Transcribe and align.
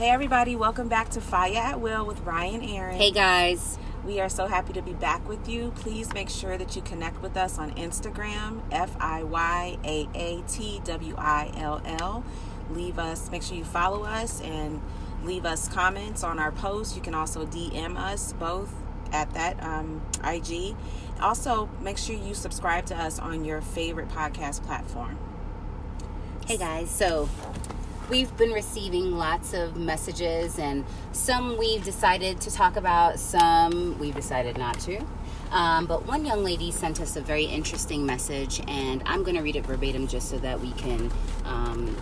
Hey, 0.00 0.08
everybody, 0.08 0.56
welcome 0.56 0.88
back 0.88 1.10
to 1.10 1.20
Fire 1.20 1.58
at 1.58 1.78
Will 1.78 2.06
with 2.06 2.20
Rye 2.20 2.46
and 2.46 2.64
Erin. 2.64 2.96
Hey 2.96 3.10
guys. 3.10 3.76
We 4.02 4.18
are 4.18 4.30
so 4.30 4.46
happy 4.46 4.72
to 4.72 4.80
be 4.80 4.94
back 4.94 5.28
with 5.28 5.46
you. 5.46 5.74
Please 5.76 6.14
make 6.14 6.30
sure 6.30 6.56
that 6.56 6.74
you 6.74 6.80
connect 6.80 7.20
with 7.20 7.36
us 7.36 7.58
on 7.58 7.72
Instagram, 7.72 8.62
F 8.72 8.96
I 8.98 9.24
Y 9.24 9.76
A 9.84 10.08
A 10.14 10.42
T 10.48 10.80
W 10.84 11.14
I 11.18 11.52
L 11.54 11.82
L. 11.84 12.24
Leave 12.70 12.98
us, 12.98 13.30
make 13.30 13.42
sure 13.42 13.58
you 13.58 13.64
follow 13.64 14.04
us 14.04 14.40
and 14.40 14.80
leave 15.22 15.44
us 15.44 15.68
comments 15.68 16.24
on 16.24 16.38
our 16.38 16.50
posts. 16.50 16.96
You 16.96 17.02
can 17.02 17.14
also 17.14 17.44
DM 17.44 17.98
us 17.98 18.32
both 18.32 18.72
at 19.12 19.30
that 19.34 19.62
um, 19.62 20.00
IG. 20.24 20.76
Also, 21.20 21.68
make 21.82 21.98
sure 21.98 22.16
you 22.16 22.32
subscribe 22.32 22.86
to 22.86 22.96
us 22.96 23.18
on 23.18 23.44
your 23.44 23.60
favorite 23.60 24.08
podcast 24.08 24.64
platform. 24.64 25.18
Hey 26.46 26.56
guys. 26.56 26.88
So 26.88 27.28
we've 28.10 28.36
been 28.36 28.50
receiving 28.50 29.16
lots 29.16 29.54
of 29.54 29.76
messages, 29.76 30.58
and 30.58 30.84
some 31.12 31.56
we've 31.56 31.84
decided 31.84 32.40
to 32.40 32.50
talk 32.50 32.76
about, 32.76 33.20
some 33.20 33.98
we've 33.98 34.16
decided 34.16 34.58
not 34.58 34.78
to. 34.80 35.00
Um, 35.52 35.86
but 35.86 36.06
one 36.06 36.24
young 36.24 36.44
lady 36.44 36.72
sent 36.72 37.00
us 37.00 37.16
a 37.16 37.20
very 37.20 37.44
interesting 37.44 38.04
message, 38.04 38.60
and 38.66 39.02
I'm 39.06 39.22
going 39.22 39.36
to 39.36 39.42
read 39.42 39.56
it 39.56 39.64
verbatim 39.64 40.08
just 40.08 40.28
so 40.28 40.38
that 40.38 40.60
we 40.60 40.72
can 40.72 41.10
um, 41.44 41.96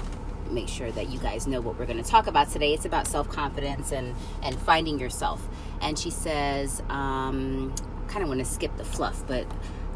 make 0.51 0.69
sure 0.69 0.91
that 0.93 1.11
you 1.11 1.19
guys 1.19 1.47
know 1.47 1.61
what 1.61 1.79
we're 1.79 1.87
going 1.87 2.03
to 2.03 2.11
talk 2.11 2.27
about 2.27 2.51
today. 2.51 2.73
It's 2.73 2.87
about 2.87 3.07
self 3.07 3.29
confidence 3.29 3.93
and, 3.93 4.15
and 4.43 4.59
finding 4.59 4.99
yourself. 4.99 5.47
And 5.83 5.99
she 5.99 6.11
says, 6.11 6.83
um, 6.89 7.75
kind 8.09 8.23
of 8.23 8.29
want 8.29 8.41
to 8.41 8.47
skip 8.47 8.77
the 8.79 8.85
fluff, 8.85 9.23
but 9.27 9.47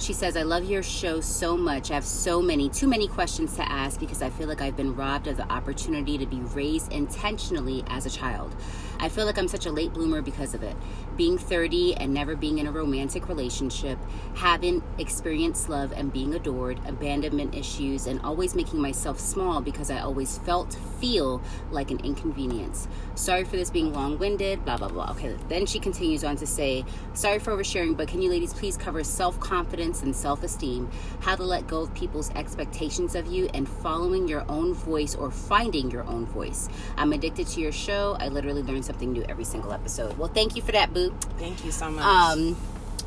she 0.02 0.12
says, 0.12 0.36
I 0.36 0.42
love 0.42 0.64
your 0.64 0.82
show 0.82 1.20
so 1.20 1.56
much. 1.56 1.92
I 1.92 1.94
have 1.94 2.04
so 2.04 2.42
many, 2.42 2.68
too 2.68 2.88
many 2.88 3.06
questions 3.06 3.54
to 3.54 3.70
ask 3.70 4.00
because 4.00 4.20
I 4.20 4.30
feel 4.30 4.48
like 4.48 4.60
I've 4.60 4.76
been 4.76 4.96
robbed 4.96 5.28
of 5.28 5.36
the 5.36 5.50
opportunity 5.50 6.18
to 6.18 6.26
be 6.26 6.40
raised 6.40 6.92
intentionally 6.92 7.84
as 7.86 8.04
a 8.04 8.10
child. 8.10 8.52
I 8.98 9.08
feel 9.08 9.26
like 9.26 9.38
I'm 9.38 9.48
such 9.48 9.66
a 9.66 9.72
late 9.72 9.92
bloomer 9.92 10.22
because 10.22 10.54
of 10.54 10.62
it. 10.62 10.76
Being 11.16 11.38
30 11.38 11.96
and 11.96 12.12
never 12.14 12.36
being 12.36 12.58
in 12.58 12.66
a 12.66 12.72
romantic 12.72 13.28
relationship, 13.28 13.98
having 14.34 14.82
experienced 14.98 15.68
love 15.68 15.92
and 15.92 16.12
being 16.12 16.34
adored, 16.34 16.80
abandonment 16.86 17.54
issues, 17.54 18.06
and 18.06 18.20
always 18.22 18.54
making 18.54 18.80
myself 18.80 19.20
small 19.20 19.60
because 19.60 19.90
I 19.90 20.00
always 20.00 20.38
felt, 20.38 20.76
feel 21.00 21.42
like 21.70 21.90
an 21.90 22.00
inconvenience. 22.00 22.88
Sorry 23.14 23.44
for 23.44 23.56
this 23.56 23.70
being 23.70 23.92
long 23.92 24.18
winded, 24.18 24.64
blah, 24.64 24.76
blah, 24.76 24.88
blah. 24.88 25.10
Okay, 25.10 25.36
then 25.48 25.66
she 25.66 25.78
continues 25.78 26.24
on 26.24 26.36
to 26.36 26.46
say, 26.46 26.84
Sorry 27.14 27.38
for 27.38 27.52
oversharing, 27.52 27.96
but 27.96 28.08
can 28.08 28.22
you 28.22 28.30
ladies 28.30 28.54
please 28.54 28.76
cover 28.76 29.04
self 29.04 29.38
confidence 29.40 30.02
and 30.02 30.14
self 30.14 30.42
esteem, 30.42 30.90
how 31.20 31.36
to 31.36 31.42
let 31.42 31.66
go 31.66 31.82
of 31.82 31.94
people's 31.94 32.30
expectations 32.30 33.14
of 33.14 33.26
you, 33.26 33.48
and 33.54 33.68
following 33.68 34.28
your 34.28 34.44
own 34.48 34.74
voice 34.74 35.14
or 35.14 35.30
finding 35.30 35.90
your 35.90 36.04
own 36.04 36.26
voice? 36.26 36.68
I'm 36.96 37.12
addicted 37.12 37.46
to 37.48 37.60
your 37.60 37.72
show. 37.72 38.16
I 38.20 38.28
literally 38.28 38.62
learn 38.82 38.94
something 38.94 39.12
new 39.12 39.24
every 39.28 39.44
single 39.44 39.72
episode. 39.72 40.18
Well, 40.18 40.28
thank 40.28 40.56
you 40.56 40.62
for 40.62 40.72
that, 40.72 40.92
Boo. 40.92 41.14
Thank 41.38 41.64
you 41.64 41.72
so 41.72 41.90
much. 41.90 42.04
Um, 42.04 42.56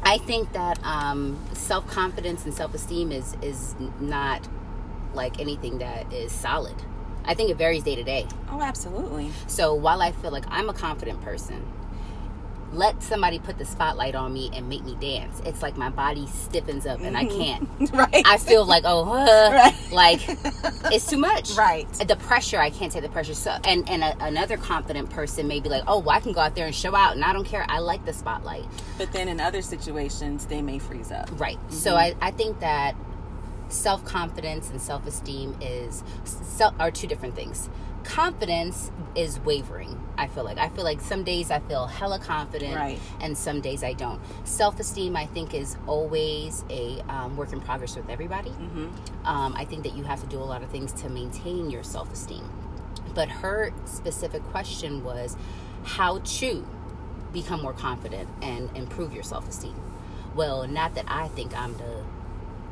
I 0.04 0.18
think 0.18 0.54
that 0.54 0.80
um, 0.84 1.40
self 1.54 1.88
confidence 1.88 2.46
and 2.46 2.54
self 2.54 2.74
esteem 2.74 3.12
is 3.12 3.36
is 3.42 3.76
not 4.00 4.48
like 5.14 5.40
anything 5.40 5.80
that 5.80 6.12
is 6.12 6.32
solid. 6.32 6.76
I 7.28 7.34
think 7.34 7.50
it 7.50 7.58
varies 7.58 7.84
day 7.84 7.96
to 7.96 8.04
day. 8.04 8.28
oh, 8.52 8.62
absolutely. 8.62 9.32
So 9.48 9.74
while 9.74 10.02
I 10.02 10.12
feel 10.12 10.32
like 10.32 10.46
I'm 10.50 10.70
a 10.70 10.74
confident 10.74 11.22
person, 11.24 11.66
let 12.78 13.02
somebody 13.02 13.40
put 13.40 13.58
the 13.58 13.66
spotlight 13.66 14.16
on 14.16 14.34
me 14.34 14.50
and 14.54 14.70
make 14.70 14.84
me 14.84 14.96
dance. 15.00 15.42
It's 15.46 15.62
like 15.62 15.78
my 15.78 15.90
body 15.90 16.28
stiffens 16.28 16.86
up 16.86 17.00
and 17.02 17.18
I 17.18 17.26
can't. 17.26 17.68
right. 17.94 18.24
I 18.26 18.38
feel 18.38 18.66
like 18.66 18.84
oh, 18.86 19.04
uh, 19.04 19.52
Right. 19.52 19.92
like 19.92 20.22
it's 20.92 21.08
too 21.08 21.18
much. 21.18 21.56
Right. 21.56 21.92
The 21.94 22.16
pressure, 22.16 22.60
I 22.60 22.70
can't 22.70 22.92
take 22.92 23.04
the 23.04 23.10
pressure. 23.10 23.34
So, 23.34 23.58
and 23.64 23.88
and 23.90 24.04
a, 24.04 24.16
another 24.24 24.58
confident 24.58 25.10
person 25.10 25.48
may 25.48 25.60
be 25.60 25.70
like, 25.70 25.84
oh, 25.88 26.00
well, 26.00 26.16
I 26.16 26.20
can 26.20 26.34
go 26.34 26.42
out 26.42 26.56
there 26.56 26.66
and 26.66 26.76
show 26.76 26.96
out, 26.96 27.16
and 27.16 27.24
I 27.24 27.34
don't 27.34 27.46
care. 27.46 27.66
I 27.70 27.80
like 27.80 28.06
the 28.06 28.14
spotlight. 28.14 28.66
But 28.98 29.12
then 29.12 29.28
in 29.28 29.40
other 29.40 29.62
situations, 29.62 30.46
they 30.46 30.62
may 30.62 30.80
freeze 30.80 31.12
up. 31.12 31.30
Right. 31.40 31.58
So 31.70 31.96
I, 31.96 32.16
I 32.22 32.32
think 32.32 32.60
that 32.60 32.96
self 33.70 34.06
confidence 34.06 34.70
and 34.70 34.82
self 34.82 35.06
esteem 35.06 35.56
is 35.62 36.04
are 36.80 36.92
two 36.92 37.08
different 37.08 37.36
things. 37.36 37.70
Confidence 38.06 38.92
is 39.16 39.40
wavering. 39.42 40.00
I 40.18 40.28
feel 40.28 40.44
like 40.44 40.58
I 40.58 40.70
feel 40.70 40.84
like 40.84 41.02
some 41.02 41.24
days 41.24 41.52
I 41.52 41.60
feel 41.60 41.88
hella 41.88 42.20
confident, 42.20 42.76
Right. 42.76 43.00
and 43.20 43.38
some 43.38 43.62
days 43.62 43.84
I 43.84 43.94
don't. 43.94 44.22
Self 44.46 44.80
esteem, 44.80 45.16
I 45.18 45.26
think, 45.26 45.54
is 45.54 45.76
always 45.88 46.64
a 46.70 47.02
um, 47.10 47.36
work 47.36 47.52
in 47.52 47.60
progress 47.62 47.96
with 47.96 48.10
everybody. 48.10 48.52
Mm-hmm. 48.52 49.26
Um, 49.26 49.54
I 49.58 49.66
think 49.66 49.84
that 49.84 49.96
you 49.96 50.04
have 50.04 50.22
to 50.22 50.28
do 50.28 50.38
a 50.40 50.46
lot 50.46 50.62
of 50.64 50.70
things 50.70 50.94
to 51.02 51.10
maintain 51.10 51.70
your 51.70 51.84
self 51.84 52.14
esteem. 52.14 52.48
But 53.14 53.28
her 53.30 53.74
specific 53.86 54.44
question 54.44 55.04
was 55.04 55.36
how 55.84 56.20
to 56.20 56.66
become 57.34 57.62
more 57.62 57.74
confident 57.74 58.30
and 58.42 58.70
improve 58.78 59.14
your 59.14 59.24
self 59.24 59.50
esteem. 59.50 59.76
Well, 60.36 60.68
not 60.68 60.96
that 60.96 61.06
I 61.08 61.28
think 61.30 61.58
I'm 61.60 61.76
the 61.78 62.04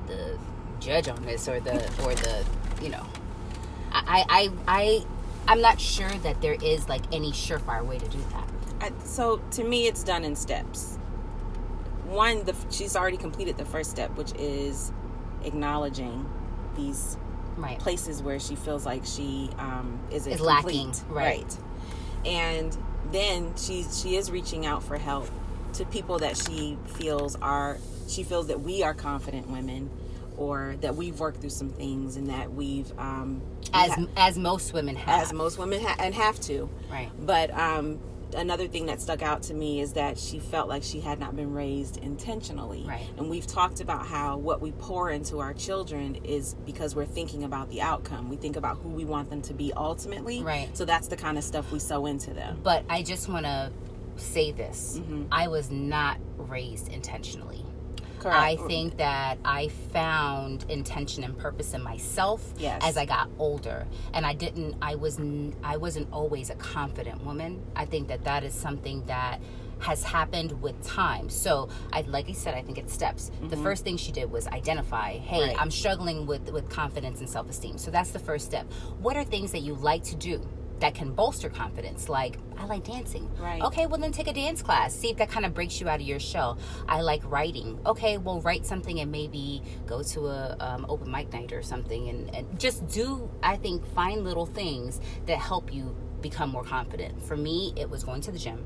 the 0.08 0.38
judge 0.80 1.08
on 1.08 1.24
this 1.26 1.48
or 1.48 1.60
the 1.60 1.76
or 2.04 2.14
the 2.14 2.46
you 2.82 2.90
know 2.90 3.06
I 3.92 4.26
I 4.30 4.52
I 4.68 5.06
I'm 5.48 5.62
not 5.62 5.80
sure 5.80 6.09
that 6.09 6.42
there 6.42 6.56
is 6.62 6.88
like 6.90 7.02
any 7.12 7.31
surefire 7.31 7.86
way 7.86 8.00
to 8.00 8.08
do 8.08 8.20
that. 8.31 8.50
I, 8.81 8.92
so 9.04 9.38
to 9.52 9.64
me, 9.64 9.88
it's 9.88 10.04
done 10.04 10.24
in 10.24 10.36
steps. 10.36 10.98
One, 12.06 12.44
the, 12.44 12.56
she's 12.70 12.96
already 12.96 13.18
completed 13.18 13.58
the 13.58 13.66
first 13.66 13.90
step, 13.92 14.16
which 14.16 14.34
is 14.34 14.92
acknowledging 15.44 16.30
these 16.76 17.18
Right. 17.56 17.78
places 17.78 18.24
where 18.24 18.40
she 18.40 18.56
feels 18.56 18.84
like 18.84 19.06
she 19.06 19.48
um, 19.59 20.00
is 20.09 20.26
lacking, 20.42 20.92
right. 21.08 21.46
And 22.26 22.76
then 23.12 23.53
she 23.56 23.84
she 23.84 24.16
is 24.16 24.32
reaching 24.32 24.66
out 24.66 24.82
for 24.82 24.98
help 24.98 25.30
to 25.74 25.86
people 25.86 26.18
that 26.20 26.36
she 26.36 26.80
feels 26.86 27.36
are 27.36 27.78
she 28.08 28.24
feels 28.24 28.48
that 28.48 28.62
we 28.62 28.82
are 28.82 28.96
confident 28.96 29.52
women, 29.52 29.92
or 30.36 30.78
that 30.82 30.96
we've 30.96 31.20
worked 31.20 31.42
through 31.42 31.52
some 31.52 31.70
things 31.70 32.16
and 32.16 32.28
that 32.32 32.52
we've 32.52 32.92
um, 32.98 33.40
As 33.74 33.91
ha- 33.91 34.06
as 34.18 34.38
most 34.38 34.74
women 34.74 34.96
have. 34.96 35.24
as 35.24 35.34
most 35.34 35.57
women 35.57 35.81
ha- 35.81 35.96
and 36.00 36.13
have 36.16 36.40
to. 36.41 36.69
right. 36.91 37.09
But 37.19 37.51
um, 37.57 38.00
another 38.35 38.68
thing 38.68 38.88
that 38.88 39.01
stuck 39.01 39.22
out 39.22 39.44
to 39.44 39.53
me 39.53 39.79
is 39.81 39.94
that 39.94 40.18
she 40.18 40.40
felt 40.40 40.68
like 40.68 40.84
she 40.84 41.00
had 41.00 41.19
not 41.19 41.35
been 41.35 41.53
raised 41.53 41.97
intentionally. 41.97 42.84
Right. 42.88 43.06
And 43.18 43.29
we've 43.29 43.47
talked 43.47 43.79
about 43.81 44.06
how 44.06 44.38
what 44.38 44.62
we 44.62 44.72
pour 44.73 45.09
into 45.09 45.40
our 45.40 45.53
children 45.53 46.16
is 46.23 46.56
because 46.66 46.96
we're 46.96 47.06
thinking 47.06 47.44
about 47.44 47.69
the 47.69 47.81
outcome. 47.81 48.29
We 48.29 48.38
think 48.38 48.56
about 48.56 48.78
who 48.78 48.90
we 48.90 49.06
want 49.06 49.29
them 49.29 49.41
to 49.44 49.53
be 49.53 49.73
ultimately. 49.73 50.41
Right. 50.41 50.75
So 50.75 50.85
that's 50.85 51.07
the 51.07 51.18
kind 51.18 51.38
of 51.38 51.44
stuff 51.44 51.72
we 51.72 51.79
sow 51.79 52.06
into 52.06 52.34
them. 52.34 52.59
But 52.63 52.85
I 52.90 53.03
just 53.03 53.29
want 53.29 53.46
to 53.46 53.72
say 54.16 54.52
this. 54.52 55.00
Mm-hmm. 55.00 55.25
I 55.31 55.47
was 55.47 55.72
not 55.72 56.18
raised 56.38 56.88
intentionally. 56.90 57.66
Correct. 58.23 58.38
I 58.38 58.56
think 58.67 58.97
that 58.97 59.38
I 59.45 59.67
found 59.67 60.66
intention 60.69 61.23
and 61.23 61.38
purpose 61.38 61.73
in 61.73 61.84
myself 61.84 62.41
Yes. 62.57 62.81
as 62.84 62.97
I 62.97 63.06
got 63.06 63.29
older, 63.38 63.85
and 64.13 64.25
I 64.25 64.34
didn't. 64.34 64.75
I 64.81 64.95
was. 64.95 65.19
n- 65.19 65.56
I 65.63 65.78
wasn't 65.78 66.07
always 66.11 66.50
a 66.50 66.56
confident 66.56 67.23
woman. 67.25 67.61
I 67.75 67.85
think 67.85 68.07
that 68.07 68.23
that 68.25 68.44
is 68.44 68.53
something 68.53 69.03
that 69.06 69.39
has 69.79 70.03
happened 70.03 70.61
with 70.61 70.81
time. 70.81 71.29
So, 71.29 71.67
I 71.91 72.01
like 72.01 72.29
I 72.29 72.31
said, 72.34 72.53
I 72.53 72.61
think 72.61 72.78
it's 72.78 72.94
steps. 72.94 73.31
The 73.50 73.57
first 73.57 73.84
thing 73.84 73.97
she 73.97 74.11
did 74.13 74.31
was 74.31 74.47
identify. 74.47 75.13
Hey, 75.17 75.38
Mm-hmm. 75.40 75.47
Right. 75.50 75.61
I'm 75.61 75.72
struggling 75.72 76.25
with 76.25 76.50
with 76.51 76.69
confidence 76.69 77.19
and 77.19 77.29
self 77.29 77.50
esteem. 77.50 77.78
So 77.78 77.91
that's 77.91 78.11
the 78.11 78.19
first 78.19 78.45
step. 78.45 78.72
What 79.00 79.17
are 79.17 79.23
things 79.25 79.51
that 79.51 79.59
you 79.59 79.73
like 79.75 80.03
to 80.05 80.16
do? 80.16 80.47
That 80.79 80.95
can 80.95 81.13
bolster 81.13 81.50
confidence. 81.50 82.09
Like, 82.09 82.38
I 82.57 82.66
like 82.66 82.84
dancing. 82.84 83.29
Right. 83.39 83.61
Okay, 83.61 83.85
well, 83.85 84.00
then 84.00 84.11
take 84.11 84.28
a 84.28 84.34
dance 84.34 84.61
class. 84.61 84.94
See 84.94 85.09
if 85.09 85.17
that 85.17 85.29
kind 85.29 85.45
of 85.45 85.53
breaks 85.53 85.79
you 85.79 85.88
out 85.88 86.01
of 86.01 86.06
your 86.06 86.19
shell. 86.19 86.57
I 86.88 87.01
like 87.01 87.22
writing. 87.25 87.79
Okay, 87.85 88.17
well, 88.17 88.41
write 88.41 88.66
something 88.66 89.00
and 89.00 89.11
maybe 89.11 89.61
go 89.85 90.03
to 90.03 90.28
a 90.28 90.57
um, 90.59 90.85
open 90.89 91.11
mic 91.11 91.31
night 91.31 91.53
or 91.53 91.61
something, 91.61 92.09
and, 92.09 92.35
and 92.35 92.59
just 92.59 92.88
do. 92.88 93.29
I 93.41 93.56
think 93.56 93.85
find 93.94 94.23
little 94.23 94.45
things 94.45 95.00
that 95.25 95.38
help 95.38 95.73
you 95.73 95.95
become 96.22 96.50
more 96.50 96.63
confident. 96.63 97.22
For 97.22 97.37
me, 97.37 97.73
it 97.76 97.90
was 97.90 98.03
going 98.03 98.22
to 98.22 98.31
the 98.31 98.40
gym. 98.40 98.66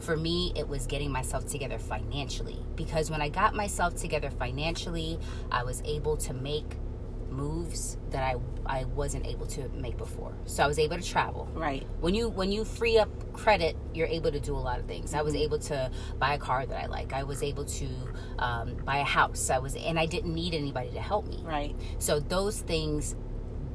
For 0.00 0.16
me, 0.16 0.52
it 0.56 0.66
was 0.66 0.86
getting 0.86 1.12
myself 1.12 1.46
together 1.46 1.78
financially 1.78 2.58
because 2.74 3.10
when 3.10 3.20
I 3.20 3.28
got 3.28 3.54
myself 3.54 3.94
together 3.94 4.30
financially, 4.30 5.18
I 5.52 5.62
was 5.62 5.82
able 5.84 6.16
to 6.18 6.32
make 6.32 6.64
moves 7.36 7.96
that 8.10 8.22
I 8.22 8.36
I 8.80 8.84
wasn't 8.84 9.26
able 9.26 9.46
to 9.48 9.68
make 9.70 9.96
before. 9.96 10.32
So 10.46 10.64
I 10.64 10.66
was 10.66 10.78
able 10.78 10.96
to 10.96 11.02
travel 11.02 11.48
Right. 11.54 11.86
when 12.00 12.14
you 12.14 12.28
when 12.28 12.50
you 12.50 12.64
free 12.64 12.98
up 12.98 13.08
credit 13.32 13.76
you're 13.94 14.08
able 14.08 14.32
to 14.32 14.40
do 14.40 14.54
a 14.56 14.64
lot 14.68 14.78
of 14.80 14.86
things 14.86 15.12
i 15.12 15.20
was 15.20 15.34
Mm-hmm. 15.34 15.42
able 15.42 15.58
to 15.58 15.90
buy 16.18 16.32
a 16.34 16.38
car 16.38 16.64
that 16.64 16.82
i 16.84 16.86
like 16.86 17.12
i 17.12 17.22
was 17.22 17.42
able 17.42 17.66
to 17.66 17.86
um, 18.38 18.74
buy 18.86 18.96
a 18.98 19.04
house 19.04 19.50
i 19.50 19.58
was 19.58 19.76
and 19.76 19.98
i 19.98 20.06
didn't 20.06 20.34
need 20.34 20.54
anybody 20.54 20.90
to 20.92 21.00
help 21.00 21.26
me 21.28 21.42
Right. 21.44 21.76
so 21.98 22.18
those 22.18 22.60
things 22.60 23.14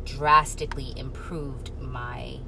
drastically 0.04 0.94
improved 0.98 1.72
my 1.80 2.40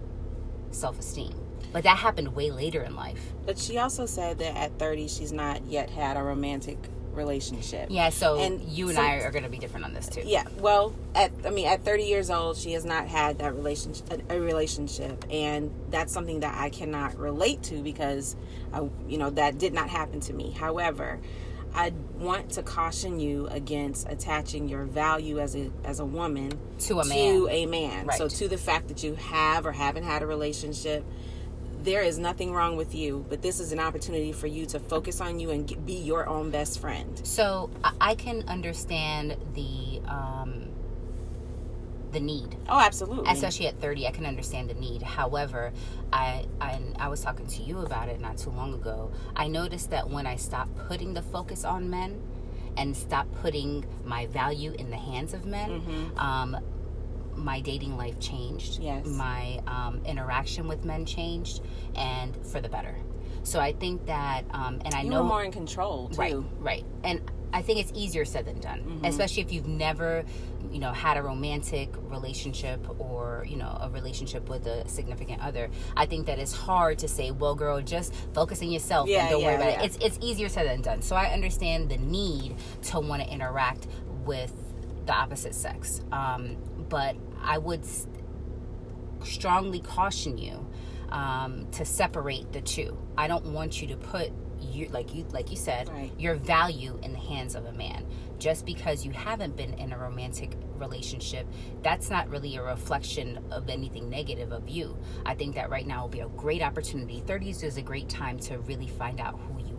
self-esteem 0.72 1.34
but 1.72 1.84
that 1.84 1.98
happened 1.98 2.36
way 2.36 2.50
later 2.52 2.82
in 2.84 2.96
life 2.96 3.34
But 3.46 3.58
she 3.60 3.78
also 3.78 4.06
said 4.08 4.40
that 4.40 4.56
at 4.56 4.78
30, 4.80 5.08
she's 5.08 5.32
not 5.32 5.66
yet 5.66 5.90
had 5.90 6.18
a 6.18 6.24
romantic 6.24 6.78
relationship. 7.14 7.88
Yeah, 7.90 8.10
so 8.10 8.38
And 8.38 8.62
you 8.62 8.88
and 8.88 8.96
some- 8.96 9.06
I 9.06 9.16
are 9.22 9.32
going 9.32 9.44
to 9.44 9.50
be 9.50 9.58
different 9.58 9.86
on 9.86 9.94
this 9.94 10.08
too. 10.08 10.22
Yeah, 10.26 10.44
well, 10.60 10.94
at 11.16 11.32
I 11.46 11.50
mean, 11.50 11.68
at 11.68 11.84
30 11.84 12.04
years 12.04 12.30
old, 12.30 12.58
she 12.58 12.74
has 12.74 12.86
not 12.86 13.08
had 13.08 13.40
that 13.40 13.56
relationship, 13.56 14.24
a 14.30 14.40
relationship, 14.40 15.26
and 15.30 15.72
that's 15.90 16.14
something 16.14 16.42
that 16.42 16.56
I 16.60 16.70
cannot 16.70 17.18
relate 17.18 17.64
to 17.64 17.82
because, 17.82 18.36
I, 18.72 18.88
you 19.08 19.18
know, 19.18 19.30
that 19.32 19.58
did 19.58 19.74
not 19.74 19.90
happen 19.90 20.20
to 20.22 20.34
me. 20.34 20.52
However, 20.52 21.20
I 21.76 21.92
want 22.20 22.52
to 22.52 22.62
caution 22.64 23.20
you 23.20 23.48
against 23.48 24.08
attaching 24.08 24.68
your 24.70 24.84
value 24.84 25.40
as 25.40 25.56
a 25.56 25.72
as 25.84 26.00
a 26.00 26.06
woman 26.06 26.52
To 26.82 27.00
a 27.00 27.06
man. 27.06 27.34
to 27.34 27.48
a 27.50 27.66
man. 27.66 28.06
Right. 28.06 28.18
So 28.18 28.28
to 28.28 28.48
the 28.48 28.58
fact 28.60 28.90
that 28.90 29.04
you 29.04 29.16
have 29.16 29.66
or 29.66 29.72
haven't 29.72 30.04
had 30.04 30.22
a 30.22 30.28
relationship. 30.28 31.04
There 31.84 32.02
is 32.02 32.18
nothing 32.18 32.54
wrong 32.54 32.78
with 32.78 32.96
you, 32.96 33.26
but 33.30 33.42
this 33.42 33.60
is 33.60 33.72
an 33.74 33.80
opportunity 33.80 34.32
for 34.32 34.48
you 34.48 34.66
to 34.68 34.80
focus 34.80 35.20
on 35.20 35.40
you 35.40 35.50
and 35.52 35.68
get, 35.68 35.86
be 35.86 35.94
your 35.96 36.28
own 36.30 36.50
best 36.50 36.80
friend. 36.80 37.20
So 37.26 37.70
I, 38.00 38.16
can 38.16 38.44
understand 38.48 39.36
the 39.54 40.00
um, 40.10 40.70
the 42.14 42.20
need, 42.20 42.56
Oh, 42.70 42.80
absolutely. 42.80 43.30
especially 43.32 43.68
at 43.68 43.82
30. 43.82 44.08
I 44.08 44.12
can 44.12 44.26
understand 44.26 44.70
the 44.70 44.76
need. 44.76 45.02
However, 45.02 45.74
I, 46.14 46.46
I 46.62 46.80
I 47.00 47.08
was 47.10 47.22
talking 47.22 47.48
to 47.48 47.64
you 47.64 47.80
about 47.80 48.08
it 48.08 48.22
not 48.22 48.38
too 48.38 48.52
long 48.52 48.74
ago. 48.76 49.12
I 49.36 49.48
noticed 49.48 49.90
that 49.90 50.10
when 50.10 50.26
I 50.28 50.36
stopped 50.38 50.76
putting 50.88 51.14
the 51.16 51.24
focus 51.24 51.66
on 51.66 51.90
men 51.90 52.22
and 52.78 52.96
stopped 52.96 53.34
putting 53.42 53.86
my 54.06 54.28
value 54.28 54.74
in 54.78 54.90
the 54.92 54.96
hands 54.98 55.34
of 55.34 55.46
men, 55.46 55.70
Mm-hmm. 55.82 56.18
um, 56.20 56.58
my 57.36 57.60
dating 57.62 57.98
life 57.98 58.20
changed. 58.20 58.80
Yes. 58.82 59.06
My 59.06 59.62
um, 59.68 60.02
interaction 60.06 60.68
with 60.68 60.86
men 60.86 61.06
changed, 61.06 61.62
and 61.96 62.36
for 62.46 62.62
the 62.62 62.70
better. 62.70 62.96
So 63.44 63.60
I 63.60 63.74
think 63.74 64.06
that, 64.06 64.46
um, 64.52 64.82
and 64.86 64.94
I 64.94 65.02
you 65.02 65.10
know 65.10 65.22
were 65.24 65.28
more 65.28 65.44
in 65.44 65.52
control 65.52 66.10
too. 66.10 66.20
Right, 66.20 66.36
right. 66.60 66.86
And 67.04 67.30
I 67.52 67.62
think 67.62 67.80
it's 67.80 67.92
easier 67.94 68.26
said 68.26 68.46
than 68.46 68.60
done, 68.60 69.02
especially 69.04 69.44
if 69.44 69.52
you've 69.52 69.68
never, 69.68 70.24
you 70.72 70.80
know, 70.80 70.92
had 70.92 71.18
a 71.18 71.22
romantic 71.22 71.90
relationship 72.10 72.84
or, 73.00 73.46
you 73.48 73.58
know, 73.58 73.78
a 73.80 73.92
relationship 73.92 74.50
with 74.50 74.66
a 74.66 74.88
significant 74.88 75.40
other. 75.44 75.70
I 75.96 76.08
think 76.08 76.26
that 76.26 76.40
it's 76.40 76.52
hard 76.54 76.98
to 77.00 77.08
say, 77.08 77.30
well, 77.30 77.54
girl, 77.54 77.80
just 77.80 78.12
focus 78.34 78.64
on 78.64 78.72
yourself 78.72 79.08
Yeah, 79.08 79.24
and 79.24 79.30
don't 79.30 79.44
worry 79.44 79.56
about 79.56 79.70
yeah. 79.70 79.84
it. 79.84 79.86
It's, 79.86 79.98
it's 79.98 80.20
easier 80.20 80.50
said 80.50 80.66
than 80.68 80.82
done. 80.82 81.04
So 81.04 81.16
I 81.16 81.28
understand 81.32 81.90
the 81.90 81.98
need 81.98 82.56
to 82.86 83.00
want 83.00 83.22
to 83.22 83.32
interact 83.32 83.86
with 84.26 84.52
the 85.06 85.14
opposite 85.14 85.56
sex. 85.56 86.02
Um, 86.12 86.58
but 86.90 87.16
I 87.42 87.58
would 87.58 87.86
strongly 89.24 89.80
caution 89.80 90.38
you 90.38 90.68
um, 91.10 91.68
to 91.72 91.86
separate 91.86 92.52
the 92.52 92.62
two. 92.62 92.98
I 93.18 93.28
don't 93.28 93.46
want 93.48 93.82
you 93.82 93.88
to 93.90 93.98
put 93.98 94.32
you 94.72 94.88
like 94.90 95.14
you 95.14 95.26
like 95.32 95.52
you 95.52 95.58
said 95.58 95.90
Right. 95.90 96.10
your 96.18 96.36
value 96.36 96.98
in 97.04 97.12
the 97.12 97.20
hands 97.20 97.54
of 97.54 97.66
a 97.66 97.74
man 97.74 98.06
just 98.40 98.66
because 98.66 99.06
you 99.06 99.12
haven't 99.12 99.58
been 99.58 99.74
in 99.74 99.92
a 99.92 99.98
romantic 99.98 100.56
relationship 100.78 101.46
that's 101.82 102.10
not 102.10 102.30
really 102.30 102.56
a 102.56 102.64
reflection 102.64 103.44
of 103.52 103.70
anything 103.70 104.10
negative 104.10 104.54
of 104.54 104.70
you 104.70 104.98
i 105.26 105.34
think 105.36 105.56
that 105.56 105.70
right 105.70 105.86
now 105.86 106.04
will 106.04 106.08
be 106.10 106.22
a 106.22 106.30
great 106.30 106.62
opportunity 106.62 107.22
30s 107.28 107.62
is 107.62 107.76
a 107.76 107.82
great 107.82 108.08
time 108.08 108.40
to 108.40 108.58
really 108.60 108.88
find 108.88 109.20
out 109.20 109.38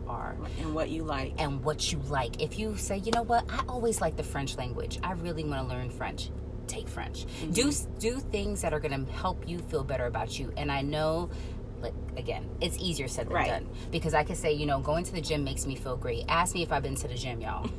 are 0.08 0.36
And 0.60 0.74
what 0.74 0.88
you 0.90 1.02
like. 1.04 1.34
and 1.38 1.62
what 1.64 1.92
you 1.92 1.98
like. 2.08 2.40
If 2.42 2.58
you 2.58 2.76
say, 2.76 2.98
you 2.98 3.12
know 3.12 3.22
what, 3.22 3.44
I 3.50 3.62
always 3.68 4.00
like 4.00 4.16
the 4.16 4.22
French 4.22 4.56
language. 4.56 4.98
I 5.02 5.12
really 5.12 5.44
want 5.44 5.68
to 5.68 5.74
learn 5.74 5.90
French. 5.90 6.30
Take 6.66 6.88
French. 6.88 7.26
Do 7.52 7.70
do 7.98 8.20
things 8.20 8.62
that 8.62 8.72
are 8.72 8.80
going 8.80 9.04
to 9.06 9.12
help 9.12 9.46
you 9.48 9.58
feel 9.58 9.84
better 9.84 10.06
about 10.06 10.38
you. 10.38 10.52
And 10.56 10.72
I 10.72 10.80
know 10.82 11.30
like 11.80 11.92
again, 12.16 12.48
it's 12.62 12.78
easier 12.78 13.08
said 13.08 13.26
than 13.26 13.34
Right. 13.34 13.48
done 13.48 13.68
because 13.90 14.14
I 14.14 14.24
could 14.24 14.38
say, 14.38 14.52
you 14.54 14.64
know, 14.64 14.80
going 14.80 15.04
to 15.04 15.12
the 15.12 15.20
gym 15.20 15.44
makes 15.44 15.66
me 15.66 15.76
feel 15.76 15.96
great. 15.96 16.24
Ask 16.28 16.54
me 16.54 16.62
if 16.62 16.72
I've 16.72 16.82
been 16.82 16.94
to 16.96 17.08
the 17.08 17.14
gym, 17.14 17.40
y'all. 17.42 17.68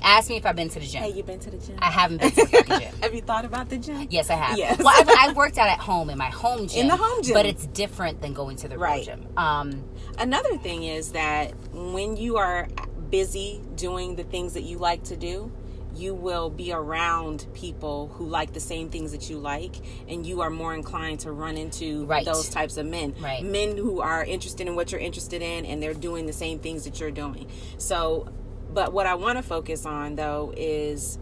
Ask 0.00 0.30
me 0.30 0.36
if 0.36 0.46
I've 0.46 0.54
been 0.54 0.68
to 0.68 0.78
the 0.78 0.86
gym. 0.86 1.02
Hey, 1.02 1.10
you 1.10 1.24
been 1.24 1.40
to 1.40 1.50
the 1.50 1.58
gym? 1.58 1.76
I 1.80 1.90
haven't 1.90 2.18
been 2.20 2.30
to 2.30 2.36
the 2.46 2.76
gym. 2.80 2.94
Have 3.02 3.14
you 3.14 3.20
thought 3.20 3.44
about 3.44 3.68
the 3.68 3.78
gym? 3.78 4.06
Yes, 4.10 4.30
I 4.30 4.34
have. 4.36 4.56
Yes. 4.56 4.78
Well, 4.78 4.94
I've, 4.96 5.08
I've 5.30 5.36
worked 5.42 5.58
out 5.58 5.66
at 5.68 5.80
home 5.80 6.08
in 6.08 6.16
my 6.16 6.30
home 6.30 6.68
gym. 6.68 6.82
In 6.82 6.86
the 6.88 6.96
home 6.96 7.20
gym. 7.24 7.34
But 7.34 7.46
it's 7.46 7.66
different 7.66 8.22
than 8.22 8.32
going 8.32 8.56
to 8.58 8.68
the 8.68 8.76
real 8.76 8.82
Right. 8.84 9.04
gym. 9.04 9.26
Um, 9.36 9.84
Another 10.18 10.56
thing 10.58 10.82
is 10.82 11.12
that 11.12 11.52
when 11.72 12.16
you 12.16 12.36
are 12.38 12.68
busy 13.10 13.62
doing 13.76 14.16
the 14.16 14.24
things 14.24 14.54
that 14.54 14.62
you 14.62 14.78
like 14.78 15.04
to 15.04 15.16
do, 15.16 15.50
you 15.94 16.14
will 16.14 16.50
be 16.50 16.72
around 16.72 17.46
people 17.54 18.08
who 18.14 18.26
like 18.26 18.52
the 18.52 18.60
same 18.60 18.88
things 18.90 19.10
that 19.12 19.28
you 19.30 19.38
like, 19.38 19.76
and 20.08 20.24
you 20.26 20.40
are 20.42 20.50
more 20.50 20.74
inclined 20.74 21.20
to 21.20 21.32
run 21.32 21.56
into 21.56 22.04
Right. 22.06 22.24
those 22.24 22.48
types 22.48 22.76
of 22.76 22.86
men. 22.86 23.14
Right. 23.20 23.42
Men 23.42 23.76
who 23.76 24.00
are 24.00 24.24
interested 24.24 24.66
in 24.68 24.76
what 24.76 24.92
you're 24.92 25.00
interested 25.00 25.42
in, 25.42 25.64
and 25.66 25.82
they're 25.82 25.94
doing 25.94 26.26
the 26.26 26.32
same 26.32 26.58
things 26.58 26.84
that 26.84 27.00
you're 27.00 27.10
doing. 27.10 27.46
So, 27.78 28.28
but 28.72 28.92
what 28.92 29.06
I 29.06 29.14
want 29.14 29.38
to 29.38 29.42
focus 29.42 29.86
on 29.86 30.14
though 30.16 30.52
is 30.56 31.18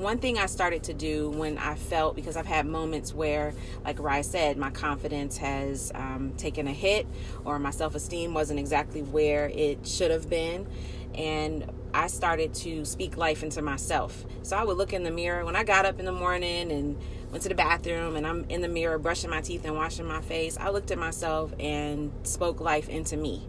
one 0.00 0.18
thing 0.18 0.38
I 0.38 0.46
started 0.46 0.84
to 0.84 0.94
do 0.94 1.30
when 1.30 1.58
I 1.58 1.74
felt 1.74 2.16
because 2.16 2.36
I've 2.36 2.46
had 2.46 2.66
moments 2.66 3.12
where, 3.12 3.52
like 3.84 3.98
Rye 4.00 4.22
said, 4.22 4.56
my 4.56 4.70
confidence 4.70 5.36
has 5.38 5.92
um, 5.94 6.32
taken 6.36 6.66
a 6.66 6.72
hit 6.72 7.06
or 7.44 7.58
my 7.58 7.70
self 7.70 7.94
esteem 7.94 8.34
wasn't 8.34 8.58
exactly 8.58 9.02
where 9.02 9.48
it 9.48 9.86
should 9.86 10.10
have 10.10 10.28
been. 10.28 10.66
And 11.14 11.70
I 11.92 12.06
started 12.06 12.54
to 12.54 12.84
speak 12.84 13.16
life 13.16 13.42
into 13.42 13.62
myself. 13.62 14.24
So 14.42 14.56
I 14.56 14.64
would 14.64 14.76
look 14.76 14.92
in 14.92 15.02
the 15.02 15.10
mirror 15.10 15.44
when 15.44 15.56
I 15.56 15.64
got 15.64 15.84
up 15.84 15.98
in 15.98 16.04
the 16.04 16.12
morning 16.12 16.70
and 16.70 16.96
went 17.30 17.42
to 17.42 17.48
the 17.48 17.54
bathroom 17.54 18.16
and 18.16 18.26
I'm 18.26 18.44
in 18.48 18.60
the 18.60 18.68
mirror 18.68 18.98
brushing 18.98 19.30
my 19.30 19.40
teeth 19.40 19.64
and 19.64 19.74
washing 19.74 20.06
my 20.06 20.20
face. 20.20 20.56
I 20.56 20.70
looked 20.70 20.90
at 20.90 20.98
myself 20.98 21.52
and 21.58 22.12
spoke 22.22 22.60
life 22.60 22.88
into 22.88 23.16
me. 23.16 23.46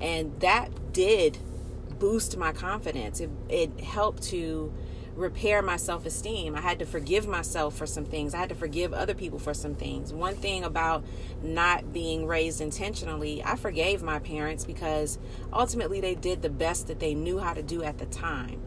And 0.00 0.38
that 0.40 0.92
did 0.92 1.38
boost 1.98 2.36
my 2.36 2.52
confidence. 2.52 3.20
It, 3.20 3.30
it 3.48 3.80
helped 3.80 4.24
to 4.24 4.72
repair 5.16 5.62
my 5.62 5.76
self 5.76 6.06
esteem. 6.06 6.54
I 6.56 6.60
had 6.60 6.78
to 6.80 6.86
forgive 6.86 7.26
myself 7.26 7.76
for 7.76 7.86
some 7.86 8.04
things. 8.04 8.34
I 8.34 8.38
had 8.38 8.48
to 8.50 8.54
forgive 8.54 8.92
other 8.92 9.14
people 9.14 9.38
for 9.38 9.54
some 9.54 9.74
things. 9.74 10.12
One 10.12 10.34
thing 10.36 10.64
about 10.64 11.04
not 11.42 11.92
being 11.92 12.26
raised 12.26 12.60
intentionally, 12.60 13.42
I 13.44 13.56
forgave 13.56 14.02
my 14.02 14.18
parents 14.18 14.64
because 14.64 15.18
ultimately 15.52 16.00
they 16.00 16.14
did 16.14 16.42
the 16.42 16.50
best 16.50 16.86
that 16.88 17.00
they 17.00 17.14
knew 17.14 17.38
how 17.38 17.54
to 17.54 17.62
do 17.62 17.82
at 17.82 17.98
the 17.98 18.06
time. 18.06 18.62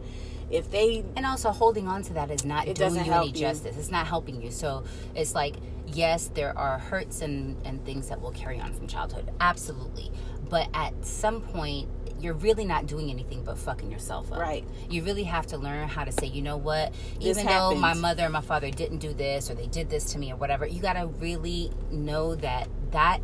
If 0.48 0.70
they 0.70 1.04
and 1.16 1.26
also 1.26 1.50
holding 1.50 1.88
on 1.88 2.02
to 2.04 2.12
that 2.14 2.30
is 2.30 2.44
not 2.44 2.68
It 2.68 2.76
doing 2.76 2.90
doesn't 2.90 3.04
you 3.06 3.12
any 3.12 3.26
you. 3.28 3.32
justice 3.32 3.76
it's 3.76 3.90
not 3.90 4.06
helping 4.06 4.40
you 4.40 4.52
so 4.52 4.84
it's 5.16 5.34
like 5.34 5.56
yes 5.88 6.30
there 6.34 6.56
are 6.56 6.78
hurts 6.78 7.20
and 7.20 7.60
and 7.66 7.84
things 7.84 8.08
that 8.10 8.20
will 8.20 8.30
carry 8.30 8.60
on 8.60 8.72
from 8.72 8.86
childhood 8.86 9.28
absolutely 9.40 10.12
but 10.48 10.68
at 10.74 11.04
some 11.04 11.40
point 11.40 11.88
you're 12.18 12.34
really 12.34 12.64
not 12.64 12.86
doing 12.86 13.10
anything 13.10 13.44
but 13.44 13.58
fucking 13.58 13.90
yourself 13.90 14.32
up. 14.32 14.38
Right. 14.38 14.64
You 14.88 15.02
really 15.04 15.24
have 15.24 15.46
to 15.48 15.58
learn 15.58 15.86
how 15.86 16.02
to 16.04 16.12
say, 16.12 16.26
you 16.26 16.40
know 16.40 16.56
what? 16.56 16.94
This 17.20 17.36
Even 17.38 17.46
though 17.46 17.74
my 17.74 17.92
mother 17.92 18.22
and 18.24 18.32
my 18.32 18.40
father 18.40 18.70
didn't 18.70 18.98
do 18.98 19.12
this 19.12 19.50
or 19.50 19.54
they 19.54 19.66
did 19.66 19.90
this 19.90 20.12
to 20.12 20.18
me 20.18 20.32
or 20.32 20.36
whatever, 20.36 20.66
you 20.66 20.80
got 20.80 20.94
to 20.94 21.06
really 21.06 21.70
know 21.90 22.34
that 22.36 22.68
that 22.92 23.20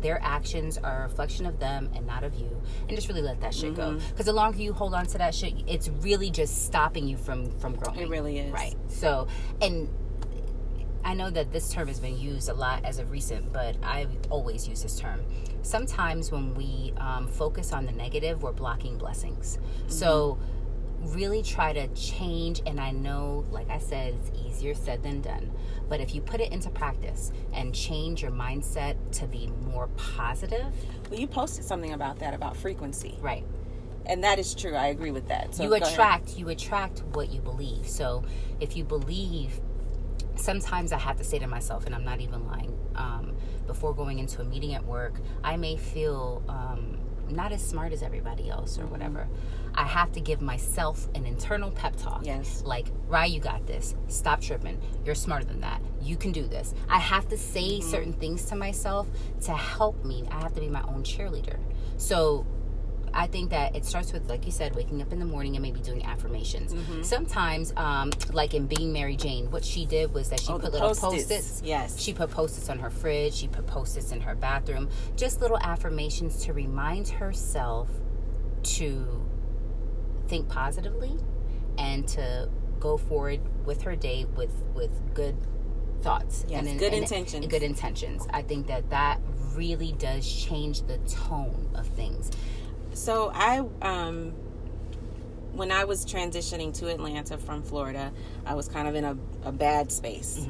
their 0.00 0.18
actions 0.24 0.76
are 0.78 1.00
a 1.00 1.02
reflection 1.02 1.46
of 1.46 1.60
them 1.60 1.88
and 1.94 2.04
not 2.06 2.24
of 2.24 2.34
you 2.34 2.60
and 2.88 2.96
just 2.96 3.06
really 3.08 3.22
let 3.22 3.40
that 3.42 3.54
shit 3.54 3.74
go 3.76 3.90
Mm-hmm. 3.92 4.08
because 4.08 4.26
the 4.26 4.32
longer 4.32 4.58
you 4.60 4.72
hold 4.72 4.94
on 4.94 5.06
to 5.06 5.18
that 5.18 5.34
shit 5.34 5.52
it's 5.68 5.88
really 6.00 6.30
just 6.30 6.64
stopping 6.64 7.06
you 7.06 7.16
from 7.18 7.50
from 7.60 7.76
growing 7.76 8.00
It 8.00 8.08
really 8.08 8.38
is. 8.38 8.50
right 8.52 8.74
so 8.88 9.28
and 9.60 9.88
I 11.04 11.14
know 11.14 11.30
that 11.30 11.52
this 11.52 11.72
term 11.72 11.88
has 11.88 11.98
been 11.98 12.18
used 12.18 12.48
a 12.48 12.54
lot 12.54 12.84
as 12.84 12.98
of 12.98 13.10
recent, 13.10 13.52
but 13.52 13.76
I've 13.82 14.10
always 14.30 14.68
used 14.68 14.84
this 14.84 14.98
term. 14.98 15.20
Sometimes 15.62 16.30
when 16.30 16.54
we 16.54 16.92
um, 16.96 17.26
focus 17.26 17.72
on 17.72 17.86
the 17.86 17.92
negative, 17.92 18.42
we're 18.42 18.52
blocking 18.52 18.98
blessings. 18.98 19.58
So 19.88 20.38
really 21.00 21.42
try 21.42 21.72
to 21.72 21.88
change. 21.88 22.62
And 22.66 22.80
I 22.80 22.92
know, 22.92 23.44
like 23.50 23.68
I 23.68 23.78
said, 23.78 24.14
it's 24.14 24.30
easier 24.38 24.74
said 24.74 25.02
than 25.02 25.20
done. 25.20 25.50
But 25.88 26.00
if 26.00 26.14
you 26.14 26.20
put 26.20 26.40
it 26.40 26.52
into 26.52 26.70
practice 26.70 27.32
and 27.52 27.74
change 27.74 28.22
your 28.22 28.30
mindset 28.30 28.96
to 29.18 29.26
be 29.26 29.48
more 29.48 29.88
positive, 29.96 30.66
well, 31.10 31.18
you 31.18 31.26
posted 31.26 31.64
something 31.64 31.92
about 31.92 32.20
that 32.20 32.32
about 32.34 32.56
frequency, 32.56 33.18
right? 33.20 33.44
and 34.06 34.24
that 34.24 34.38
is 34.38 34.54
true. 34.54 34.74
I 34.74 34.88
agree 34.88 35.10
with 35.10 35.28
that. 35.28 35.54
So 35.54 35.62
you 35.62 35.68
go 35.68 35.76
ahead. 35.76 35.88
attract 35.88 36.36
you 36.36 36.48
attract 36.48 37.02
what 37.12 37.30
you 37.30 37.40
believe 37.40 37.88
so 37.88 38.24
if 38.60 38.76
you 38.76 38.84
believe 38.84 39.60
sometimes 40.36 40.92
i 40.92 40.98
have 40.98 41.16
to 41.16 41.24
say 41.24 41.38
to 41.38 41.46
myself 41.46 41.86
and 41.86 41.94
i'm 41.94 42.04
not 42.04 42.20
even 42.20 42.46
lying 42.46 42.76
um, 42.94 43.36
before 43.66 43.94
going 43.94 44.18
into 44.18 44.40
a 44.40 44.44
meeting 44.44 44.74
at 44.74 44.84
work 44.84 45.14
i 45.44 45.56
may 45.56 45.76
feel 45.76 46.42
um, 46.48 46.98
not 47.32 47.52
as 47.52 47.66
smart 47.66 47.92
as 47.92 48.02
everybody 48.02 48.48
else 48.48 48.78
or 48.78 48.86
whatever. 48.86 49.26
I 49.74 49.84
have 49.84 50.12
to 50.12 50.20
give 50.20 50.42
myself 50.42 51.08
an 51.14 51.24
internal 51.24 51.70
pep 51.70 51.96
talk. 51.96 52.24
Yes. 52.24 52.62
like 52.64 52.88
rye 53.06 53.26
you 53.26 53.40
got 53.40 53.66
this. 53.66 53.94
Stop 54.08 54.40
tripping. 54.40 54.80
You're 55.04 55.14
smarter 55.14 55.44
than 55.44 55.60
that. 55.60 55.80
You 56.00 56.16
can 56.16 56.32
do 56.32 56.46
this. 56.46 56.74
I 56.88 56.98
have 56.98 57.28
to 57.28 57.38
say 57.38 57.80
certain 57.80 58.12
things 58.12 58.44
to 58.46 58.56
myself 58.56 59.08
to 59.42 59.52
help 59.52 60.04
me. 60.04 60.26
I 60.30 60.40
have 60.40 60.54
to 60.54 60.60
be 60.60 60.68
my 60.68 60.82
own 60.82 61.02
cheerleader. 61.04 61.58
So 61.96 62.46
I 63.14 63.26
think 63.26 63.50
that 63.50 63.74
it 63.76 63.84
starts 63.84 64.12
with, 64.12 64.28
like 64.28 64.46
you 64.46 64.52
said, 64.52 64.74
waking 64.74 65.02
up 65.02 65.12
in 65.12 65.18
the 65.18 65.24
morning 65.24 65.56
and 65.56 65.62
maybe 65.62 65.80
doing 65.80 66.04
affirmations. 66.04 66.72
Mm-hmm. 66.72 67.02
Sometimes, 67.02 67.72
um, 67.76 68.10
like 68.32 68.54
in 68.54 68.66
Being 68.66 68.92
Mary 68.92 69.16
Jane, 69.16 69.50
what 69.50 69.64
she 69.64 69.84
did 69.86 70.14
was 70.14 70.28
that 70.30 70.40
she 70.40 70.52
Oh, 70.52 70.58
put 70.58 70.72
little 70.72 70.88
Post-its. 70.94 71.24
post-its. 71.28 71.62
Yes. 71.64 72.00
She 72.00 72.12
put 72.14 72.30
post-its 72.30 72.68
on 72.70 72.78
her 72.78 72.90
fridge. 72.90 73.34
She 73.34 73.48
put 73.48 73.66
post-its 73.66 74.12
in 74.12 74.20
her 74.22 74.34
bathroom. 74.34 74.88
Just 75.16 75.40
little 75.40 75.58
affirmations 75.58 76.44
to 76.44 76.52
remind 76.52 77.08
herself 77.08 77.88
to 78.62 79.26
think 80.28 80.48
positively 80.48 81.18
and 81.78 82.06
to 82.08 82.48
go 82.80 82.96
forward 82.96 83.40
with 83.64 83.82
her 83.82 83.94
day 83.96 84.24
with 84.36 84.52
with 84.74 84.90
good 85.14 85.36
thoughts 86.02 86.44
Yes, 86.48 86.66
and, 86.66 86.78
good 86.78 86.92
and- 86.92 87.02
intentions. 87.02 87.46
good 87.46 87.62
intentions 87.62 88.26
i 88.30 88.42
think 88.42 88.66
that 88.66 88.90
that 88.90 89.20
really 89.54 89.92
does 89.92 90.26
change 90.30 90.82
the 90.82 90.98
tone 90.98 91.68
of 91.74 91.86
things 91.88 92.30
So 92.94 93.30
I, 93.34 93.64
um, 93.80 94.32
when 95.52 95.70
I 95.70 95.84
was 95.84 96.04
transitioning 96.04 96.72
to 96.78 96.88
Atlanta 96.88 97.38
from 97.38 97.62
Florida, 97.62 98.12
I 98.46 98.54
was 98.54 98.68
kind 98.68 98.88
of 98.88 98.94
in 98.94 99.04
a, 99.04 99.16
a 99.44 99.52
bad 99.52 99.92
space. 99.92 100.46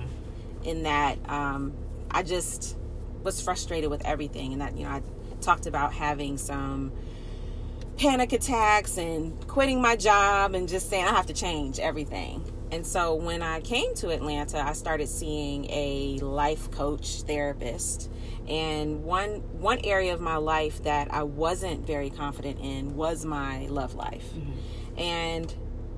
In 0.64 0.84
that, 0.84 1.18
um, 1.28 1.72
I 2.11 2.22
just 2.22 2.76
was 3.22 3.40
frustrated 3.40 3.90
with 3.90 4.04
everything, 4.04 4.52
and 4.52 4.62
that 4.62 4.76
you 4.76 4.84
know 4.84 4.90
I 4.90 5.02
talked 5.40 5.66
about 5.66 5.92
having 5.92 6.38
some 6.38 6.92
panic 7.96 8.32
attacks 8.32 8.96
and 8.99 9.46
quitting 9.49 9.80
my 9.80 9.96
job 9.96 10.54
and 10.54 10.68
just 10.68 10.88
saying 10.88 11.04
I 11.04 11.11
have 11.11 11.26
to 11.26 11.34
change 11.34 11.78
everything. 11.78 12.44
And 12.70 12.87
so 12.87 13.14
when 13.14 13.42
I 13.42 13.61
came 13.61 13.94
to 13.96 14.08
Atlanta, 14.11 14.58
I 14.58 14.72
started 14.72 15.08
seeing 15.08 15.66
a 15.70 16.18
life 16.18 16.70
coach 16.70 17.22
therapist. 17.22 18.11
And 18.49 19.04
one 19.04 19.40
one 19.61 19.78
area 19.84 20.12
of 20.12 20.20
my 20.20 20.37
life 20.37 20.82
that 20.82 21.12
I 21.12 21.22
wasn't 21.22 21.87
very 21.87 22.11
confident 22.11 22.58
in 22.61 22.96
was 22.96 23.25
my 23.25 23.66
love 23.66 23.94
life. 23.94 24.32
Mm-hmm. 24.34 24.99
And 24.99 25.54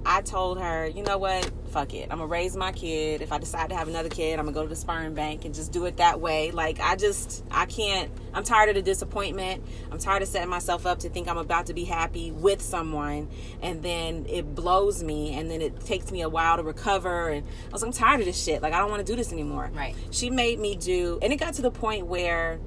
I 0.07 0.21
told 0.21 0.59
her, 0.59 0.87
you 0.87 1.03
know 1.03 1.19
what? 1.19 1.51
Fuck 1.71 1.95
it. 1.95 2.09
I'm 2.11 2.19
gonna 2.19 2.27
raise 2.27 2.57
my 2.57 2.73
kid. 2.73 3.23
If 3.23 3.33
I 3.33 3.39
decide 3.39 3.71
to 3.71 3.77
have 3.77 3.89
another 3.89 4.09
kid, 4.09 4.39
I'm 4.39 4.45
gonna 4.45 4.55
go 4.55 4.63
to 4.63 4.69
the 4.69 4.77
sperm 4.77 5.15
bank 5.15 5.45
and 5.45 5.55
just 5.55 5.73
do 5.73 5.87
it 5.87 5.97
that 5.97 6.21
way. 6.21 6.51
Like 6.51 6.79
I 6.79 6.95
just 6.97 7.45
I 7.51 7.67
can't 7.67 8.11
I'm 8.33 8.45
tired 8.45 8.69
of 8.69 8.75
the 8.75 8.83
disappointment. 8.83 9.65
I'm 9.91 9.99
tired 9.99 10.23
of 10.23 10.29
setting 10.29 10.51
myself 10.51 10.87
up 10.87 11.01
to 11.01 11.09
think 11.09 11.29
I'm 11.29 11.39
about 11.39 11.67
to 11.67 11.75
be 11.75 11.85
happy 11.85 12.31
with 12.31 12.61
someone 12.61 13.29
and 13.63 13.83
then 13.83 14.27
it 14.29 14.55
blows 14.55 15.03
me 15.03 15.35
and 15.35 15.51
then 15.51 15.63
it 15.63 15.81
takes 15.81 16.13
me 16.13 16.21
a 16.21 16.29
while 16.29 16.59
to 16.59 16.63
recover 16.63 17.31
and 17.31 17.47
I 17.69 17.73
was 17.73 17.83
like, 17.83 17.89
I'm 17.89 17.93
tired 17.93 18.21
of 18.21 18.27
this 18.27 18.43
shit. 18.43 18.63
Like 18.63 18.73
I 18.73 18.79
don't 18.79 18.91
want 18.91 19.05
to 19.05 19.11
do 19.11 19.17
this 19.17 19.33
anymore. 19.33 19.71
Right. 19.73 19.97
She 20.11 20.31
made 20.31 20.59
me 20.61 20.77
do 20.77 21.19
and 21.23 21.33
it 21.33 21.37
got 21.37 21.55
to 21.55 21.63
the 21.63 21.71
point 21.71 22.07
where 22.07 22.61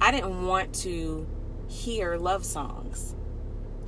I 0.00 0.10
didn't 0.10 0.46
want 0.46 0.74
to 0.76 1.26
hear 1.68 2.16
love 2.16 2.44
songs. 2.44 3.14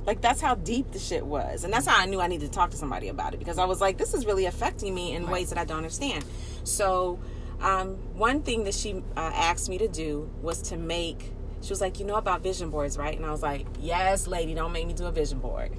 Like 0.05 0.21
that's 0.21 0.41
how 0.41 0.55
deep 0.55 0.91
the 0.91 0.99
shit 0.99 1.25
was, 1.25 1.63
and 1.63 1.71
that's 1.73 1.87
how 1.87 1.97
I 1.97 2.05
knew 2.05 2.19
I 2.19 2.27
needed 2.27 2.47
to 2.47 2.51
talk 2.51 2.71
to 2.71 2.77
somebody 2.77 3.07
about 3.07 3.33
it 3.33 3.37
because 3.37 3.57
I 3.57 3.65
was 3.65 3.79
like, 3.79 3.97
this 3.97 4.13
is 4.13 4.25
really 4.25 4.45
affecting 4.45 4.93
me 4.93 5.13
in 5.13 5.29
ways 5.29 5.49
that 5.49 5.57
I 5.57 5.63
don't 5.65 5.77
understand. 5.77 6.25
So, 6.65 7.19
um, 7.61 7.95
one 8.17 8.41
thing 8.41 8.65
that 8.65 8.73
she 8.73 8.95
uh, 9.15 9.31
asked 9.33 9.69
me 9.69 9.77
to 9.77 9.87
do 9.87 10.29
was 10.41 10.61
to 10.63 10.77
make. 10.77 11.31
She 11.61 11.69
was 11.69 11.79
like, 11.79 11.97
you 11.99 12.05
know 12.05 12.15
about 12.15 12.43
vision 12.43 12.69
boards, 12.69 12.97
right? 12.97 13.15
And 13.15 13.25
I 13.25 13.31
was 13.31 13.41
like, 13.41 13.65
yes, 13.79 14.27
lady, 14.27 14.53
don't 14.53 14.73
make 14.73 14.85
me 14.85 14.91
do 14.93 15.05
a 15.05 15.11
vision 15.13 15.39
board. 15.39 15.71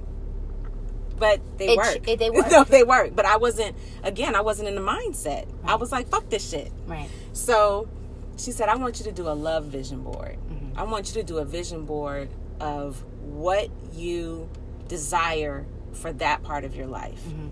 But 1.19 1.41
they 1.59 1.69
It- 1.75 1.77
work. 1.77 2.09
it- 2.09 2.19
they 2.19 2.31
work. 2.39 2.51
no, 2.51 2.65
they 2.65 2.83
work. 2.83 3.15
But 3.15 3.27
I 3.27 3.37
wasn't. 3.37 3.77
Again, 4.03 4.35
I 4.35 4.41
wasn't 4.41 4.69
in 4.69 4.75
the 4.75 4.81
mindset. 4.81 5.47
I 5.65 5.75
was 5.77 5.93
like, 5.93 6.09
fuck 6.09 6.29
this 6.31 6.49
shit. 6.49 6.73
right 6.87 7.09
So 7.35 7.89
she 8.37 8.51
said, 8.51 8.69
I 8.69 8.77
want 8.77 8.99
you 8.99 9.05
to 9.05 9.13
do 9.13 9.29
a 9.29 9.35
love 9.37 9.67
vision 9.67 10.03
board. 10.03 10.39
Mm-hmm. 10.51 10.79
I 10.79 10.83
want 10.85 11.09
you 11.09 11.21
to 11.21 11.23
do 11.23 11.39
a 11.39 11.45
vision 11.45 11.85
board 11.85 12.31
of 12.61 13.05
what 13.25 13.71
you 13.93 14.49
desire 14.89 15.67
for 15.93 16.13
that 16.13 16.43
part 16.43 16.65
of 16.65 16.75
your 16.77 16.87
life. 16.87 17.23
Mm-hmm. 17.25 17.49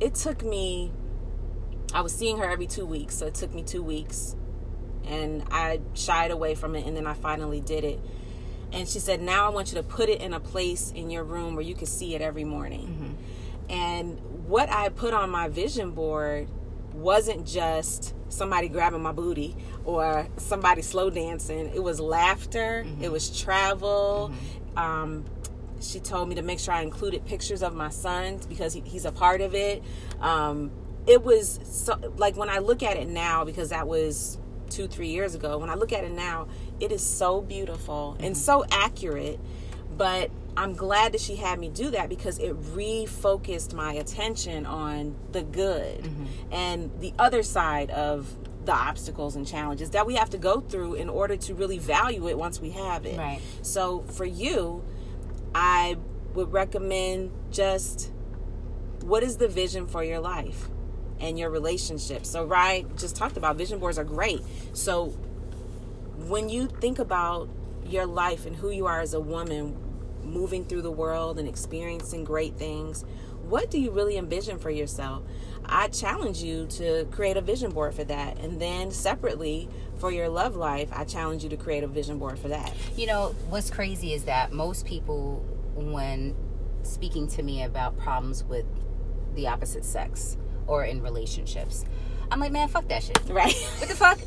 It 0.00 0.14
took 0.14 0.44
me, 0.44 0.92
I 1.92 2.00
was 2.00 2.14
seeing 2.14 2.38
her 2.38 2.48
every 2.48 2.66
two 2.66 2.86
weeks, 2.86 3.16
so 3.16 3.26
it 3.26 3.34
took 3.34 3.54
me 3.54 3.62
two 3.62 3.82
weeks. 3.82 4.36
And 5.06 5.44
I 5.50 5.80
shied 5.94 6.30
away 6.30 6.54
from 6.54 6.74
it, 6.74 6.86
and 6.86 6.96
then 6.96 7.06
I 7.06 7.14
finally 7.14 7.60
did 7.60 7.84
it. 7.84 8.00
And 8.72 8.88
she 8.88 8.98
said, 8.98 9.20
Now 9.20 9.46
I 9.46 9.48
want 9.48 9.72
you 9.72 9.78
to 9.78 9.82
put 9.82 10.08
it 10.08 10.20
in 10.20 10.32
a 10.32 10.40
place 10.40 10.92
in 10.94 11.10
your 11.10 11.24
room 11.24 11.54
where 11.54 11.64
you 11.64 11.74
can 11.74 11.86
see 11.86 12.14
it 12.14 12.20
every 12.20 12.44
morning. 12.44 12.86
Mm-hmm. 12.86 13.72
And 13.72 14.20
what 14.46 14.68
I 14.70 14.90
put 14.90 15.14
on 15.14 15.30
my 15.30 15.48
vision 15.48 15.92
board 15.92 16.48
wasn't 16.92 17.46
just 17.46 18.14
somebody 18.28 18.68
grabbing 18.68 19.02
my 19.02 19.12
booty 19.12 19.56
or 19.84 20.28
somebody 20.36 20.82
slow 20.82 21.10
dancing. 21.10 21.72
It 21.74 21.82
was 21.82 22.00
laughter, 22.00 22.84
mm-hmm. 22.86 23.02
it 23.02 23.10
was 23.10 23.40
travel. 23.40 24.30
Mm-hmm. 24.32 24.59
Um, 24.76 25.24
she 25.80 25.98
told 26.00 26.28
me 26.28 26.34
to 26.34 26.42
make 26.42 26.58
sure 26.58 26.74
I 26.74 26.82
included 26.82 27.24
pictures 27.24 27.62
of 27.62 27.74
my 27.74 27.88
son 27.88 28.40
because 28.48 28.74
he, 28.74 28.80
he's 28.80 29.04
a 29.04 29.12
part 29.12 29.40
of 29.40 29.54
it. 29.54 29.82
Um, 30.20 30.70
it 31.06 31.22
was 31.22 31.58
so, 31.64 31.96
like 32.16 32.36
when 32.36 32.50
I 32.50 32.58
look 32.58 32.82
at 32.82 32.96
it 32.96 33.08
now, 33.08 33.44
because 33.44 33.70
that 33.70 33.88
was 33.88 34.38
two, 34.68 34.86
three 34.86 35.08
years 35.08 35.34
ago, 35.34 35.58
when 35.58 35.70
I 35.70 35.74
look 35.74 35.92
at 35.92 36.04
it 36.04 36.12
now, 36.12 36.48
it 36.78 36.92
is 36.92 37.04
so 37.04 37.40
beautiful 37.40 38.16
and 38.20 38.36
so 38.36 38.64
accurate. 38.70 39.40
But 39.96 40.30
I'm 40.56 40.74
glad 40.74 41.12
that 41.12 41.20
she 41.20 41.36
had 41.36 41.58
me 41.58 41.68
do 41.68 41.90
that 41.90 42.08
because 42.08 42.38
it 42.38 42.54
refocused 42.74 43.72
my 43.74 43.94
attention 43.94 44.66
on 44.66 45.16
the 45.32 45.42
good 45.42 46.04
and 46.50 46.90
the 47.00 47.12
other 47.18 47.42
side 47.42 47.90
of 47.90 48.34
the 48.64 48.72
obstacles 48.72 49.36
and 49.36 49.46
challenges 49.46 49.90
that 49.90 50.06
we 50.06 50.14
have 50.16 50.30
to 50.30 50.38
go 50.38 50.60
through 50.60 50.94
in 50.94 51.08
order 51.08 51.36
to 51.36 51.54
really 51.54 51.78
value 51.78 52.28
it 52.28 52.36
once 52.36 52.60
we 52.60 52.70
have 52.70 53.06
it. 53.06 53.18
Right. 53.18 53.40
So 53.62 54.00
for 54.02 54.24
you, 54.24 54.84
I 55.54 55.96
would 56.34 56.52
recommend 56.52 57.32
just 57.50 58.12
what 59.02 59.22
is 59.22 59.38
the 59.38 59.48
vision 59.48 59.86
for 59.86 60.04
your 60.04 60.20
life 60.20 60.68
and 61.20 61.38
your 61.38 61.50
relationship. 61.50 62.24
So 62.26 62.44
right, 62.44 62.86
just 62.96 63.16
talked 63.16 63.36
about 63.36 63.56
vision 63.56 63.78
boards 63.78 63.98
are 63.98 64.04
great. 64.04 64.40
So 64.72 65.06
when 66.28 66.48
you 66.48 66.66
think 66.66 66.98
about 66.98 67.48
your 67.86 68.06
life 68.06 68.46
and 68.46 68.54
who 68.56 68.70
you 68.70 68.86
are 68.86 69.00
as 69.00 69.14
a 69.14 69.20
woman 69.20 69.76
moving 70.22 70.64
through 70.64 70.82
the 70.82 70.90
world 70.90 71.38
and 71.38 71.48
experiencing 71.48 72.24
great 72.24 72.54
things, 72.56 73.04
what 73.42 73.70
do 73.70 73.80
you 73.80 73.90
really 73.90 74.16
envision 74.16 74.58
for 74.58 74.70
yourself? 74.70 75.22
I 75.70 75.88
challenge 75.88 76.42
you 76.42 76.66
to 76.66 77.06
create 77.12 77.36
a 77.36 77.40
vision 77.40 77.70
board 77.70 77.94
for 77.94 78.04
that. 78.04 78.38
And 78.40 78.60
then 78.60 78.90
separately 78.90 79.68
for 79.98 80.10
your 80.10 80.28
love 80.28 80.56
life, 80.56 80.90
I 80.92 81.04
challenge 81.04 81.44
you 81.44 81.50
to 81.50 81.56
create 81.56 81.84
a 81.84 81.86
vision 81.86 82.18
board 82.18 82.38
for 82.38 82.48
that. 82.48 82.74
You 82.96 83.06
know, 83.06 83.34
what's 83.48 83.70
crazy 83.70 84.12
is 84.12 84.24
that 84.24 84.52
most 84.52 84.84
people, 84.84 85.36
when 85.74 86.34
speaking 86.82 87.28
to 87.28 87.42
me 87.42 87.62
about 87.62 87.96
problems 87.96 88.42
with 88.44 88.66
the 89.34 89.46
opposite 89.46 89.84
sex 89.84 90.36
or 90.66 90.84
in 90.84 91.02
relationships, 91.02 91.84
I'm 92.30 92.40
like, 92.40 92.52
man, 92.52 92.68
fuck 92.68 92.86
that 92.88 93.02
shit. 93.02 93.18
Right? 93.28 93.54
What 93.78 93.88
the 93.88 93.94
fuck? 93.96 94.18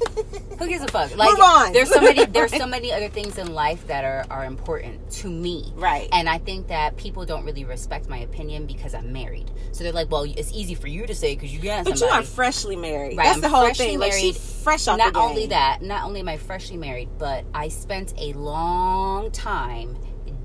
Who 0.60 0.68
gives 0.68 0.84
a 0.84 0.88
fuck? 0.88 1.16
Like, 1.16 1.30
Move 1.32 1.40
on. 1.40 1.74
there's 1.74 1.90
so 1.90 2.02
many, 2.02 2.26
there's 2.26 2.56
so 2.56 2.66
many 2.76 2.92
other 2.92 3.10
things 3.10 3.38
in 3.38 3.54
life 3.54 3.86
that 3.88 4.04
are 4.04 4.26
are 4.30 4.46
important 4.46 5.10
to 5.12 5.30
me. 5.30 5.72
Right. 5.76 6.10
And 6.12 6.30
I 6.30 6.38
think 6.38 6.68
that 6.68 6.98
people 6.98 7.26
don't 7.26 7.46
really 7.46 7.66
respect 7.66 8.10
my 8.10 8.20
opinion 8.20 8.66
because 8.66 8.94
I'm 8.94 9.12
married. 9.12 9.52
So 9.72 9.84
they're 9.84 9.94
like, 9.94 10.12
well, 10.12 10.24
it's 10.24 10.52
easy 10.54 10.76
for 10.76 10.88
you 10.88 11.06
to 11.08 11.16
say 11.16 11.36
because 11.36 11.54
you 11.54 11.60
got 11.60 11.86
But 11.86 12.00
you 12.00 12.08
are 12.08 12.24
freshly 12.24 12.76
married. 12.76 13.18
Right, 13.18 13.26
That's 13.26 13.36
I'm 13.38 13.42
the 13.42 13.50
whole 13.50 13.74
thing. 13.74 14.00
Like 14.00 14.14
she's 14.14 14.38
fresh 14.64 14.88
off 14.88 14.98
not 14.98 15.16
only 15.16 15.48
that, 15.48 15.82
not 15.82 16.04
only 16.04 16.20
am 16.20 16.30
I 16.30 16.38
freshly 16.38 16.78
married, 16.78 17.10
but 17.18 17.46
I 17.54 17.68
spent 17.70 18.14
a 18.18 18.34
long 18.34 19.32
time 19.32 19.98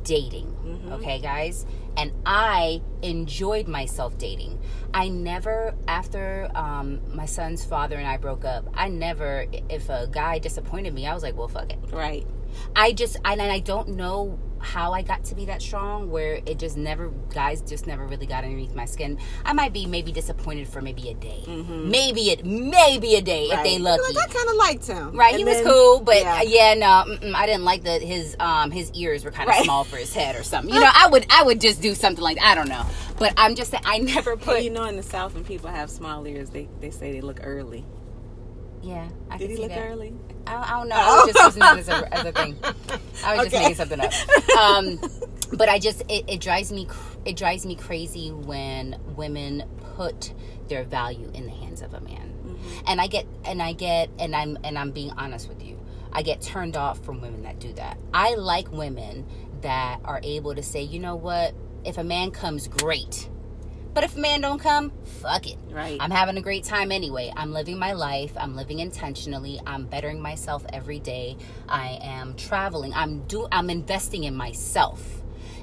dating. 0.08 0.46
Mm-hmm. 0.46 0.92
Okay, 0.94 1.20
guys, 1.20 1.66
and 1.98 2.12
I 2.24 2.80
enjoyed 3.02 3.68
myself 3.68 4.16
dating. 4.16 4.58
I 4.94 5.08
never, 5.08 5.74
after 5.86 6.50
um, 6.54 7.00
my 7.14 7.26
son's 7.26 7.62
father 7.62 7.96
and 7.96 8.08
I 8.08 8.16
broke 8.16 8.46
up, 8.46 8.68
I 8.72 8.88
never, 8.88 9.44
if 9.68 9.90
a 9.90 10.08
guy 10.10 10.38
disappointed 10.38 10.94
me, 10.94 11.06
I 11.06 11.12
was 11.12 11.22
like, 11.22 11.36
well, 11.36 11.48
fuck 11.48 11.70
it. 11.70 11.78
Right. 11.92 12.26
I 12.74 12.92
just, 12.92 13.18
and 13.22 13.42
I 13.42 13.58
don't 13.58 13.90
know 13.90 14.38
how 14.60 14.92
I 14.92 15.02
got 15.02 15.24
to 15.26 15.34
be 15.34 15.44
that 15.46 15.62
strong 15.62 16.10
where 16.10 16.40
it 16.46 16.58
just 16.58 16.76
never, 16.76 17.08
guys 17.32 17.60
just 17.62 17.86
never 17.86 18.06
really 18.06 18.26
got 18.26 18.44
underneath 18.44 18.74
my 18.74 18.84
skin. 18.84 19.18
I 19.44 19.52
might 19.52 19.72
be 19.72 19.86
maybe 19.86 20.12
disappointed 20.12 20.68
for 20.68 20.80
maybe 20.82 21.08
a 21.10 21.14
day. 21.14 21.44
Maybe 21.46 22.30
it, 22.30 22.44
maybe 22.44 23.14
a 23.16 23.22
day 23.22 23.44
if 23.44 23.62
they 23.62 23.76
Mm-hmm. 23.76 23.84
Lucky. 23.84 24.14
Like, 24.14 24.30
I 24.30 24.32
kind 24.32 24.48
of 24.48 24.54
liked 24.56 24.86
him. 24.86 25.16
Right, 25.16 25.34
And 25.34 25.38
he 25.38 25.44
was 25.44 25.60
cool, 25.62 26.00
but 26.00 26.16
yeah. 26.16 26.42
yeah, 26.42 26.74
no, 26.74 27.32
I 27.34 27.46
didn't 27.46 27.64
like 27.64 27.84
that 27.84 28.02
his 28.02 28.36
um 28.40 28.70
his 28.70 28.90
ears 28.92 29.24
were 29.24 29.30
kind 29.30 29.48
of 29.48 29.54
Right. 29.54 29.64
small 29.64 29.84
for 29.84 29.96
his 29.96 30.12
head 30.12 30.34
or 30.36 30.42
something. 30.42 30.74
You 30.74 30.80
know, 30.80 30.90
I 30.92 31.08
would 31.08 31.26
I 31.30 31.42
would 31.44 31.60
just 31.60 31.80
do 31.80 31.94
something 31.94 32.22
like 32.22 32.36
that. 32.38 32.46
I 32.46 32.54
don't 32.54 32.68
know, 32.68 32.84
but 33.18 33.32
I'm 33.36 33.54
just 33.54 33.70
saying 33.70 33.82
I 33.86 33.98
never 33.98 34.36
put. 34.36 34.62
you 34.62 34.70
know, 34.70 34.84
in 34.84 34.96
the 34.96 35.02
South, 35.02 35.34
when 35.34 35.44
people 35.44 35.70
have 35.70 35.90
small 35.90 36.26
ears, 36.26 36.50
they, 36.50 36.68
they 36.80 36.90
say 36.90 37.12
they 37.12 37.20
look 37.20 37.40
early. 37.42 37.84
yeah, 38.82 39.08
I 39.30 39.36
Did 39.38 39.50
he 39.50 39.56
look 39.56 39.68
that. 39.70 39.88
early? 39.88 40.14
I, 40.48 40.62
I 40.62 40.78
don't 40.78 40.88
know. 40.88 40.96
I 40.96 41.24
was 41.24 41.32
just 41.32 41.44
using 41.44 41.60
that 41.60 41.78
as 41.78 41.88
a, 41.88 42.14
as 42.14 42.24
a 42.24 42.32
thing. 42.32 42.56
I 43.24 43.36
was 43.36 43.50
just 43.50 43.62
making 43.62 43.74
something 43.74 44.00
up. 44.00 44.12
Um, 44.58 45.00
but 45.52 45.68
I 45.68 45.78
just 45.78 46.02
it, 46.08 46.24
it 46.28 46.40
drives 46.40 46.72
me 46.72 46.88
it 47.24 47.36
drives 47.36 47.66
me 47.66 47.76
crazy 47.76 48.30
when 48.30 48.98
women 49.16 49.64
put 49.96 50.32
their 50.68 50.84
value 50.84 51.30
in 51.34 51.44
the 51.44 51.52
hands 51.52 51.82
of 51.82 51.94
a 51.94 52.00
man, 52.00 52.58
and 52.86 53.00
I 53.00 53.06
get 53.06 53.26
and 53.44 53.62
I 53.62 53.72
get 53.72 54.10
and 54.18 54.34
I'm 54.34 54.58
and 54.64 54.78
I'm 54.78 54.90
being 54.90 55.12
honest 55.12 55.48
with 55.48 55.62
you. 55.62 55.78
I 56.12 56.22
get 56.22 56.40
turned 56.40 56.76
off 56.76 57.04
from 57.04 57.20
women 57.20 57.42
that 57.42 57.58
do 57.58 57.72
that. 57.74 57.98
I 58.14 58.34
like 58.34 58.72
women 58.72 59.26
that 59.60 60.00
are 60.04 60.20
able 60.22 60.54
to 60.54 60.62
say, 60.62 60.82
you 60.82 60.98
know 60.98 61.16
what, 61.16 61.54
if 61.84 61.98
a 61.98 62.04
man 62.04 62.30
comes, 62.30 62.68
great. 62.68 63.28
But 63.98 64.04
if 64.04 64.16
a 64.16 64.20
man 64.20 64.42
don't 64.42 64.60
come, 64.60 64.92
fuck 65.20 65.48
it. 65.48 65.58
Right. 65.70 65.96
I'm 65.98 66.12
having 66.12 66.36
a 66.36 66.40
great 66.40 66.62
time 66.62 66.92
anyway. 66.92 67.32
I'm 67.36 67.52
living 67.52 67.80
my 67.80 67.94
life. 67.94 68.30
I'm 68.36 68.54
living 68.54 68.78
intentionally. 68.78 69.60
I'm 69.66 69.86
bettering 69.86 70.22
myself 70.22 70.64
every 70.72 71.00
day. 71.00 71.36
I 71.68 71.98
am 72.00 72.36
traveling. 72.36 72.94
I'm 72.94 73.26
do 73.26 73.48
I'm 73.50 73.68
investing 73.68 74.22
in 74.22 74.36
myself. 74.36 75.04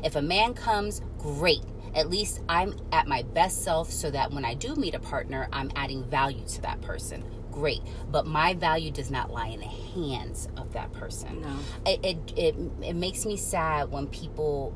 If 0.04 0.18
a 0.18 0.22
man 0.22 0.54
comes, 0.54 1.02
great. 1.18 1.62
At 1.96 2.10
least 2.10 2.42
I'm 2.50 2.78
at 2.92 3.08
my 3.08 3.22
best 3.22 3.64
self 3.64 3.90
so 3.90 4.12
that 4.12 4.34
when 4.34 4.44
I 4.44 4.54
do 4.54 4.76
meet 4.76 4.96
a 4.96 5.00
partner, 5.00 5.48
I'm 5.54 5.72
adding 5.78 6.04
value 6.04 6.46
to 6.46 6.62
that 6.64 6.82
person. 6.82 7.24
Great, 7.52 7.84
but 8.12 8.28
my 8.28 8.54
value 8.54 8.92
does 8.92 9.10
not 9.10 9.32
lie 9.32 9.48
in 9.48 9.62
the 9.62 9.66
hands 9.66 10.50
of 10.58 10.74
that 10.74 10.92
person. 10.92 11.40
No. 11.40 11.58
It, 11.86 12.04
it, 12.04 12.34
it, 12.36 12.56
it 12.82 12.96
makes 12.98 13.26
me 13.26 13.38
sad 13.38 13.92
when 13.92 14.08
people 14.08 14.76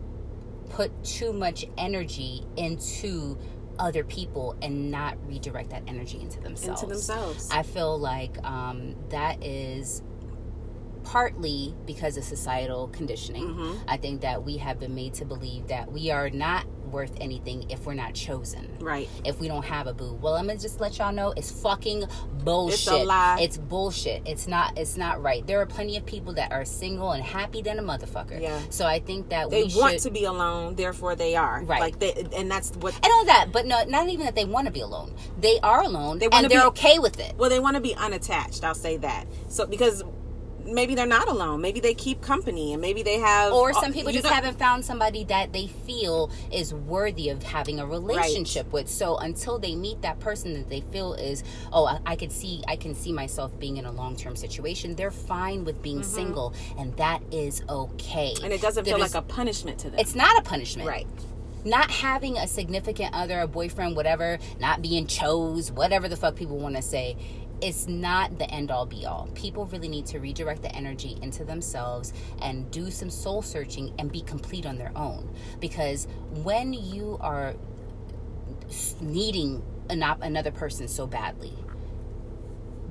put 0.70 1.04
too 1.04 1.34
much 1.34 1.66
energy 1.78 2.44
into 2.58 3.38
other 3.78 4.04
people 4.04 4.56
and 4.62 4.92
not 4.92 5.18
redirect 5.26 5.70
that 5.70 5.84
energy 5.88 6.20
into 6.20 6.40
themselves. 6.42 6.84
Into 6.84 6.94
themselves. 6.94 7.50
I 7.52 7.64
feel 7.64 7.98
like 7.98 8.44
um, 8.44 8.96
that 9.10 9.44
is 9.44 10.04
partly 11.10 11.74
because 11.88 12.18
of 12.18 12.24
societal 12.24 12.88
conditioning. 12.90 13.48
Mm-hmm. 13.48 13.90
I 13.90 13.98
think 13.98 14.22
that 14.22 14.44
we 14.44 14.58
have 14.58 14.80
been 14.80 14.94
made 14.94 15.16
to 15.16 15.26
believe 15.26 15.68
that 15.70 15.92
we 15.92 16.12
are 16.12 16.30
not 16.30 16.68
worth 16.92 17.16
anything 17.20 17.70
if 17.72 17.86
we're 17.86 17.96
not 17.96 18.14
chosen. 18.14 18.78
Right. 18.80 19.10
If 19.26 19.40
we 19.40 19.48
don't 19.48 19.66
have 19.66 19.88
a 19.88 19.94
boo. 19.94 20.14
Well, 20.22 20.36
I'm 20.36 20.46
gonna 20.46 20.60
just 20.60 20.80
let 20.80 21.00
y'all 21.00 21.12
know 21.12 21.32
it's 21.36 21.52
fucking 21.52 22.06
bullshit. 22.44 22.80
It's 22.80 22.88
a 22.88 23.04
lie. 23.04 23.40
It's 23.42 23.58
bullshit. 23.58 24.22
It's 24.28 24.48
not 24.48 24.78
it's 24.78 24.98
not 24.98 25.22
right. 25.24 25.46
There 25.48 25.60
are 25.60 25.66
plenty 25.66 25.98
of 25.98 26.06
people 26.06 26.34
that 26.34 26.52
are 26.52 26.64
single 26.64 27.12
and 27.12 27.24
happy 27.24 27.64
than 27.64 27.80
a 27.80 27.84
motherfucker. 27.84 28.40
Yeah. 28.40 28.60
So 28.70 28.86
I 28.86 29.00
think 29.00 29.30
that 29.30 29.50
They 29.50 29.64
want 29.64 29.94
should 29.94 30.02
to 30.04 30.12
be 30.12 30.26
alone, 30.26 30.76
therefore 30.76 31.16
they 31.16 31.36
are. 31.36 31.64
Right. 31.64 31.80
Like 31.80 31.98
they, 31.98 32.14
and 32.36 32.52
that's 32.52 32.72
what. 32.78 32.94
and 32.94 33.12
all 33.12 33.26
that, 33.26 33.52
but 33.52 33.66
no, 33.66 33.84
not 33.86 34.10
even 34.10 34.26
that 34.26 34.36
they 34.36 34.46
want 34.46 34.68
to 34.68 34.72
be 34.72 34.82
alone. 34.82 35.16
They 35.40 35.60
are 35.62 35.82
alone, 35.82 36.20
They 36.20 36.28
and 36.32 36.50
they're 36.52 36.62
be- 36.62 36.68
okay 36.68 37.00
with 37.00 37.20
it. 37.20 37.36
Well, 37.36 37.50
they 37.50 37.60
want 37.60 37.78
to 37.78 37.82
be 37.82 37.96
unattached. 37.96 38.64
I'll 38.64 38.76
say 38.76 38.98
that. 38.98 39.26
So 39.48 39.66
because 39.66 40.04
maybe 40.72 40.96
they're 40.96 41.06
not 41.06 41.28
alone. 41.28 41.62
Maybe 41.62 41.80
they 41.80 41.94
keep 41.94 42.22
company, 42.22 42.74
and 42.74 42.82
maybe 42.82 43.04
they 43.04 43.20
have. 43.20 43.54
Or 43.54 43.74
some 43.74 43.94
people 43.94 44.12
just 44.12 44.28
haven't 44.28 44.58
found 44.60 44.86
somebody 44.86 45.24
that 45.26 45.54
they 45.54 45.68
feel 45.68 46.32
is 46.52 46.74
worthy 46.74 47.30
of 47.30 47.44
having 47.44 47.80
a 47.80 47.86
relationship 47.86 48.72
with. 48.72 48.90
So 48.90 49.18
until 49.18 49.60
they 49.60 49.76
meet 49.76 50.02
that 50.02 50.20
person 50.20 50.54
that 50.54 50.70
they 50.70 50.82
feel 50.82 51.14
is, 51.14 51.44
oh, 51.74 51.86
I, 51.86 52.00
I 52.06 52.16
could 52.16 52.32
see, 52.32 52.64
I 52.68 52.76
can 52.76 52.96
see 52.96 53.12
myself 53.12 53.58
being 53.60 53.78
in 53.78 53.86
a 53.86 53.92
long 53.92 54.16
term 54.16 54.36
situation. 54.36 54.96
They're 54.96 55.12
fine 55.12 55.66
with 55.66 55.82
being 55.82 56.04
single, 56.04 56.54
and 56.78 56.96
that 56.98 57.22
is 57.32 57.62
okay. 57.70 58.34
Mm-hmm. 58.36 58.44
and 58.46 58.54
it 58.54 58.62
doesn't 58.62 58.84
There 58.86 58.96
feel 58.96 59.04
is- 59.04 59.14
like 59.14 59.24
a 59.24 59.26
punishment 59.26 59.80
to 59.80 59.90
them. 59.90 60.00
It's 60.00 60.16
not 60.16 60.38
a 60.38 60.42
punishment, 60.42 60.88
right. 60.88 61.08
not 61.66 61.90
having 61.92 62.38
a 62.38 62.48
significant 62.48 63.14
other, 63.14 63.40
a 63.40 63.48
boyfriend, 63.48 63.96
whatever, 63.96 64.40
not 64.60 64.82
being 64.82 65.08
chose, 65.08 65.72
whatever 65.72 66.08
the 66.08 66.16
fuck 66.16 66.36
people 66.36 66.58
want 66.58 66.76
to 66.76 66.82
say, 66.82 67.18
it's 67.62 67.88
not 67.88 68.38
the 68.40 68.50
end 68.50 68.72
all 68.72 68.86
be 68.86 69.06
all. 69.06 69.28
People 69.36 69.66
really 69.68 69.88
need 69.90 70.06
to 70.08 70.20
redirect 70.20 70.62
the 70.62 70.74
energy 70.76 71.18
into 71.22 71.44
themselves 71.44 72.14
and 72.42 72.70
do 72.72 72.90
some 72.92 73.10
soul 73.10 73.42
searching 73.42 73.94
and 74.00 74.12
be 74.12 74.22
complete 74.22 74.66
on 74.66 74.78
their 74.78 74.92
own. 74.96 75.34
Because 75.60 76.08
when 76.44 76.74
you 76.74 77.18
are 77.22 77.56
needing 79.02 79.62
an 79.90 80.04
op- 80.04 80.22
another 80.22 80.52
person 80.52 80.88
so 80.88 81.08
badly, 81.08 81.54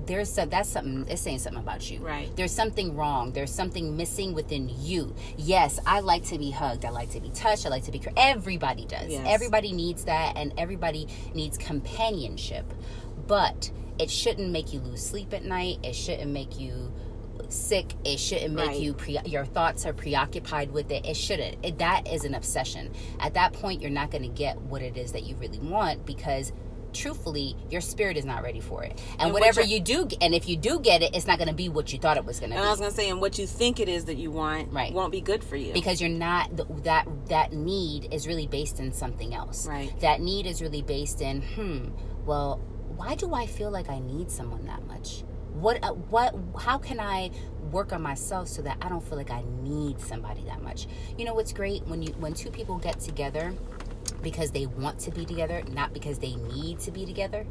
there's 0.07 0.31
some, 0.33 0.49
that's 0.49 0.69
something 0.71 1.07
it's 1.09 1.21
saying 1.21 1.39
something 1.39 1.61
about 1.63 1.91
you 1.91 1.99
Right. 2.01 2.35
there's 2.35 2.51
something 2.53 2.97
wrong 2.97 3.33
there's 3.33 3.53
something 3.53 3.95
missing 3.95 4.33
within 4.33 4.71
you 4.81 5.15
yes 5.37 5.79
i 5.87 6.01
like 6.01 6.25
to 6.27 6.39
be 6.39 6.51
hugged 6.51 6.87
i 6.87 6.89
like 6.89 7.11
to 7.11 7.21
be 7.21 7.29
touched 7.29 7.67
i 7.67 7.69
like 7.69 7.85
to 7.85 7.91
be 7.93 8.01
everybody 8.17 8.87
does 8.87 9.11
Yes. 9.11 9.27
everybody 9.29 9.71
needs 9.71 10.05
that 10.05 10.35
and 10.39 10.55
everybody 10.57 11.09
needs 11.35 11.59
companionship 11.59 12.65
but 13.27 13.71
it 13.99 14.11
shouldn't 14.11 14.51
make 14.51 14.73
you 14.73 14.81
lose 14.81 15.05
sleep 15.05 15.33
at 15.35 15.45
night 15.45 15.79
it 15.83 15.95
shouldn't 15.95 16.31
make 16.31 16.59
you 16.59 16.93
sick 17.49 17.95
it 18.05 18.19
shouldn't 18.19 18.55
make 18.55 18.67
Right. 18.69 18.81
you 18.81 18.93
pre- 18.95 19.19
your 19.25 19.45
thoughts 19.45 19.87
are 19.87 19.93
preoccupied 19.93 20.71
with 20.71 20.91
it 20.91 21.07
it 21.07 21.17
shouldn't 21.17 21.65
it, 21.65 21.79
that 21.79 22.07
is 22.13 22.25
an 22.25 22.35
obsession 22.35 22.93
at 23.21 23.35
that 23.35 23.53
point 23.55 23.81
you're 23.81 23.91
not 23.91 24.11
going 24.11 24.23
to 24.23 24.29
get 24.29 24.61
what 24.61 24.83
it 24.83 24.97
is 24.97 25.13
that 25.13 25.23
you 25.25 25.35
really 25.37 25.59
want 25.59 26.05
because 26.05 26.53
truthfully 26.93 27.55
your 27.71 27.81
spirit 27.81 28.17
is 28.17 28.25
not 28.25 28.43
ready 28.43 28.61
for 28.61 28.83
it 28.83 28.93
and, 29.13 29.23
And 29.23 29.33
whatever 29.33 29.61
you 29.63 29.79
do 29.79 30.09
and 30.21 30.35
if 30.35 30.49
you 30.49 30.57
do 30.57 30.81
get 30.81 31.03
it 31.03 31.15
it's 31.15 31.27
not 31.27 31.39
going 31.39 31.49
to 31.49 31.55
be 31.55 31.69
what 31.69 31.93
you 31.93 31.99
thought 31.99 32.17
it 32.17 32.25
was 32.25 32.41
going 32.41 32.51
to 32.51 32.57
And 32.57 32.65
I 32.67 32.71
was 32.71 32.81
gonna 32.81 32.91
say, 32.91 33.09
and 33.11 33.21
what 33.21 33.39
you 33.39 33.47
think 33.47 33.79
it 33.79 33.89
is 33.89 34.07
that 34.07 34.17
you 34.17 34.31
want, 34.31 34.73
Right. 34.73 34.93
won't 34.93 35.13
be 35.13 35.21
good 35.21 35.45
for 35.45 35.57
you. 35.57 35.73
because 35.75 36.01
you're 36.01 36.11
not 36.11 36.51
that 36.85 37.07
that 37.29 37.53
need 37.53 38.13
is 38.13 38.27
really 38.27 38.47
based 38.47 38.81
in 38.81 38.93
something 38.93 39.35
else 39.35 39.67
Right. 39.67 39.99
that 40.01 40.21
need 40.21 40.47
is 40.47 40.61
really 40.63 40.83
based 40.83 41.21
in 41.21 41.43
hmm 41.43 41.89
well 42.27 42.61
why 42.99 43.15
do 43.15 43.33
i 43.33 43.47
feel 43.47 43.71
like 43.71 43.89
i 43.89 44.01
need 44.01 44.31
someone 44.31 44.67
that 44.67 44.85
much? 44.87 45.23
What 45.55 45.83
uh, 45.83 45.93
what 45.93 46.35
how 46.61 46.79
can 46.79 46.99
i 47.01 47.31
work 47.71 47.93
on 47.93 48.03
myself 48.03 48.49
so 48.49 48.61
that 48.63 48.77
i 48.83 48.89
don't 48.89 49.03
feel 49.07 49.17
like 49.17 49.31
i 49.31 49.43
need 49.63 50.01
somebody 50.01 50.43
that 50.47 50.63
much? 50.63 50.89
You 51.17 51.25
know 51.25 51.35
what's 51.35 51.53
great? 51.53 51.87
When 51.87 52.03
you 52.03 52.13
when 52.19 52.35
two 52.35 52.51
people 52.51 52.77
get 52.79 52.99
together 52.99 53.55
because 54.23 54.51
they 54.51 54.67
want 54.67 54.99
to 54.99 55.13
be 55.13 55.25
together 55.25 55.63
not 55.71 55.95
because 55.95 56.19
they 56.19 56.35
need 56.35 56.81
to 56.81 56.91
be 56.91 57.07
together 57.07 57.47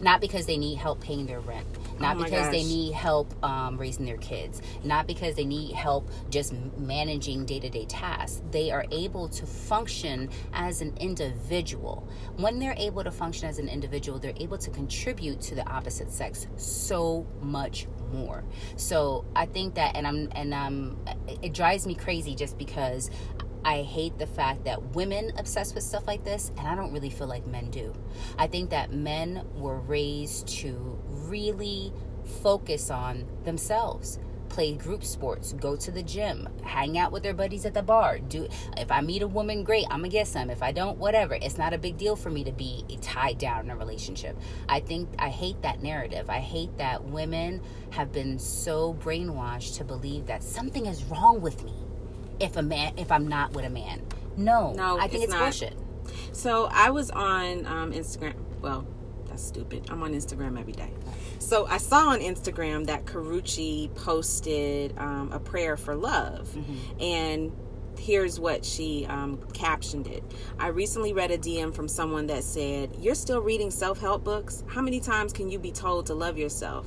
not 0.00 0.20
because 0.20 0.46
they 0.46 0.56
need 0.56 0.76
help 0.76 1.00
paying 1.00 1.26
their 1.26 1.40
rent. 1.40 1.66
Not 2.00 2.16
Oh 2.16 2.24
because 2.24 2.50
they 2.50 2.62
need 2.62 2.92
help 2.92 3.34
um, 3.44 3.76
raising 3.76 4.04
their 4.04 4.18
kids. 4.18 4.62
Not 4.84 5.06
because 5.06 5.34
they 5.34 5.44
need 5.44 5.74
help 5.74 6.10
just 6.30 6.52
managing 6.78 7.44
day-to-day 7.44 7.86
tasks. 7.86 8.42
They 8.50 8.70
are 8.70 8.84
able 8.92 9.28
to 9.28 9.46
function 9.46 10.30
as 10.52 10.80
an 10.80 10.96
individual. 10.98 12.08
When 12.36 12.58
they're 12.58 12.76
able 12.76 13.02
to 13.02 13.10
function 13.10 13.48
as 13.48 13.58
an 13.58 13.68
individual 13.68 14.18
they're 14.18 14.32
able 14.36 14.58
to 14.58 14.70
contribute 14.70 15.40
to 15.40 15.54
the 15.54 15.66
opposite 15.68 16.10
sex 16.10 16.46
so 16.56 17.26
much 17.40 17.86
more. 18.12 18.44
So 18.76 19.24
i 19.36 19.46
think 19.46 19.74
that 19.74 19.96
and 19.96 20.06
i'm 20.06 20.28
and 20.34 20.54
um 20.54 20.96
it 21.42 21.52
drives 21.52 21.86
me 21.86 21.94
crazy 21.94 22.34
just 22.34 22.56
because 22.58 23.10
I 23.64 23.82
hate 23.82 24.18
the 24.18 24.26
fact 24.26 24.64
that 24.64 24.94
women 24.94 25.32
obsess 25.36 25.74
with 25.74 25.84
stuff 25.84 26.06
like 26.06 26.24
this, 26.24 26.52
and 26.56 26.66
I 26.66 26.74
don't 26.74 26.92
really 26.92 27.10
feel 27.10 27.26
like 27.26 27.46
men 27.46 27.70
do. 27.70 27.92
I 28.38 28.46
think 28.46 28.70
that 28.70 28.92
men 28.92 29.44
were 29.54 29.80
raised 29.80 30.48
to 30.60 30.98
really 31.08 31.92
focus 32.42 32.90
on 32.90 33.26
themselves. 33.44 34.18
Play 34.48 34.72
group 34.72 35.04
sports, 35.04 35.52
go 35.52 35.76
to 35.76 35.90
the 35.90 36.02
gym, 36.02 36.48
hang 36.62 36.96
out 36.96 37.12
with 37.12 37.22
their 37.22 37.34
buddies 37.34 37.66
at 37.66 37.74
the 37.74 37.82
bar. 37.82 38.18
Do 38.18 38.48
if 38.78 38.90
I 38.90 39.02
meet 39.02 39.20
a 39.20 39.28
woman, 39.28 39.62
great, 39.62 39.84
I'm 39.90 39.98
gonna 39.98 40.08
get 40.08 40.26
some. 40.26 40.48
If 40.48 40.62
I 40.62 40.72
don't, 40.72 40.96
whatever. 40.96 41.34
It's 41.34 41.58
not 41.58 41.74
a 41.74 41.78
big 41.78 41.98
deal 41.98 42.16
for 42.16 42.30
me 42.30 42.44
to 42.44 42.52
be 42.52 42.84
tied 43.02 43.36
down 43.36 43.66
in 43.66 43.70
a 43.70 43.76
relationship. 43.76 44.38
I 44.66 44.80
think 44.80 45.10
I 45.18 45.28
hate 45.28 45.60
that 45.62 45.82
narrative. 45.82 46.30
I 46.30 46.38
hate 46.38 46.78
that 46.78 47.04
women 47.04 47.60
have 47.90 48.10
been 48.10 48.38
so 48.38 48.94
brainwashed 48.94 49.76
to 49.76 49.84
believe 49.84 50.26
that 50.26 50.42
something 50.42 50.86
is 50.86 51.04
wrong 51.04 51.42
with 51.42 51.62
me 51.62 51.87
if 52.40 52.56
a 52.56 52.62
man 52.62 52.94
if 52.96 53.10
I'm 53.10 53.28
not 53.28 53.52
with 53.52 53.64
a 53.64 53.70
man. 53.70 54.02
No, 54.36 54.72
No, 54.72 54.98
I 54.98 55.08
think 55.08 55.24
it's 55.24 55.32
it's, 55.32 55.42
bullshit. 55.42 55.76
So 56.32 56.68
I 56.70 56.90
was 56.90 57.10
on 57.10 57.66
um, 57.66 57.92
Instagram. 57.92 58.34
Well, 58.60 58.86
that's 59.26 59.42
stupid. 59.44 59.86
I'm 59.90 60.02
on 60.02 60.12
Instagram 60.14 60.58
every 60.58 60.72
day. 60.72 60.92
So 61.38 61.66
I 61.66 61.78
saw 61.78 62.08
on 62.08 62.20
Instagram 62.20 62.86
that 62.86 63.04
Karuchi 63.04 63.94
posted 63.94 64.96
um, 64.98 65.32
a 65.32 65.40
prayer 65.40 65.76
for 65.76 65.94
love, 65.94 66.56
and 67.00 67.52
here's 67.98 68.38
what 68.38 68.64
she 68.64 69.06
um, 69.08 69.38
captioned 69.52 70.06
it. 70.06 70.22
I 70.58 70.68
recently 70.68 71.12
read 71.12 71.30
a 71.32 71.38
DM 71.38 71.74
from 71.74 71.88
someone 71.88 72.26
that 72.28 72.44
said, 72.44 72.96
"You're 72.98 73.14
still 73.14 73.40
reading 73.40 73.70
self-help 73.70 74.24
books. 74.24 74.62
How 74.68 74.82
many 74.82 75.00
times 75.00 75.32
can 75.32 75.50
you 75.50 75.58
be 75.58 75.72
told 75.72 76.06
to 76.06 76.14
love 76.14 76.38
yourself?" 76.38 76.86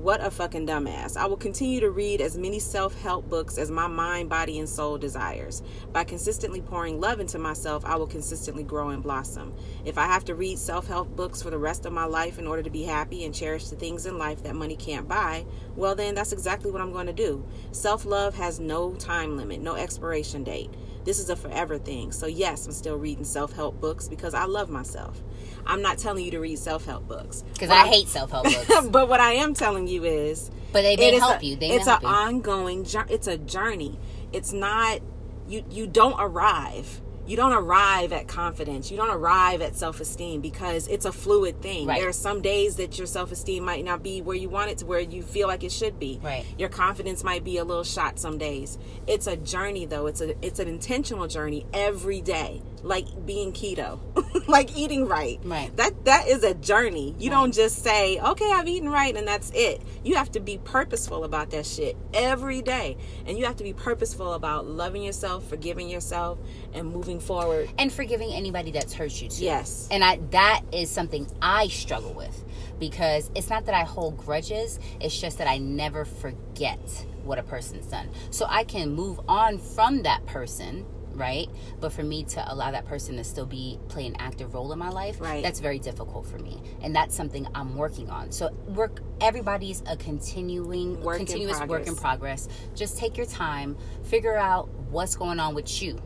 What 0.00 0.24
a 0.24 0.30
fucking 0.30 0.66
dumbass. 0.66 1.18
I 1.18 1.26
will 1.26 1.36
continue 1.36 1.78
to 1.80 1.90
read 1.90 2.22
as 2.22 2.34
many 2.34 2.58
self 2.58 2.98
help 3.02 3.28
books 3.28 3.58
as 3.58 3.70
my 3.70 3.86
mind, 3.86 4.30
body, 4.30 4.58
and 4.58 4.66
soul 4.66 4.96
desires. 4.96 5.62
By 5.92 6.04
consistently 6.04 6.62
pouring 6.62 6.98
love 6.98 7.20
into 7.20 7.38
myself, 7.38 7.84
I 7.84 7.96
will 7.96 8.06
consistently 8.06 8.62
grow 8.62 8.88
and 8.88 9.02
blossom. 9.02 9.52
If 9.84 9.98
I 9.98 10.06
have 10.06 10.24
to 10.24 10.34
read 10.34 10.58
self 10.58 10.86
help 10.86 11.14
books 11.16 11.42
for 11.42 11.50
the 11.50 11.58
rest 11.58 11.84
of 11.84 11.92
my 11.92 12.06
life 12.06 12.38
in 12.38 12.46
order 12.46 12.62
to 12.62 12.70
be 12.70 12.82
happy 12.82 13.26
and 13.26 13.34
cherish 13.34 13.68
the 13.68 13.76
things 13.76 14.06
in 14.06 14.16
life 14.16 14.42
that 14.42 14.54
money 14.54 14.74
can't 14.74 15.06
buy, 15.06 15.44
well, 15.76 15.94
then 15.94 16.14
that's 16.14 16.32
exactly 16.32 16.70
what 16.70 16.80
I'm 16.80 16.92
going 16.94 17.08
to 17.08 17.12
do. 17.12 17.46
Self 17.72 18.06
love 18.06 18.34
has 18.36 18.58
no 18.58 18.94
time 18.94 19.36
limit, 19.36 19.60
no 19.60 19.74
expiration 19.74 20.44
date. 20.44 20.70
This 21.04 21.18
is 21.18 21.28
a 21.28 21.36
forever 21.36 21.76
thing. 21.76 22.10
So, 22.10 22.26
yes, 22.26 22.64
I'm 22.64 22.72
still 22.72 22.96
reading 22.96 23.24
self 23.24 23.52
help 23.52 23.78
books 23.82 24.08
because 24.08 24.32
I 24.32 24.46
love 24.46 24.70
myself. 24.70 25.22
I'm 25.66 25.82
not 25.82 25.98
telling 25.98 26.24
you 26.24 26.30
to 26.32 26.40
read 26.40 26.58
self 26.58 26.84
help 26.84 27.06
books. 27.08 27.44
Because 27.52 27.70
I 27.70 27.78
I'm- 27.80 27.88
hate 27.88 28.08
self 28.08 28.30
help 28.30 28.44
books, 28.68 28.86
but 28.88 29.08
what 29.08 29.20
I 29.20 29.34
am 29.34 29.54
telling 29.54 29.86
you 29.86 30.04
is, 30.04 30.50
but 30.72 30.82
they 30.82 30.94
is 30.94 31.20
help 31.20 31.42
a- 31.42 31.44
you. 31.46 31.56
They 31.56 31.70
it's 31.72 31.86
an 31.86 32.04
ongoing. 32.04 32.86
It's 33.08 33.26
a 33.26 33.38
journey. 33.38 33.98
It's 34.32 34.52
not 34.52 35.00
you. 35.48 35.64
You 35.70 35.86
don't 35.86 36.16
arrive. 36.20 37.00
You 37.26 37.36
don't 37.36 37.52
arrive 37.52 38.12
at 38.12 38.26
confidence. 38.26 38.90
You 38.90 38.96
don't 38.96 39.10
arrive 39.10 39.62
at 39.62 39.76
self 39.76 40.00
esteem 40.00 40.40
because 40.40 40.88
it's 40.88 41.04
a 41.04 41.12
fluid 41.12 41.62
thing. 41.62 41.86
Right. 41.86 42.00
There 42.00 42.08
are 42.08 42.12
some 42.12 42.42
days 42.42 42.76
that 42.76 42.98
your 42.98 43.06
self 43.06 43.30
esteem 43.30 43.64
might 43.64 43.84
not 43.84 44.02
be 44.02 44.20
where 44.20 44.36
you 44.36 44.48
want 44.48 44.70
it 44.72 44.78
to, 44.78 44.86
where 44.86 44.98
you 44.98 45.22
feel 45.22 45.46
like 45.46 45.62
it 45.62 45.70
should 45.70 46.00
be. 46.00 46.18
Right. 46.22 46.44
Your 46.58 46.68
confidence 46.70 47.22
might 47.22 47.44
be 47.44 47.58
a 47.58 47.64
little 47.64 47.84
shot 47.84 48.18
some 48.18 48.36
days. 48.38 48.78
It's 49.06 49.28
a 49.28 49.36
journey 49.36 49.86
though. 49.86 50.06
It's 50.06 50.20
a 50.20 50.34
it's 50.44 50.58
an 50.58 50.66
intentional 50.66 51.28
journey 51.28 51.66
every 51.72 52.20
day 52.20 52.62
like 52.82 53.06
being 53.26 53.52
keto, 53.52 53.98
like 54.48 54.76
eating 54.76 55.06
right. 55.06 55.38
Right. 55.44 55.74
That 55.76 56.04
that 56.04 56.28
is 56.28 56.42
a 56.44 56.54
journey. 56.54 57.14
You 57.18 57.30
don't 57.30 57.52
just 57.52 57.82
say, 57.82 58.18
"Okay, 58.20 58.50
I've 58.50 58.68
eaten 58.68 58.88
right," 58.88 59.16
and 59.16 59.26
that's 59.26 59.50
it. 59.54 59.82
You 60.04 60.16
have 60.16 60.30
to 60.32 60.40
be 60.40 60.58
purposeful 60.58 61.24
about 61.24 61.50
that 61.50 61.66
shit 61.66 61.96
every 62.14 62.62
day, 62.62 62.96
and 63.26 63.38
you 63.38 63.44
have 63.44 63.56
to 63.56 63.64
be 63.64 63.72
purposeful 63.72 64.34
about 64.34 64.66
loving 64.66 65.02
yourself, 65.02 65.48
forgiving 65.48 65.88
yourself, 65.88 66.38
and 66.72 66.88
moving 66.90 67.20
forward. 67.20 67.68
and 67.78 67.92
forgiving 67.92 68.32
anybody 68.32 68.70
that's 68.70 68.92
hurt 68.94 69.20
you 69.20 69.28
too. 69.28 69.44
Yes. 69.44 69.88
And 69.90 70.02
I 70.04 70.16
that 70.30 70.62
is 70.72 70.90
something 70.90 71.26
I 71.42 71.68
struggle 71.68 72.14
with 72.14 72.44
because 72.78 73.30
it's 73.34 73.50
not 73.50 73.66
that 73.66 73.74
I 73.74 73.84
hold 73.84 74.16
grudges, 74.16 74.80
it's 75.00 75.18
just 75.18 75.38
that 75.38 75.46
I 75.46 75.58
never 75.58 76.04
forget 76.04 76.80
what 77.24 77.38
a 77.38 77.42
person's 77.42 77.86
done. 77.86 78.08
So 78.30 78.46
I 78.48 78.64
can 78.64 78.90
move 78.92 79.20
on 79.28 79.58
from 79.58 80.02
that 80.02 80.24
person, 80.26 80.86
right? 81.14 81.48
But 81.80 81.92
for 81.92 82.02
me 82.02 82.24
to 82.24 82.52
allow 82.52 82.70
that 82.70 82.86
person 82.86 83.16
to 83.16 83.24
still 83.24 83.46
be 83.46 83.78
play 83.88 84.06
an 84.06 84.16
active 84.18 84.54
role 84.54 84.72
in 84.72 84.78
my 84.78 84.88
life, 84.90 85.20
Right. 85.20 85.42
that's 85.42 85.60
very 85.60 85.78
difficult 85.78 86.26
for 86.26 86.38
me. 86.38 86.60
And 86.82 86.94
that's 86.94 87.14
something 87.14 87.46
I'm 87.54 87.76
working 87.76 88.08
on. 88.10 88.30
So 88.32 88.50
work 88.68 89.00
everybody's 89.20 89.82
a 89.86 89.96
continuing 89.96 91.00
Work 91.02 91.20
in 91.20 91.26
continuous 91.26 91.60
work 91.66 91.86
in 91.86 91.94
progress. 91.96 92.46
progress. 92.46 92.48
Just 92.74 92.96
take 92.98 93.16
your 93.16 93.26
time, 93.26 93.76
figure 94.04 94.36
out 94.36 94.68
what's 94.90 95.16
going 95.16 95.40
on 95.40 95.54
with 95.54 95.82
you 95.82 95.98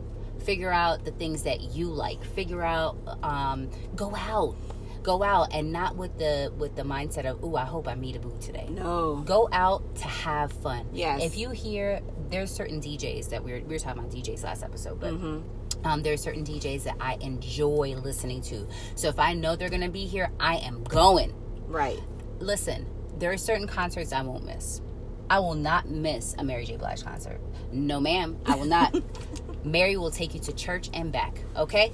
figure 0.43 0.69
out 0.71 1.03
the 1.05 1.11
things 1.11 1.41
that 1.43 1.59
you 1.73 1.87
like 1.87 2.23
figure 2.23 2.61
out 2.61 2.95
um, 3.23 3.67
go 3.95 4.13
out 4.15 4.55
go 5.01 5.23
out 5.23 5.51
and 5.51 5.71
not 5.71 5.95
with 5.95 6.15
the 6.19 6.51
with 6.57 6.75
the 6.75 6.83
mindset 6.83 7.25
of 7.25 7.39
oh 7.43 7.55
i 7.55 7.63
hope 7.63 7.87
i 7.87 7.95
meet 7.95 8.15
a 8.15 8.19
boo 8.19 8.35
today 8.39 8.67
No. 8.69 9.15
go 9.25 9.49
out 9.51 9.95
to 9.95 10.03
have 10.07 10.51
fun 10.51 10.85
Yes. 10.93 11.23
if 11.23 11.35
you 11.37 11.49
hear 11.49 11.99
there's 12.29 12.51
certain 12.51 12.79
djs 12.81 13.29
that 13.29 13.43
we 13.43 13.51
were, 13.53 13.59
we 13.59 13.73
were 13.75 13.79
talking 13.79 13.99
about 13.99 14.11
djs 14.11 14.43
last 14.43 14.63
episode 14.63 14.99
but 14.99 15.13
Mm-hmm. 15.13 15.85
um, 15.87 16.01
there 16.03 16.13
are 16.13 16.17
certain 16.17 16.43
DJs 16.43 16.83
that 16.85 16.95
I 16.99 17.15
enjoy 17.21 17.95
listening 18.03 18.41
to. 18.43 18.67
So 18.95 19.07
if 19.09 19.19
I 19.19 19.33
know 19.33 19.55
they're 19.55 19.69
gonna 19.69 19.89
be 19.89 20.05
here, 20.05 20.31
I 20.39 20.55
am 20.57 20.83
going. 20.83 21.33
Right. 21.67 21.99
Listen, 22.39 22.87
there 23.19 23.31
are 23.31 23.37
certain 23.37 23.67
concerts 23.67 24.11
I 24.11 24.21
won't 24.23 24.45
miss. 24.45 24.81
I 25.29 25.39
will 25.39 25.53
not 25.55 25.87
miss 25.89 26.35
a 26.37 26.43
Mary 26.43 26.65
J. 26.65 26.77
Blige 26.77 27.03
concert. 27.03 27.39
No, 27.71 27.99
ma'am, 27.99 28.37
I 28.45 28.55
will 28.55 28.65
not. 28.65 28.95
Mary 29.65 29.97
will 29.97 30.11
take 30.11 30.33
you 30.33 30.39
to 30.41 30.53
church 30.53 30.89
and 30.93 31.11
back, 31.11 31.39
okay? 31.57 31.91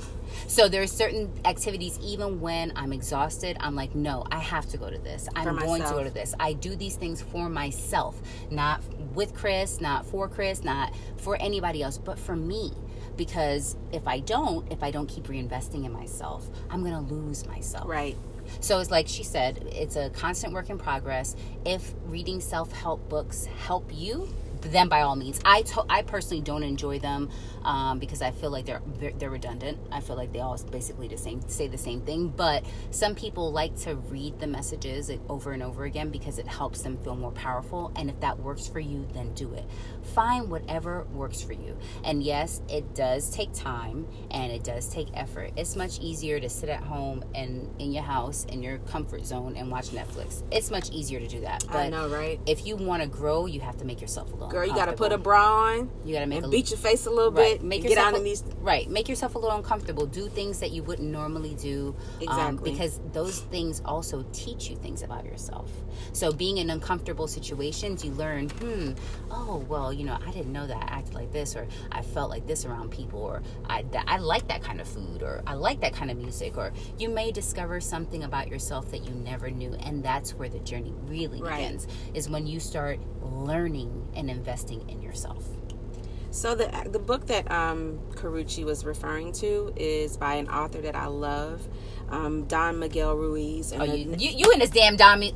So 0.48 0.68
there 0.68 0.82
are 0.82 0.88
certain 0.88 1.32
activities, 1.46 1.98
even 2.02 2.40
when 2.42 2.74
I'm 2.76 2.94
exhausted, 2.94 3.58
I'm 3.60 3.76
like, 3.76 3.96
no, 3.96 4.26
I 4.32 4.40
have 4.40 4.68
to 4.70 4.78
go 4.78 4.90
to 4.90 4.98
this. 4.98 5.28
I'm 5.36 5.58
going 5.58 5.82
to 5.82 5.90
go 5.90 6.04
to 6.04 6.10
this. 6.10 6.36
I 6.40 6.54
do 6.54 6.76
these 6.76 6.96
things 6.96 7.22
for 7.22 7.50
myself, 7.50 8.22
not 8.50 8.82
with 9.14 9.34
Chris, 9.34 9.82
not 9.82 10.06
for 10.06 10.28
Chris, 10.28 10.64
not 10.64 10.94
for 11.18 11.38
anybody 11.42 11.82
else, 11.82 11.98
but 11.98 12.20
for 12.20 12.36
me. 12.36 12.72
Because 13.18 13.76
if 13.92 14.08
I 14.08 14.20
don't, 14.20 14.72
if 14.72 14.84
I 14.84 14.92
don't 14.92 15.08
keep 15.08 15.26
reinvesting 15.26 15.86
in 15.86 15.92
myself, 15.92 16.50
I'm 16.70 16.84
gonna 16.84 17.02
lose 17.02 17.46
myself. 17.46 17.88
Right. 17.88 18.18
So 18.60 18.80
it's 18.80 18.92
like 18.92 19.08
she 19.08 19.24
said, 19.24 19.68
it's 19.72 19.96
a 19.96 20.10
constant 20.10 20.54
work 20.54 20.70
in 20.70 20.78
progress. 20.78 21.36
If 21.66 21.94
reading 22.06 22.40
self 22.40 22.72
help 22.72 23.08
books 23.10 23.46
help 23.46 23.92
you, 23.94 24.34
then 24.62 24.88
by 24.89 25.02
all 25.02 25.15
means. 25.15 25.39
I 25.45 25.62
to- 25.63 25.86
I 25.89 26.02
personally 26.04 26.41
don't 26.41 26.63
enjoy 26.63 27.00
them 27.00 27.30
um, 27.63 28.00
because 28.00 28.21
I 28.21 28.32
feel 28.32 28.50
like 28.52 28.65
they're, 28.65 28.82
they're 29.00 29.12
they're 29.12 29.30
redundant. 29.30 29.80
I 29.91 30.02
feel 30.02 30.15
like 30.15 30.32
they 30.34 30.39
all 30.39 30.58
basically 30.71 31.08
the 31.08 31.17
same 31.17 31.41
say 31.47 31.67
the 31.67 31.78
same 31.78 32.02
thing. 32.02 32.30
But 32.30 32.65
some 32.91 33.15
people 33.15 33.52
like 33.52 33.76
to 33.82 33.95
read 33.95 34.39
the 34.39 34.47
messages 34.47 35.12
over 35.30 35.52
and 35.52 35.63
over 35.63 35.84
again 35.86 36.10
because 36.10 36.38
it 36.39 36.47
helps 36.47 36.82
them 36.82 36.97
feel 37.04 37.15
more 37.15 37.32
powerful. 37.32 37.91
And 37.95 38.10
if 38.10 38.19
that 38.21 38.39
works 38.39 38.67
for 38.67 38.80
you, 38.80 39.08
then 39.13 39.34
do 39.34 39.54
it. 39.54 39.65
Find 40.04 40.50
whatever 40.50 41.04
works 41.14 41.42
for 41.42 41.54
you. 41.54 41.78
And 42.04 42.24
yes, 42.24 42.62
it 42.70 42.96
does 42.96 43.30
take 43.30 43.54
time 43.54 44.08
and 44.32 44.52
it 44.52 44.64
does 44.64 44.88
take 44.88 45.08
effort. 45.14 45.52
It's 45.56 45.76
much 45.76 46.00
easier 46.00 46.40
to 46.40 46.50
sit 46.50 46.70
at 46.70 46.84
home 46.84 47.24
and 47.36 47.70
in 47.80 47.92
your 47.92 48.04
house 48.04 48.46
in 48.46 48.62
your 48.64 48.78
comfort 48.80 49.26
zone 49.26 49.56
and 49.56 49.70
watch 49.72 49.90
Netflix. 49.90 50.44
It's 50.52 50.72
much 50.72 50.90
easier 50.92 51.20
to 51.20 51.28
do 51.28 51.42
that. 51.42 51.64
But 51.68 51.76
I 51.78 51.90
know, 51.90 52.10
right? 52.10 52.40
if 52.46 52.66
you 52.66 52.76
want 52.76 53.02
to 53.04 53.08
grow, 53.08 53.46
you 53.46 53.60
have 53.62 53.78
to 53.78 53.86
make 53.86 54.02
yourself 54.02 54.32
alone. 54.34 54.50
Girl, 54.50 54.66
you 54.66 54.74
got 54.74 54.86
to 54.86 54.94
put 54.94 55.12
a 55.12 55.18
bra 55.18 55.64
on 55.72 55.90
You 56.04 56.14
got 56.14 56.22
to 56.22 56.26
make 56.26 56.38
and 56.38 56.48
a 56.48 56.50
beat 56.50 56.70
your 56.72 56.80
face 56.80 57.06
a 57.06 57.10
little 57.10 57.32
right. 57.32 57.60
bit. 57.60 57.64
Make 57.64 57.82
and 57.82 57.90
get 57.90 57.98
yourself 57.98 58.08
out 58.08 58.14
a- 58.14 58.18
in 58.18 58.24
these. 58.24 58.44
right. 58.60 58.90
Make 58.90 59.08
yourself 59.10 59.36
a 59.36 59.40
little 59.40 59.56
uncomfortable. 59.58 60.06
Do 60.06 60.28
things 60.28 60.60
that 60.60 60.72
you 60.72 60.84
wouldn't 60.84 61.10
normally 61.10 61.56
do. 61.56 61.96
um, 62.00 62.22
Exactly. 62.22 62.72
because 62.72 63.00
those 63.14 63.42
things 63.42 63.82
also 63.86 64.26
teach 64.34 64.70
you 64.70 64.76
things 64.76 65.02
about 65.04 65.26
yourself. 65.26 65.70
So 66.14 66.32
being 66.32 66.58
in 66.58 66.70
uncomfortable 66.70 67.28
situations, 67.28 68.04
you 68.04 68.12
learn. 68.12 68.50
Hmm. 68.50 68.92
Oh 69.30 69.64
well, 69.68 69.91
you 69.92 70.06
know, 70.06 70.18
I 70.26 70.32
didn't 70.32 70.52
know 70.54 70.66
that 70.68 70.78
I 70.78 70.86
acted 70.98 71.14
like 71.14 71.32
this, 71.32 71.56
or 71.56 71.68
I 71.92 72.02
felt 72.02 72.30
like 72.30 72.48
this 72.48 72.66
around 72.66 72.92
people, 72.92 73.20
or 73.22 73.42
I 73.68 73.84
that, 73.92 74.06
I 74.08 74.18
like 74.18 74.48
that 74.50 74.62
kind 74.64 74.82
of 74.82 74.88
food, 74.88 75.22
or 75.24 75.42
I 75.48 75.54
like 75.54 75.82
that 75.82 75.94
kind 75.94 76.10
of 76.12 76.18
music, 76.18 76.58
or 76.58 76.72
you 76.98 77.10
may 77.10 77.32
discover 77.32 77.80
something 77.82 78.24
about 78.24 78.48
yourself 78.48 78.92
that 78.92 79.04
you 79.06 79.12
never 79.14 79.50
knew, 79.50 79.74
and 79.76 80.04
that's 80.04 80.34
where 80.34 80.50
the 80.50 80.60
journey 80.60 80.94
really 81.06 81.42
Right. 81.42 81.58
begins. 81.64 81.88
Is 82.14 82.30
when 82.30 82.48
you 82.48 82.60
start 82.60 83.00
learning 83.22 84.08
and 84.16 84.30
investing 84.30 84.88
in 84.90 85.02
yourself. 85.02 85.46
So 86.34 86.56
the 86.56 86.72
the 86.90 87.00
book 87.00 87.28
that 87.28 87.52
um, 87.52 88.00
Carucci 88.12 88.64
was 88.64 88.86
referring 88.86 89.34
to 89.34 89.74
is 89.76 90.16
by 90.16 90.36
an 90.36 90.48
author 90.48 90.80
that 90.82 90.96
I 90.96 91.08
love, 91.08 91.68
um, 92.10 92.46
Don 92.46 92.80
Miguel 92.80 93.16
Ruiz. 93.18 93.74
And 93.74 93.82
Oh, 93.82 93.86
the- 93.86 93.98
you, 93.98 94.16
you, 94.18 94.30
you 94.46 94.52
in 94.54 94.60
this 94.60 94.70
damn 94.70 94.96
Dami. 94.96 95.36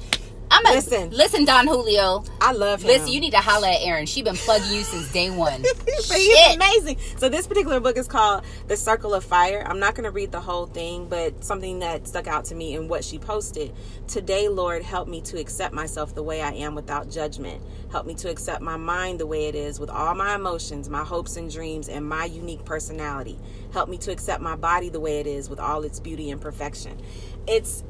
I'm 0.56 0.66
a, 0.68 0.70
Listen. 0.70 1.10
listen, 1.10 1.44
Don 1.44 1.68
Julio. 1.68 2.24
I 2.40 2.54
love 2.54 2.82
him. 2.82 2.88
Listen, 2.88 3.10
you 3.10 3.20
need 3.20 3.32
to 3.32 3.40
holler 3.40 3.68
at 3.68 3.82
Erin. 3.82 4.06
She 4.06 4.22
been 4.22 4.38
plugging 4.38 4.72
you 4.72 4.84
since 4.84 5.12
day 5.12 5.30
one. 5.30 5.62
but 5.62 5.90
he's 6.18 6.56
amazing. 6.56 6.98
So 7.18 7.28
this 7.28 7.46
particular 7.46 7.82
book 7.82 7.98
is 7.98 8.08
called 8.08 8.46
The 8.70 8.78
Circle 8.78 9.14
of 9.14 9.26
Fire. 9.26 9.66
I'm 9.68 9.80
not 9.80 9.96
going 9.96 10.06
to 10.06 10.12
read 10.12 10.32
the 10.32 10.40
whole 10.40 10.66
thing, 10.66 11.08
but 11.10 11.44
something 11.44 11.80
that 11.80 12.08
stuck 12.08 12.28
out 12.28 12.46
to 12.46 12.56
me 12.56 12.74
in 12.74 12.88
what 12.88 13.04
she 13.04 13.20
posted. 13.20 13.74
Today, 14.08 14.48
Lord, 14.48 14.82
help 14.82 15.10
me 15.10 15.20
to 15.24 15.38
accept 15.40 15.74
myself 15.74 16.16
the 16.16 16.24
way 16.24 16.42
I 16.42 16.52
am 16.54 16.74
without 16.74 17.10
judgment. 17.12 17.62
Help 17.92 18.06
me 18.06 18.14
to 18.16 18.30
accept 18.30 18.62
my 18.62 18.78
mind 18.78 19.20
the 19.20 19.28
way 19.28 19.48
it 19.48 19.56
is 19.56 19.78
with 19.78 19.90
all 19.90 20.16
my 20.16 20.36
emotions, 20.36 20.88
my 20.88 21.04
hopes 21.04 21.36
and 21.36 21.52
dreams, 21.52 21.90
and 21.90 22.08
my 22.08 22.24
unique 22.24 22.64
personality. 22.64 23.38
Help 23.74 23.90
me 23.90 23.98
to 23.98 24.12
accept 24.12 24.42
my 24.42 24.56
body 24.56 24.88
the 24.88 25.02
way 25.02 25.20
it 25.20 25.28
is 25.28 25.50
with 25.50 25.60
all 25.60 25.84
its 25.84 26.00
beauty 26.00 26.30
and 26.32 26.40
perfection. 26.40 26.98
It's 27.46 27.84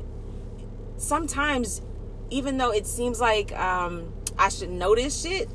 sometimes, 0.97 1.82
even 2.29 2.57
though 2.57 2.71
it 2.71 2.85
seems 2.85 3.19
like 3.19 3.57
um, 3.57 4.13
I 4.38 4.49
should 4.49 4.69
notice 4.69 5.21
shit, 5.21 5.49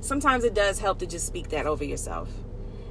sometimes 0.00 0.44
it 0.44 0.54
does 0.54 0.78
help 0.78 0.98
to 1.00 1.06
just 1.06 1.26
speak 1.26 1.50
that 1.50 1.66
over 1.66 1.84
yourself 1.84 2.28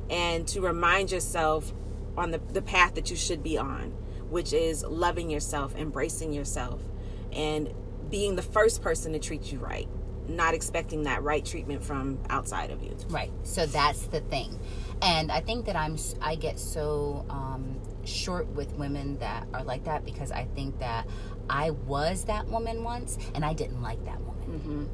and 0.10 0.48
to 0.48 0.62
remind 0.62 1.12
yourself 1.12 1.74
on 2.18 2.32
the, 2.32 2.40
the 2.52 2.62
path 2.62 2.96
that 2.96 3.10
you 3.10 3.16
should 3.16 3.44
be 3.44 3.58
on, 3.58 3.92
which 4.30 4.54
is 4.54 4.84
loving 4.84 5.30
yourself, 5.30 5.76
embracing 5.76 6.34
yourself, 6.34 6.82
and 7.32 7.74
being 8.10 8.36
the 8.36 8.42
first 8.42 8.82
person 8.82 9.14
to 9.14 9.20
treat 9.20 9.52
you 9.52 9.60
right, 9.60 9.88
not 10.28 10.54
expecting 10.54 11.04
that 11.04 11.24
right 11.24 11.46
treatment 11.46 11.84
from 11.84 12.20
outside 12.30 12.72
of 12.72 12.84
you. 12.84 12.96
Right. 13.10 13.32
So 13.44 13.66
that's 13.66 14.08
the 14.08 14.22
thing. 14.22 14.60
And 15.02 15.32
I 15.32 15.42
think 15.42 15.66
that 15.68 15.76
I'm 15.76 15.98
I 16.22 16.36
get 16.36 16.60
so 16.60 17.26
um, 17.30 17.80
short 18.04 18.48
with 18.48 18.74
women 18.74 19.18
that 19.20 19.48
are 19.54 19.64
like 19.64 19.86
that 19.86 20.04
because 20.04 20.32
I 20.32 20.46
think 20.56 20.80
that 20.80 21.08
I 21.50 21.72
was 21.72 22.26
that 22.26 22.48
woman 22.48 22.84
once 22.84 23.18
and 23.34 23.44
I 23.44 23.54
didn't 23.54 23.82
like 23.82 24.04
that 24.06 24.20
woman. 24.22 24.60
Mm-hmm. 24.60 24.86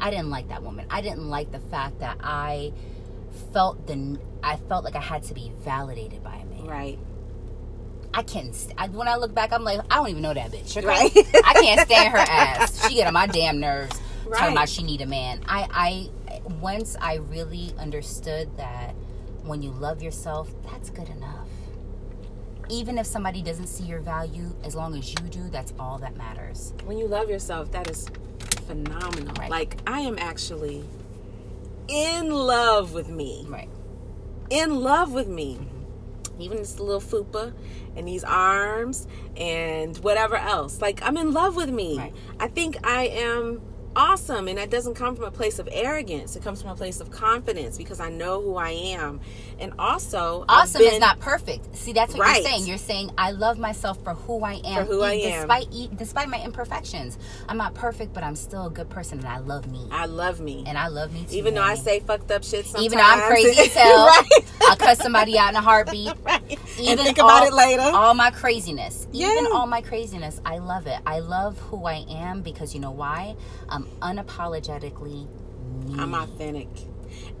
I 0.00 0.10
didn't 0.10 0.30
like 0.30 0.48
that 0.48 0.62
woman. 0.62 0.86
I 0.90 1.00
didn't 1.00 1.28
like 1.28 1.50
the 1.50 1.58
fact 1.58 2.00
that 2.00 2.18
I 2.22 2.72
felt 3.52 3.86
the 3.86 4.18
I 4.42 4.56
felt 4.56 4.84
like 4.84 4.94
I 4.94 5.00
had 5.00 5.24
to 5.24 5.34
be 5.34 5.52
validated 5.64 6.22
by 6.22 6.36
a 6.36 6.44
man. 6.44 6.66
Right. 6.66 6.98
I 8.14 8.22
can't. 8.22 8.54
St- 8.54 8.74
I, 8.78 8.86
when 8.88 9.08
I 9.08 9.16
look 9.16 9.34
back, 9.34 9.52
I'm 9.52 9.64
like, 9.64 9.80
I 9.90 9.96
don't 9.96 10.08
even 10.08 10.22
know 10.22 10.34
that 10.34 10.50
bitch. 10.50 10.76
okay? 10.76 10.86
Right. 10.86 11.12
I 11.44 11.52
can't 11.54 11.80
stand 11.80 12.12
her 12.12 12.18
ass. 12.18 12.88
She 12.88 12.94
get 12.94 13.06
on 13.06 13.12
my 13.14 13.26
damn 13.26 13.60
nerves. 13.60 14.00
Right. 14.24 14.38
Talking 14.38 14.56
about 14.56 14.68
she 14.68 14.82
need 14.82 15.00
a 15.00 15.06
man. 15.06 15.42
I, 15.46 16.08
I, 16.30 16.40
once 16.60 16.96
I 17.00 17.16
really 17.16 17.74
understood 17.78 18.56
that 18.56 18.94
when 19.42 19.62
you 19.62 19.70
love 19.70 20.02
yourself, 20.02 20.50
that's 20.70 20.90
good 20.90 21.08
enough. 21.08 21.48
Even 22.70 22.98
if 22.98 23.06
somebody 23.06 23.42
doesn't 23.42 23.66
see 23.68 23.84
your 23.84 24.00
value, 24.00 24.54
as 24.64 24.74
long 24.74 24.96
as 24.96 25.10
you 25.10 25.16
do, 25.30 25.48
that's 25.50 25.72
all 25.78 25.98
that 25.98 26.16
matters. 26.16 26.74
When 26.84 26.98
you 26.98 27.06
love 27.06 27.30
yourself, 27.30 27.70
that 27.72 27.90
is 27.90 28.08
phenomenal. 28.66 29.34
Right. 29.38 29.50
Like, 29.50 29.78
I 29.86 30.00
am 30.00 30.18
actually 30.18 30.84
in 31.88 32.30
love 32.30 32.92
with 32.92 33.08
me. 33.08 33.46
Right. 33.48 33.68
in 34.50 34.80
love 34.80 35.12
with 35.12 35.28
me. 35.28 35.56
Mm-hmm. 35.60 36.42
Even 36.42 36.58
this 36.58 36.78
little 36.78 37.00
fupa 37.00 37.52
and 37.96 38.06
these 38.06 38.24
arms 38.24 39.06
and 39.36 39.96
whatever 39.98 40.36
else. 40.36 40.80
Like 40.80 41.02
I'm 41.02 41.16
in 41.16 41.32
love 41.32 41.56
with 41.56 41.70
me. 41.70 41.98
Right. 41.98 42.14
I 42.38 42.48
think 42.48 42.76
I 42.86 43.08
am 43.08 43.60
awesome. 43.98 44.48
And 44.48 44.56
that 44.58 44.70
doesn't 44.70 44.94
come 44.94 45.14
from 45.16 45.24
a 45.26 45.30
place 45.30 45.58
of 45.58 45.68
arrogance. 45.70 46.36
It 46.36 46.42
comes 46.42 46.62
from 46.62 46.70
a 46.70 46.74
place 46.76 47.00
of 47.00 47.10
confidence 47.10 47.76
because 47.76 48.00
I 48.00 48.08
know 48.10 48.40
who 48.40 48.56
I 48.56 48.70
am. 48.70 49.20
And 49.58 49.72
also, 49.78 50.44
awesome 50.48 50.80
is 50.82 51.00
not 51.00 51.18
perfect. 51.20 51.76
See, 51.76 51.92
that's 51.92 52.14
what 52.14 52.20
Right. 52.22 52.40
you're 52.42 52.50
saying. 52.50 52.66
You're 52.66 52.78
saying 52.78 53.10
I 53.18 53.32
love 53.32 53.58
myself 53.58 54.02
for 54.04 54.14
who 54.14 54.44
I 54.44 54.60
am, 54.64 54.86
For 54.86 54.92
who 54.94 55.02
I 55.02 55.14
e- 55.14 55.24
am. 55.24 55.48
despite 55.48 55.96
despite 55.96 56.28
my 56.28 56.40
imperfections. 56.42 57.18
I'm 57.48 57.56
not 57.58 57.74
perfect, 57.74 58.14
but 58.14 58.22
I'm 58.22 58.36
still 58.36 58.66
a 58.66 58.70
good 58.70 58.88
person, 58.88 59.18
and 59.18 59.26
I 59.28 59.38
love 59.38 59.66
me, 59.70 59.86
I 59.90 60.06
love 60.06 60.38
me. 60.40 60.62
and 60.66 60.78
I 60.78 60.86
love 60.86 61.12
me 61.12 61.24
too. 61.28 61.36
Even 61.36 61.54
though 61.54 61.62
I 61.62 61.74
say 61.74 61.98
fucked 62.00 62.30
up 62.30 62.44
shit 62.44 62.66
sometimes. 62.66 62.84
even 62.84 62.98
though 62.98 63.04
I'm 63.04 63.28
crazy 63.28 63.58
as 63.60 63.74
hell, 63.74 64.06
right. 64.06 64.28
I'll 64.68 64.76
cut 64.76 64.98
somebody 64.98 65.36
out 65.36 65.50
in 65.50 65.56
a 65.56 65.60
heartbeat. 65.60 66.12
right. 66.22 66.42
Even 66.78 66.90
and 66.98 67.00
think 67.00 67.18
about 67.18 67.42
all- 67.42 67.48
it 67.48 67.52
later. 67.54 67.82
All 67.82 68.14
my 68.14 68.30
craziness, 68.30 69.08
even 69.12 69.46
all 69.52 69.66
my 69.66 69.80
craziness, 69.82 70.40
I 70.44 70.58
love 70.58 70.86
it. 70.86 71.00
I 71.04 71.18
love 71.18 71.58
who 71.58 71.84
I 71.86 72.04
am 72.08 72.42
because 72.42 72.74
you 72.74 72.80
know 72.80 72.92
why? 72.92 73.34
I'm 73.68 73.87
unapologetically 74.00 75.28
me. 75.86 75.98
I'm 75.98 76.14
authentic. 76.14 76.68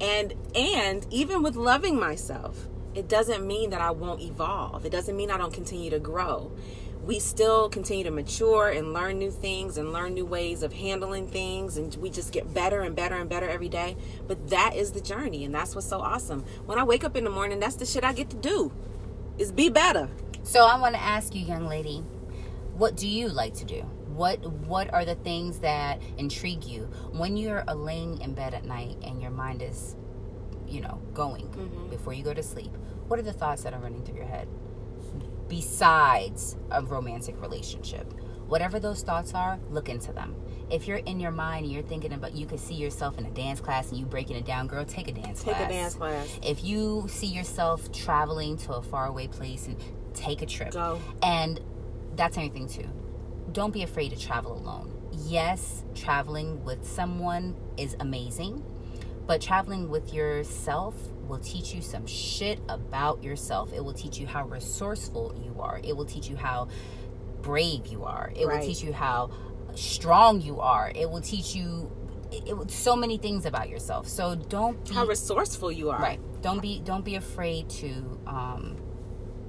And 0.00 0.34
and 0.54 1.06
even 1.10 1.42
with 1.42 1.56
loving 1.56 1.98
myself, 1.98 2.68
it 2.94 3.08
doesn't 3.08 3.46
mean 3.46 3.70
that 3.70 3.80
I 3.80 3.90
won't 3.90 4.20
evolve. 4.20 4.84
It 4.84 4.92
doesn't 4.92 5.16
mean 5.16 5.30
I 5.30 5.36
don't 5.36 5.52
continue 5.52 5.90
to 5.90 5.98
grow. 5.98 6.52
We 7.04 7.20
still 7.20 7.70
continue 7.70 8.04
to 8.04 8.10
mature 8.10 8.68
and 8.68 8.92
learn 8.92 9.18
new 9.18 9.30
things 9.30 9.78
and 9.78 9.92
learn 9.92 10.12
new 10.14 10.26
ways 10.26 10.62
of 10.62 10.74
handling 10.74 11.26
things 11.26 11.78
and 11.78 11.94
we 11.96 12.10
just 12.10 12.32
get 12.32 12.52
better 12.52 12.82
and 12.82 12.94
better 12.94 13.14
and 13.14 13.30
better 13.30 13.48
every 13.48 13.68
day. 13.68 13.96
But 14.26 14.50
that 14.50 14.74
is 14.74 14.92
the 14.92 15.00
journey 15.00 15.44
and 15.44 15.54
that's 15.54 15.74
what's 15.74 15.88
so 15.88 16.00
awesome. 16.00 16.44
When 16.66 16.78
I 16.78 16.84
wake 16.84 17.04
up 17.04 17.16
in 17.16 17.24
the 17.24 17.30
morning, 17.30 17.60
that's 17.60 17.76
the 17.76 17.86
shit 17.86 18.04
I 18.04 18.12
get 18.12 18.28
to 18.30 18.36
do. 18.36 18.72
Is 19.38 19.52
be 19.52 19.68
better. 19.68 20.08
So 20.42 20.66
I 20.66 20.78
want 20.80 20.96
to 20.96 21.00
ask 21.00 21.34
you, 21.34 21.44
young 21.44 21.66
lady, 21.66 21.98
what 22.74 22.96
do 22.96 23.06
you 23.06 23.28
like 23.28 23.54
to 23.54 23.64
do? 23.64 23.88
What 24.18 24.44
What 24.66 24.92
are 24.92 25.04
the 25.04 25.14
things 25.14 25.60
that 25.60 26.02
intrigue 26.18 26.64
you 26.64 26.82
when 27.12 27.36
you're 27.36 27.62
uh, 27.68 27.74
laying 27.74 28.20
in 28.20 28.34
bed 28.34 28.52
at 28.52 28.64
night 28.64 28.96
and 29.02 29.22
your 29.22 29.30
mind 29.30 29.62
is, 29.62 29.96
you 30.66 30.80
know, 30.80 31.00
going 31.14 31.46
Mm-hmm. 31.46 31.88
before 31.90 32.12
you 32.12 32.24
go 32.24 32.34
to 32.34 32.42
sleep? 32.42 32.72
What 33.06 33.18
are 33.18 33.22
the 33.22 33.32
thoughts 33.32 33.62
that 33.62 33.72
are 33.72 33.80
running 33.80 34.04
through 34.04 34.16
your 34.16 34.26
head 34.26 34.48
besides 35.48 36.56
a 36.70 36.82
romantic 36.82 37.40
relationship? 37.40 38.12
Whatever 38.48 38.78
those 38.80 39.02
thoughts 39.02 39.34
are, 39.34 39.58
look 39.70 39.88
into 39.88 40.12
them. 40.12 40.34
If 40.70 40.86
you're 40.88 40.98
in 40.98 41.20
your 41.20 41.30
mind 41.30 41.64
and 41.66 41.72
you're 41.72 41.82
thinking 41.82 42.12
about, 42.12 42.34
you 42.34 42.46
could 42.46 42.60
see 42.60 42.74
yourself 42.74 43.18
in 43.18 43.26
a 43.26 43.30
dance 43.30 43.60
class 43.60 43.90
and 43.90 43.98
you 43.98 44.06
breaking 44.06 44.36
it 44.36 44.44
down, 44.46 44.66
girl, 44.66 44.84
take 44.84 45.08
a 45.08 45.12
dance 45.12 45.42
class. 45.42 45.56
Take 45.58 45.68
class. 45.68 45.70
a 45.70 45.72
dance 45.72 45.94
class. 45.94 46.38
If 46.42 46.64
you 46.64 47.06
see 47.08 47.26
yourself 47.26 47.90
traveling 47.92 48.56
to 48.58 48.74
a 48.74 48.82
faraway 48.82 49.28
place 49.28 49.66
and 49.66 49.76
take 50.14 50.42
a 50.42 50.46
trip. 50.46 50.72
Go. 50.72 51.00
And 51.22 51.60
that's 52.16 52.36
anything 52.36 52.68
too. 52.68 52.88
Don't 53.52 53.72
be 53.72 53.82
afraid 53.82 54.10
to 54.10 54.18
travel 54.18 54.52
alone. 54.56 54.94
Yes, 55.26 55.82
traveling 55.94 56.64
with 56.64 56.86
someone 56.86 57.56
is 57.76 57.96
amazing, 58.00 58.62
but 59.26 59.40
traveling 59.40 59.88
with 59.88 60.12
yourself 60.14 60.94
will 61.26 61.38
teach 61.38 61.74
you 61.74 61.82
some 61.82 62.06
shit 62.06 62.60
about 62.68 63.22
yourself. 63.22 63.72
It 63.72 63.84
will 63.84 63.92
teach 63.94 64.18
you 64.18 64.26
how 64.26 64.46
resourceful 64.46 65.34
you 65.44 65.60
are. 65.60 65.80
It 65.82 65.96
will 65.96 66.04
teach 66.04 66.28
you 66.28 66.36
how 66.36 66.68
brave 67.42 67.86
you 67.86 68.04
are. 68.04 68.32
It 68.36 68.46
Right. 68.46 68.58
will 68.60 68.66
teach 68.66 68.82
you 68.82 68.92
how 68.92 69.30
strong 69.74 70.40
you 70.40 70.60
are. 70.60 70.90
It 70.94 71.10
will 71.10 71.20
teach 71.20 71.54
you 71.54 71.90
it, 72.30 72.46
it, 72.46 72.70
so 72.70 72.94
many 72.94 73.16
things 73.16 73.46
about 73.46 73.70
yourself. 73.70 74.06
So 74.06 74.34
don't 74.34 74.86
be 74.86 74.94
How 74.94 75.06
resourceful 75.06 75.72
you 75.72 75.88
are. 75.90 75.98
right 75.98 76.20
don't 76.42 76.60
be 76.60 76.78
don't 76.84 77.04
be 77.04 77.14
afraid 77.16 77.68
to 77.70 78.20
um 78.26 78.76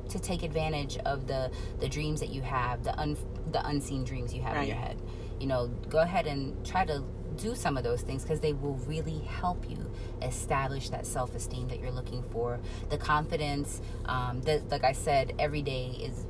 to 0.09 0.19
take 0.19 0.43
advantage 0.43 0.97
of 1.05 1.27
the 1.27 1.51
the 1.79 1.87
dreams 1.89 2.19
that 2.19 2.29
you 2.29 2.41
have 2.41 2.83
the 2.83 2.97
un 2.99 3.17
the 3.51 3.65
unseen 3.67 4.03
dreams 4.03 4.33
you 4.33 4.41
have 4.41 4.57
in 4.57 4.67
your 4.67 4.77
head. 4.77 4.97
You 5.39 5.47
know 5.47 5.67
go 5.89 5.99
ahead 5.99 6.27
and 6.27 6.65
try 6.65 6.85
to 6.85 7.03
do 7.37 7.55
some 7.55 7.77
of 7.77 7.83
those 7.83 8.01
things 8.01 8.23
because 8.23 8.39
they 8.41 8.53
will 8.53 8.75
really 8.85 9.19
help 9.19 9.69
you 9.69 9.89
establish 10.21 10.89
that 10.89 11.05
self-esteem 11.05 11.67
that 11.69 11.79
you're 11.79 11.91
looking 11.91 12.23
for. 12.31 12.59
The 12.89 12.97
confidence 12.97 13.81
um 14.05 14.41
that 14.41 14.69
like 14.69 14.83
i 14.83 14.91
said 14.91 15.33
every 15.39 15.61
day 15.61 15.85
is 16.01 16.25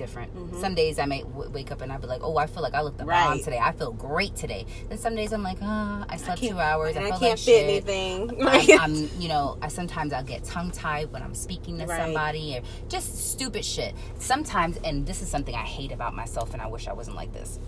different 0.00 0.30
some 0.56 0.74
days 0.74 0.98
i 0.98 1.04
may 1.04 1.20
w- 1.22 1.50
wake 1.50 1.70
up 1.70 1.80
and 1.82 1.92
i'll 1.92 1.98
be 1.98 2.06
like 2.06 2.22
oh 2.24 2.36
i 2.38 2.46
feel 2.46 2.62
like 2.62 2.74
i 2.74 2.80
look 2.80 2.96
the 2.96 3.04
bomb 3.04 3.34
Mm-hmm. 3.34 3.44
Today 3.44 3.58
i 3.58 3.70
feel 3.72 3.92
great 3.92 4.34
today 4.34 4.64
then 4.88 4.96
some 4.98 5.14
days 5.14 5.32
i'm 5.34 5.42
like 5.42 5.58
ah 5.62 6.06
i 6.08 6.16
slept 6.16 6.40
Can't- 6.40 6.52
two 6.52 6.58
hours 6.58 6.96
and 6.96 7.04
i, 7.04 7.08
I 7.08 7.10
can't 7.10 7.22
like 7.22 7.38
fit 7.38 7.64
anything. 7.64 8.42
I'm, 8.46 8.80
I'm, 8.84 8.94
you 9.20 9.28
know, 9.28 9.58
I 9.60 9.68
sometimes 9.68 10.12
I'll 10.14 10.24
get 10.24 10.42
tongue 10.44 10.70
tied 10.70 11.12
when 11.12 11.22
I'm 11.22 11.34
speaking 11.34 11.78
to 11.78 11.86
Right. 11.86 12.00
somebody 12.00 12.56
or 12.56 12.62
just 12.88 13.30
stupid 13.32 13.64
shit. 13.64 13.94
Sometimes, 14.18 14.78
and 14.78 15.06
this 15.06 15.20
is 15.22 15.28
something 15.28 15.54
I 15.54 15.66
hate 15.78 15.92
about 15.92 16.14
myself, 16.14 16.52
and 16.54 16.62
I 16.62 16.66
wish 16.66 16.88
I 16.88 16.92
wasn't 16.94 17.16
like 17.16 17.32
this. 17.32 17.58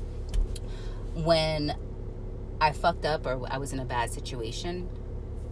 When 1.14 1.74
I 2.60 2.72
fucked 2.72 3.04
up 3.04 3.26
or 3.26 3.40
I 3.50 3.58
was 3.58 3.72
in 3.72 3.78
a 3.80 3.84
bad 3.84 4.10
situation, 4.10 4.88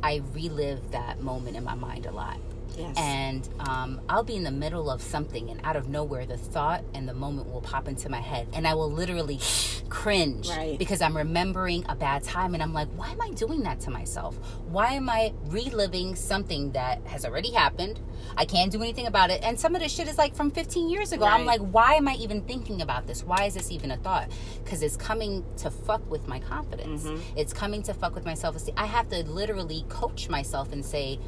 I 0.03 0.23
relive 0.33 0.90
that 0.93 1.21
moment 1.21 1.57
in 1.57 1.64
my 1.64 1.75
mind 1.75 2.07
a 2.07 2.12
lot. 2.12 2.38
Yes. 2.76 2.96
And 2.98 3.48
um, 3.61 4.00
I'll 4.09 4.24
be 4.24 4.37
in 4.37 4.44
the 4.44 4.50
middle 4.50 4.90
of 4.90 5.02
something, 5.02 5.50
and 5.50 5.61
out 5.64 5.76
of 5.76 5.88
nowhere, 5.88 6.26
the 6.26 6.37
thought 6.37 6.85
and 6.94 7.09
the 7.09 7.14
moment 7.14 7.50
will 7.50 7.61
pop 7.61 7.88
into 7.88 8.09
my 8.09 8.20
head, 8.20 8.48
and 8.52 8.66
I 8.66 8.74
will 8.74 8.90
literally 8.90 9.38
cringe 9.88 10.48
Right. 10.48 10.78
because 10.78 11.00
I'm 11.00 11.16
remembering 11.16 11.85
a 11.88 11.94
bad 11.96 12.22
time, 12.22 12.54
and 12.54 12.62
I'm 12.62 12.72
like, 12.72 12.88
why 12.96 13.11
am 13.11 13.20
I 13.20 13.30
doing 13.30 13.62
that 13.64 13.80
to 13.80 13.90
myself? 13.90 14.37
Why 14.68 14.92
am 14.92 15.09
I 15.09 15.33
reliving 15.46 16.14
something 16.14 16.72
that 16.72 17.04
has 17.06 17.24
already 17.24 17.52
happened? 17.52 18.00
I 18.37 18.44
can't 18.44 18.70
do 18.70 18.80
anything 18.83 19.06
about 19.06 19.30
it, 19.30 19.42
and 19.42 19.59
some 19.59 19.74
of 19.74 19.80
this 19.80 19.92
shit 19.92 20.09
is 20.09 20.18
like 20.18 20.35
from 20.35 20.50
15 20.50 20.88
years 20.88 21.12
ago. 21.12 21.24
I'm 21.24 21.44
like, 21.46 21.61
why 21.61 21.94
am 21.94 22.06
I 22.09 22.14
even 22.14 22.42
thinking 22.42 22.83
about 22.83 23.06
this? 23.06 23.24
Why 23.24 23.44
is 23.44 23.54
this 23.54 23.70
even 23.70 23.90
a 23.90 23.96
thought? 23.96 24.30
Because 24.62 24.83
it's 24.83 24.96
coming 24.96 25.44
to 25.59 25.70
fuck 25.70 26.09
with 26.11 26.28
my 26.28 26.38
confidence. 26.40 27.04
Mm-hmm. 27.04 27.38
It's 27.38 27.52
coming 27.52 27.83
to 27.85 27.94
fuck 27.94 28.14
with 28.14 28.24
my 28.24 28.35
self 28.35 28.56
esteem. 28.56 28.74
I 28.76 28.87
have 28.87 29.09
to 29.11 29.24
literally 29.24 29.85
coach 29.88 30.28
myself 30.28 30.72
and 30.72 30.85
say, 30.85 31.18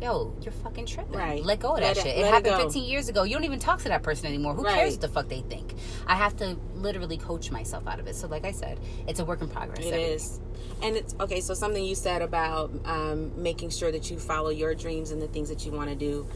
yo, 0.00 0.34
you're 0.42 0.52
fucking 0.52 0.86
tripping. 0.86 1.16
Right. 1.18 1.42
Let 1.44 1.60
go 1.60 1.74
of 1.74 1.80
that 1.80 1.96
it- 1.96 2.02
shit. 2.02 2.16
It 2.16 2.20
it 2.20 2.26
happened 2.26 2.56
go. 2.56 2.62
15 2.64 2.84
years 2.84 3.08
ago. 3.08 3.22
You 3.22 3.34
don't 3.34 3.44
even 3.44 3.58
talk 3.58 3.78
to 3.82 3.88
that 3.88 4.02
person 4.02 4.26
anymore. 4.26 4.54
Who 4.54 4.62
Right. 4.64 4.74
cares 4.74 4.92
what 4.92 5.00
the 5.00 5.08
fuck 5.08 5.28
they 5.28 5.40
think? 5.40 5.74
I 6.06 6.14
have 6.16 6.36
to 6.36 6.56
literally 6.74 7.16
coach 7.16 7.50
myself 7.50 7.86
out 7.86 7.98
of 8.00 8.06
it. 8.06 8.14
So, 8.14 8.28
like 8.28 8.44
I 8.44 8.52
said, 8.52 8.78
it's 9.06 9.20
a 9.20 9.24
work 9.24 9.40
in 9.40 9.48
progress. 9.48 9.84
It 9.84 9.94
is. 9.94 10.40
And 10.82 10.96
it's 10.96 11.14
okay. 11.20 11.40
So, 11.40 11.54
something 11.54 11.82
you 11.84 11.94
said 11.94 12.20
about 12.22 12.70
um, 12.84 13.40
making 13.42 13.70
sure 13.70 13.90
that 13.90 14.10
you 14.10 14.18
follow 14.18 14.50
your 14.50 14.74
dreams 14.74 15.10
and 15.10 15.20
the 15.22 15.28
things 15.28 15.48
that 15.48 15.64
you 15.64 15.72
want 15.72 15.88
to 15.90 15.96
do. 15.96 16.26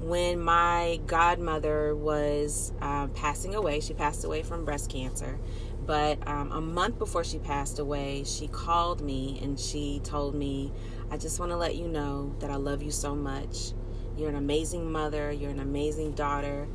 When 0.00 0.40
my 0.40 0.98
godmother 1.06 1.94
was 1.94 2.72
um, 2.80 3.10
passing 3.10 3.54
away, 3.54 3.78
she 3.80 3.94
passed 3.94 4.24
away 4.24 4.42
from 4.42 4.64
breast 4.64 4.90
cancer. 4.90 5.38
But 5.86 6.26
um, 6.26 6.50
a 6.52 6.60
month 6.60 6.98
before 6.98 7.22
she 7.24 7.38
passed 7.38 7.78
away, 7.78 8.24
she 8.24 8.48
called 8.48 9.00
me 9.00 9.38
and 9.42 9.58
she 9.58 10.00
told 10.04 10.34
me, 10.34 10.72
I 11.12 11.18
just 11.18 11.38
want 11.38 11.52
to 11.52 11.58
let 11.58 11.76
you 11.76 11.88
know 11.88 12.34
that 12.38 12.50
I 12.50 12.56
love 12.56 12.82
you 12.82 12.90
so 12.90 13.14
much. 13.14 13.72
You're 14.16 14.30
an 14.30 14.34
amazing 14.34 14.90
mother, 14.90 15.30
you're 15.30 15.50
an 15.50 15.60
amazing 15.60 16.12
daughter. 16.12 16.66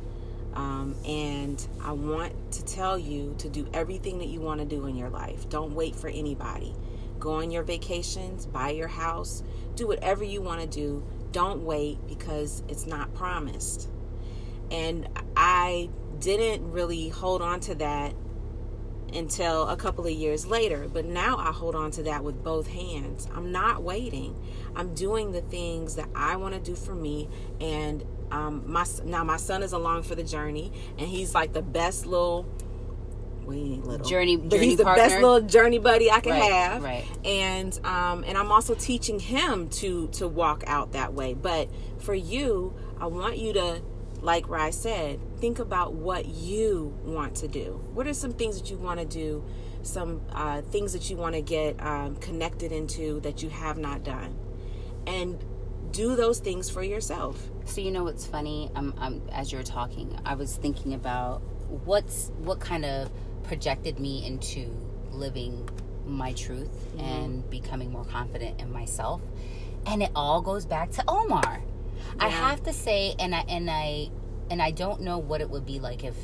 Um, 0.54 0.94
and 1.04 1.66
I 1.82 1.90
want 1.90 2.52
to 2.52 2.64
tell 2.64 2.96
you 2.96 3.34
to 3.38 3.48
do 3.48 3.66
everything 3.74 4.18
that 4.18 4.28
you 4.28 4.40
want 4.40 4.60
to 4.60 4.64
do 4.64 4.86
in 4.86 4.94
your 4.94 5.10
life. 5.10 5.48
Don't 5.48 5.74
wait 5.74 5.96
for 5.96 6.06
anybody. 6.06 6.72
Go 7.18 7.32
on 7.32 7.50
your 7.50 7.64
vacations, 7.64 8.46
buy 8.46 8.70
your 8.70 8.86
house, 8.86 9.42
do 9.74 9.88
whatever 9.88 10.22
you 10.22 10.40
want 10.40 10.60
to 10.60 10.68
do. 10.68 11.04
Don't 11.32 11.64
wait 11.64 11.98
because 12.06 12.62
it's 12.68 12.86
not 12.86 13.12
promised. 13.14 13.88
And 14.70 15.08
I 15.36 15.90
didn't 16.20 16.70
really 16.70 17.08
hold 17.08 17.42
on 17.42 17.58
to 17.62 17.74
that 17.74 18.14
until 19.14 19.68
a 19.68 19.76
couple 19.76 20.06
of 20.06 20.12
years 20.12 20.46
later. 20.46 20.88
But 20.92 21.04
now 21.04 21.36
I 21.36 21.52
hold 21.52 21.74
on 21.74 21.90
to 21.92 22.02
that 22.04 22.24
with 22.24 22.42
both 22.42 22.66
hands. 22.68 23.28
I'm 23.34 23.50
not 23.52 23.82
waiting. 23.82 24.36
I'm 24.76 24.94
doing 24.94 25.32
the 25.32 25.40
things 25.40 25.96
that 25.96 26.08
I 26.14 26.36
want 26.36 26.54
to 26.54 26.60
do 26.60 26.74
for 26.74 26.94
me. 26.94 27.28
And 27.60 28.04
um, 28.30 28.64
my 28.70 28.84
now 29.04 29.24
my 29.24 29.36
son 29.38 29.62
is 29.62 29.72
along 29.72 30.02
for 30.02 30.14
the 30.14 30.22
journey, 30.22 30.72
and 30.98 31.08
he's 31.08 31.34
like 31.34 31.52
the 31.52 31.62
best 31.62 32.06
little. 32.06 32.46
Well, 33.44 33.56
ain't 33.56 33.86
little 33.86 34.06
Journey- 34.06 34.36
but 34.36 34.50
journey 34.50 34.66
he's 34.66 34.76
the 34.76 34.84
best 34.84 35.14
little 35.22 35.40
journey 35.40 35.78
buddy 35.78 36.10
I 36.10 36.20
can 36.20 36.32
Right, 36.32 36.52
have. 36.52 36.82
right. 36.82 37.04
And 37.24 37.80
um, 37.82 38.22
and 38.26 38.36
I'm 38.36 38.52
also 38.52 38.74
teaching 38.74 39.18
him 39.18 39.70
to 39.70 40.08
to 40.08 40.28
walk 40.28 40.64
out 40.66 40.92
that 40.92 41.14
way. 41.14 41.32
But 41.32 41.70
for 41.98 42.14
you, 42.14 42.74
I 43.00 43.06
want 43.06 43.38
you 43.38 43.54
to 43.54 43.80
like 44.20 44.48
Rye 44.48 44.70
said, 44.70 45.20
think 45.40 45.58
about 45.58 45.94
what 45.94 46.26
you 46.26 46.96
want 47.04 47.36
to 47.36 47.48
do. 47.48 47.80
What 47.92 48.06
are 48.06 48.14
some 48.14 48.32
things 48.32 48.60
that 48.60 48.70
you 48.70 48.76
want 48.76 49.00
to 49.00 49.06
do? 49.06 49.44
Some 49.82 50.22
uh, 50.32 50.62
things 50.62 50.92
that 50.92 51.08
you 51.08 51.16
want 51.16 51.34
to 51.34 51.40
get 51.42 51.80
um, 51.80 52.16
connected 52.16 52.72
into 52.72 53.20
that 53.20 53.42
you 53.42 53.48
have 53.48 53.78
not 53.78 54.02
done, 54.02 54.36
and 55.06 55.42
do 55.92 56.16
those 56.16 56.40
things 56.40 56.68
for 56.68 56.82
yourself. 56.82 57.48
So 57.64 57.80
you 57.80 57.90
know 57.90 58.04
what's 58.04 58.26
funny? 58.26 58.70
Um, 58.74 58.92
um, 58.98 59.22
as 59.32 59.52
you're 59.52 59.62
talking, 59.62 60.18
I 60.24 60.34
was 60.34 60.56
thinking 60.56 60.94
about 60.94 61.40
what's 61.84 62.30
what 62.38 62.60
kind 62.60 62.84
of 62.84 63.10
projected 63.44 63.98
me 64.00 64.26
into 64.26 64.68
living 65.10 65.68
my 66.04 66.32
truth 66.32 66.68
Mm-hmm. 66.68 67.00
and 67.00 67.50
becoming 67.50 67.92
more 67.92 68.04
confident 68.04 68.60
in 68.60 68.72
myself, 68.72 69.22
and 69.86 70.02
it 70.02 70.10
all 70.16 70.40
goes 70.42 70.66
back 70.66 70.90
to 70.92 71.04
Omar. 71.06 71.62
I 72.18 72.28
have 72.28 72.62
to 72.64 72.72
say, 72.72 73.14
and 73.18 73.34
I 73.34 73.44
and 73.48 73.70
I 73.70 74.10
and 74.50 74.62
I 74.62 74.70
don't 74.70 75.02
know 75.02 75.18
what 75.18 75.40
it 75.40 75.50
would 75.50 75.66
be 75.66 75.78
like 75.78 76.04
if 76.04 76.16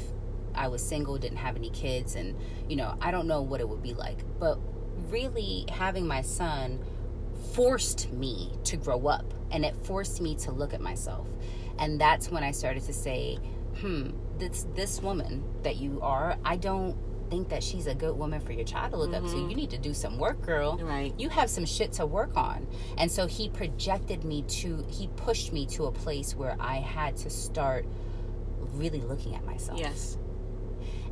I 0.54 0.68
was 0.68 0.82
single, 0.82 1.18
didn't 1.18 1.38
have 1.38 1.56
any 1.56 1.70
kids, 1.70 2.14
and 2.14 2.36
you 2.68 2.76
know 2.76 2.96
I 3.00 3.10
don't 3.10 3.26
know 3.26 3.42
what 3.42 3.60
it 3.60 3.68
would 3.68 3.82
be 3.82 3.94
like, 3.94 4.24
but 4.38 4.58
really 5.10 5.66
having 5.70 6.06
my 6.06 6.22
son 6.22 6.80
forced 7.52 8.12
me 8.12 8.52
to 8.64 8.76
grow 8.76 9.06
up 9.06 9.34
and 9.50 9.64
it 9.64 9.74
forced 9.84 10.20
me 10.20 10.34
to 10.34 10.50
look 10.50 10.74
at 10.74 10.80
myself. 10.80 11.26
And 11.78 12.00
that's 12.00 12.30
when 12.30 12.42
I 12.42 12.50
started 12.50 12.84
to 12.84 12.92
say, 12.92 13.38
hmm, 13.80 14.10
this 14.38 14.66
this 14.74 15.00
woman 15.00 15.44
that 15.62 15.76
you 15.76 16.00
are, 16.02 16.36
I 16.44 16.56
don't 16.56 16.96
think 17.34 17.48
that 17.48 17.64
she's 17.64 17.88
a 17.88 17.94
good 17.96 18.16
woman 18.16 18.40
for 18.40 18.52
your 18.52 18.64
child 18.64 18.92
to 18.92 18.96
look 18.96 19.10
mm-hmm. 19.10 19.26
up 19.26 19.32
to. 19.32 19.38
You 19.38 19.56
need 19.56 19.70
to 19.70 19.78
do 19.78 19.92
some 19.92 20.18
work, 20.18 20.40
girl. 20.42 20.78
Right. 20.78 21.12
You 21.18 21.28
have 21.30 21.50
some 21.50 21.66
shit 21.66 21.90
to 21.94 22.06
work 22.06 22.36
on. 22.36 22.68
And 22.96 23.10
so 23.10 23.26
he 23.26 23.48
projected 23.48 24.22
me 24.22 24.42
to 24.60 24.84
he 24.88 25.08
pushed 25.16 25.52
me 25.52 25.66
to 25.66 25.86
a 25.86 25.92
place 25.92 26.36
where 26.36 26.56
I 26.60 26.76
had 26.76 27.16
to 27.18 27.30
start 27.30 27.86
really 28.58 29.00
looking 29.00 29.34
at 29.34 29.44
myself. 29.44 29.80
Yes. 29.80 30.16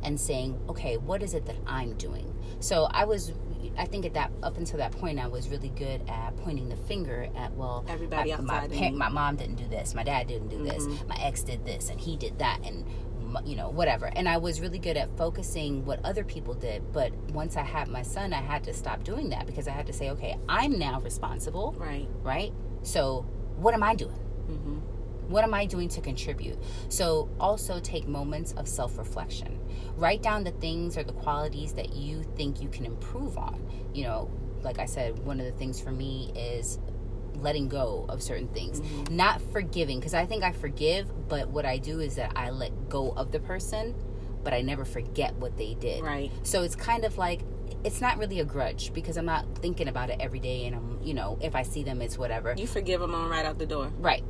And 0.01 0.19
saying, 0.19 0.59
okay, 0.69 0.95
what 0.95 1.21
is 1.21 1.33
it 1.33 1.45
that 1.45 1.57
I'm 1.67 1.93
doing? 1.95 2.33
So 2.61 2.85
I 2.85 3.03
was 3.03 3.33
I 3.77 3.85
think 3.85 4.05
at 4.05 4.13
that 4.13 4.31
up 4.43 4.57
until 4.57 4.77
that 4.77 4.93
point, 4.93 5.19
I 5.19 5.27
was 5.27 5.49
really 5.49 5.69
good 5.69 6.07
at 6.07 6.37
pointing 6.37 6.69
the 6.69 6.77
finger 6.77 7.27
at 7.35 7.51
well, 7.53 7.83
everybody 7.89 8.31
I, 8.31 8.37
outside. 8.37 8.71
My, 8.71 8.91
my 8.91 9.09
mom 9.09 9.35
didn't 9.35 9.55
do 9.55 9.67
this, 9.67 9.93
my 9.93 10.03
dad 10.03 10.27
didn't 10.27 10.49
do 10.49 10.57
mm-hmm. 10.57 10.67
this, 10.67 11.03
my 11.07 11.17
ex 11.21 11.43
did 11.43 11.65
this, 11.65 11.89
and 11.89 11.99
he 11.99 12.15
did 12.15 12.39
that, 12.39 12.59
and 12.65 12.85
you 13.45 13.55
know 13.55 13.69
whatever. 13.69 14.05
And 14.05 14.27
I 14.27 14.37
was 14.37 14.61
really 14.61 14.79
good 14.79 14.97
at 14.97 15.15
focusing 15.17 15.85
what 15.85 16.03
other 16.03 16.23
people 16.23 16.53
did. 16.53 16.91
But 16.91 17.13
once 17.31 17.57
I 17.57 17.63
had 17.63 17.87
my 17.87 18.01
son, 18.01 18.33
I 18.33 18.41
had 18.41 18.63
to 18.65 18.73
stop 18.73 19.03
doing 19.03 19.29
that 19.29 19.45
because 19.45 19.67
I 19.67 19.71
had 19.71 19.87
to 19.87 19.93
say, 19.93 20.09
okay, 20.11 20.37
I'm 20.47 20.77
now 20.77 20.99
responsible. 21.01 21.75
Right. 21.77 22.07
Right. 22.21 22.53
So 22.83 23.25
what 23.57 23.73
am 23.73 23.83
I 23.83 23.95
doing? 23.95 24.19
Mm-hmm. 24.49 24.77
What 25.29 25.43
am 25.43 25.53
I 25.53 25.65
doing 25.65 25.89
to 25.89 26.01
contribute? 26.01 26.57
So 26.89 27.29
also 27.39 27.79
take 27.79 28.07
moments 28.07 28.51
of 28.53 28.67
self 28.67 28.97
reflection. 28.97 29.59
Write 29.95 30.21
down 30.21 30.43
the 30.43 30.51
things 30.51 30.97
or 30.97 31.03
the 31.03 31.13
qualities 31.13 31.73
that 31.73 31.93
you 31.93 32.23
think 32.35 32.61
you 32.61 32.69
can 32.69 32.85
improve 32.85 33.37
on. 33.37 33.65
You 33.93 34.03
know, 34.03 34.31
like 34.61 34.79
I 34.79 34.85
said, 34.85 35.19
one 35.19 35.39
of 35.39 35.45
the 35.45 35.51
things 35.53 35.79
for 35.79 35.91
me 35.91 36.31
is 36.35 36.79
letting 37.35 37.67
go 37.67 38.05
of 38.09 38.21
certain 38.21 38.47
things, 38.49 38.81
mm-hmm. 38.81 39.15
not 39.15 39.41
forgiving, 39.51 39.99
because 39.99 40.13
I 40.13 40.25
think 40.25 40.43
I 40.43 40.51
forgive, 40.51 41.27
but 41.27 41.49
what 41.49 41.65
I 41.65 41.77
do 41.77 41.99
is 41.99 42.15
that 42.15 42.33
I 42.35 42.49
let 42.49 42.89
go 42.89 43.11
of 43.11 43.31
the 43.31 43.39
person, 43.39 43.95
but 44.43 44.53
I 44.53 44.61
never 44.61 44.85
forget 44.85 45.35
what 45.35 45.57
they 45.57 45.75
did. 45.75 46.03
Right. 46.03 46.31
So 46.43 46.63
it's 46.63 46.75
kind 46.75 47.05
of 47.05 47.17
like 47.17 47.41
it's 47.83 47.99
not 47.99 48.17
really 48.17 48.39
a 48.39 48.45
grudge 48.45 48.93
because 48.93 49.17
I'm 49.17 49.25
not 49.25 49.45
thinking 49.57 49.87
about 49.87 50.09
it 50.09 50.17
every 50.19 50.39
day, 50.39 50.65
and 50.65 50.75
I'm 50.75 50.99
you 51.03 51.13
know 51.13 51.37
if 51.41 51.55
I 51.55 51.63
see 51.63 51.83
them, 51.83 52.01
it's 52.01 52.17
whatever. 52.17 52.53
You 52.57 52.67
forgive 52.67 53.01
them 53.01 53.13
on 53.13 53.29
right 53.29 53.45
out 53.45 53.57
the 53.57 53.65
door. 53.65 53.91
Right. 53.99 54.23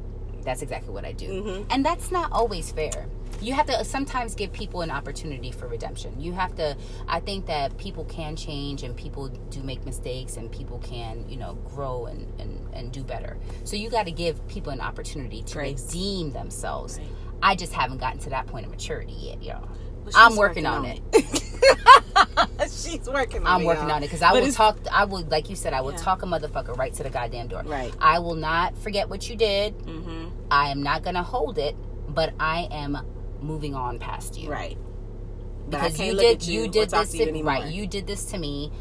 That's 0.43 0.61
exactly 0.61 0.93
what 0.93 1.05
I 1.05 1.13
do. 1.13 1.27
Mm-hmm. 1.27 1.63
And 1.69 1.85
that's 1.85 2.11
not 2.11 2.31
always 2.31 2.71
fair. 2.71 3.07
You 3.43 3.53
have 3.53 3.65
to 3.65 3.83
sometimes 3.83 4.35
give 4.35 4.53
people 4.53 4.81
an 4.81 4.89
opportunity 4.89 5.51
for 5.51 5.67
redemption. 5.67 6.19
You 6.19 6.31
have 6.31 6.55
to, 6.55 6.77
I 7.07 7.19
think 7.19 7.45
that 7.47 7.77
people 7.77 8.05
can 8.05 8.37
change 8.37 8.83
and 8.83 8.95
people 8.95 9.27
do 9.27 9.61
make 9.61 9.85
mistakes 9.85 10.37
and 10.37 10.49
people 10.49 10.79
can, 10.79 11.27
you 11.27 11.35
know, 11.35 11.55
grow 11.55 12.05
and, 12.05 12.39
and, 12.39 12.73
and 12.73 12.91
do 12.91 13.03
better. 13.03 13.37
So 13.65 13.75
you 13.75 13.89
got 13.89 14.05
to 14.05 14.11
give 14.11 14.47
people 14.47 14.71
an 14.71 14.79
opportunity 14.79 15.43
to 15.43 15.53
Grace. 15.53 15.85
redeem 15.87 16.31
themselves. 16.31 16.97
Right. 16.97 17.07
I 17.41 17.55
just 17.55 17.73
haven't 17.73 17.97
gotten 17.97 18.19
to 18.19 18.29
that 18.29 18.47
point 18.47 18.65
of 18.65 18.71
maturity 18.71 19.13
yet, 19.13 19.43
y'all. 19.43 19.67
Well, 20.05 20.13
I'm 20.15 20.35
working, 20.35 20.63
working 20.63 20.65
on, 20.65 20.85
on, 20.85 20.97
it. 21.13 22.61
she's 22.71 23.07
working. 23.09 23.41
On 23.41 23.47
I'm 23.47 23.53
it, 23.53 23.59
I'm 23.59 23.63
working 23.63 23.87
y'all. 23.87 23.91
on 23.97 24.03
it 24.03 24.07
because 24.07 24.21
I 24.21 24.31
but 24.31 24.43
will 24.43 24.51
talk. 24.51 24.79
I 24.91 25.05
will, 25.05 25.23
like 25.25 25.49
you 25.49 25.55
said, 25.55 25.73
I 25.73 25.81
will 25.81 25.91
yeah. 25.91 25.97
talk 25.97 26.23
a 26.23 26.25
motherfucker 26.25 26.77
right 26.77 26.93
to 26.93 27.03
the 27.03 27.09
goddamn 27.09 27.47
door. 27.47 27.63
Right. 27.63 27.93
I 27.99 28.19
will 28.19 28.35
not 28.35 28.77
forget 28.77 29.09
what 29.09 29.29
you 29.29 29.35
did. 29.35 29.77
Mm-hmm. 29.79 30.29
I 30.51 30.69
am 30.69 30.83
not 30.83 31.03
gonna 31.03 31.23
hold 31.23 31.57
it, 31.57 31.75
but 32.09 32.33
I 32.39 32.67
am 32.71 32.97
moving 33.43 33.75
on 33.75 33.99
past 33.99 34.37
you. 34.37 34.49
Right. 34.49 34.77
Because 35.69 35.99
you 35.99 36.17
did 36.17 36.45
you, 36.45 36.63
you 36.63 36.67
did 36.67 36.89
this 36.89 37.11
to, 37.11 37.31
me. 37.31 37.41
right. 37.41 37.71
You 37.71 37.87
did 37.87 38.07
this 38.07 38.25
to 38.25 38.37
me. 38.37 38.71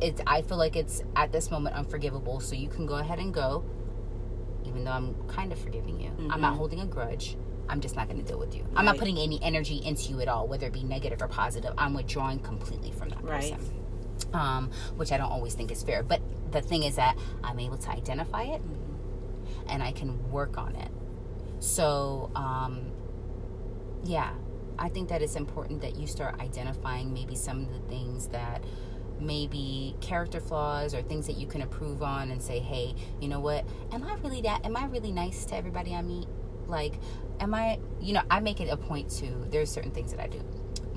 It's 0.00 0.20
I 0.26 0.42
feel 0.42 0.56
like 0.58 0.76
it's 0.76 1.02
at 1.16 1.32
this 1.32 1.50
moment 1.50 1.76
unforgivable. 1.76 2.40
So 2.40 2.54
you 2.54 2.68
can 2.68 2.86
go 2.86 2.96
ahead 2.96 3.18
and 3.18 3.32
go, 3.32 3.64
even 4.64 4.84
though 4.84 4.92
I'm 4.92 5.14
kind 5.28 5.52
of 5.52 5.58
forgiving 5.58 6.00
you. 6.00 6.10
Mm-hmm. 6.10 6.32
I'm 6.32 6.40
not 6.40 6.50
mm-hmm. 6.50 6.58
holding 6.58 6.80
a 6.80 6.86
grudge. 6.86 7.36
I'm 7.68 7.80
just 7.80 7.96
not 7.96 8.08
going 8.08 8.18
to 8.18 8.24
deal 8.24 8.38
with 8.38 8.54
you. 8.54 8.62
Right. 8.62 8.72
I'm 8.76 8.84
not 8.86 8.96
putting 8.96 9.18
any 9.18 9.42
energy 9.42 9.82
into 9.84 10.10
you 10.10 10.20
at 10.20 10.28
all, 10.28 10.48
whether 10.48 10.66
it 10.66 10.72
be 10.72 10.82
negative 10.82 11.20
or 11.20 11.28
positive. 11.28 11.74
I'm 11.76 11.92
withdrawing 11.92 12.38
completely 12.38 12.92
from 12.92 13.10
that 13.10 13.22
right. 13.22 13.52
person. 13.52 13.74
Um, 14.32 14.70
which 14.96 15.12
I 15.12 15.16
don't 15.16 15.30
always 15.30 15.54
think 15.54 15.70
is 15.70 15.82
fair. 15.82 16.02
But 16.02 16.22
the 16.50 16.60
thing 16.60 16.82
is 16.82 16.96
that 16.96 17.16
I'm 17.44 17.58
able 17.60 17.76
to 17.78 17.90
identify 17.90 18.44
it 18.44 18.62
mm-hmm. 18.62 19.68
and 19.68 19.82
I 19.82 19.92
can 19.92 20.30
work 20.30 20.56
on 20.56 20.74
it. 20.76 20.90
So, 21.60 22.30
um, 22.34 22.87
yeah, 24.04 24.32
I 24.78 24.88
think 24.88 25.08
that 25.08 25.22
it's 25.22 25.36
important 25.36 25.80
that 25.82 25.96
you 25.96 26.06
start 26.06 26.40
identifying 26.40 27.12
maybe 27.12 27.34
some 27.34 27.62
of 27.62 27.72
the 27.72 27.80
things 27.88 28.28
that 28.28 28.62
maybe 29.20 29.96
character 30.00 30.40
flaws 30.40 30.94
or 30.94 31.02
things 31.02 31.26
that 31.26 31.36
you 31.36 31.46
can 31.46 31.60
improve 31.60 32.02
on 32.02 32.30
and 32.30 32.40
say, 32.40 32.60
hey, 32.60 32.94
you 33.20 33.28
know 33.28 33.40
what? 33.40 33.64
Am 33.92 34.04
I 34.04 34.14
really 34.14 34.40
that? 34.42 34.64
Am 34.64 34.76
I 34.76 34.86
really 34.86 35.10
nice 35.10 35.44
to 35.46 35.56
everybody 35.56 35.94
I 35.94 36.02
meet? 36.02 36.28
Like, 36.68 36.94
am 37.40 37.54
I, 37.54 37.80
you 38.00 38.12
know, 38.12 38.22
I 38.30 38.40
make 38.40 38.60
it 38.60 38.68
a 38.68 38.76
point 38.76 39.10
to, 39.18 39.26
there's 39.50 39.70
certain 39.70 39.90
things 39.90 40.12
that 40.12 40.20
I 40.20 40.28
do 40.28 40.40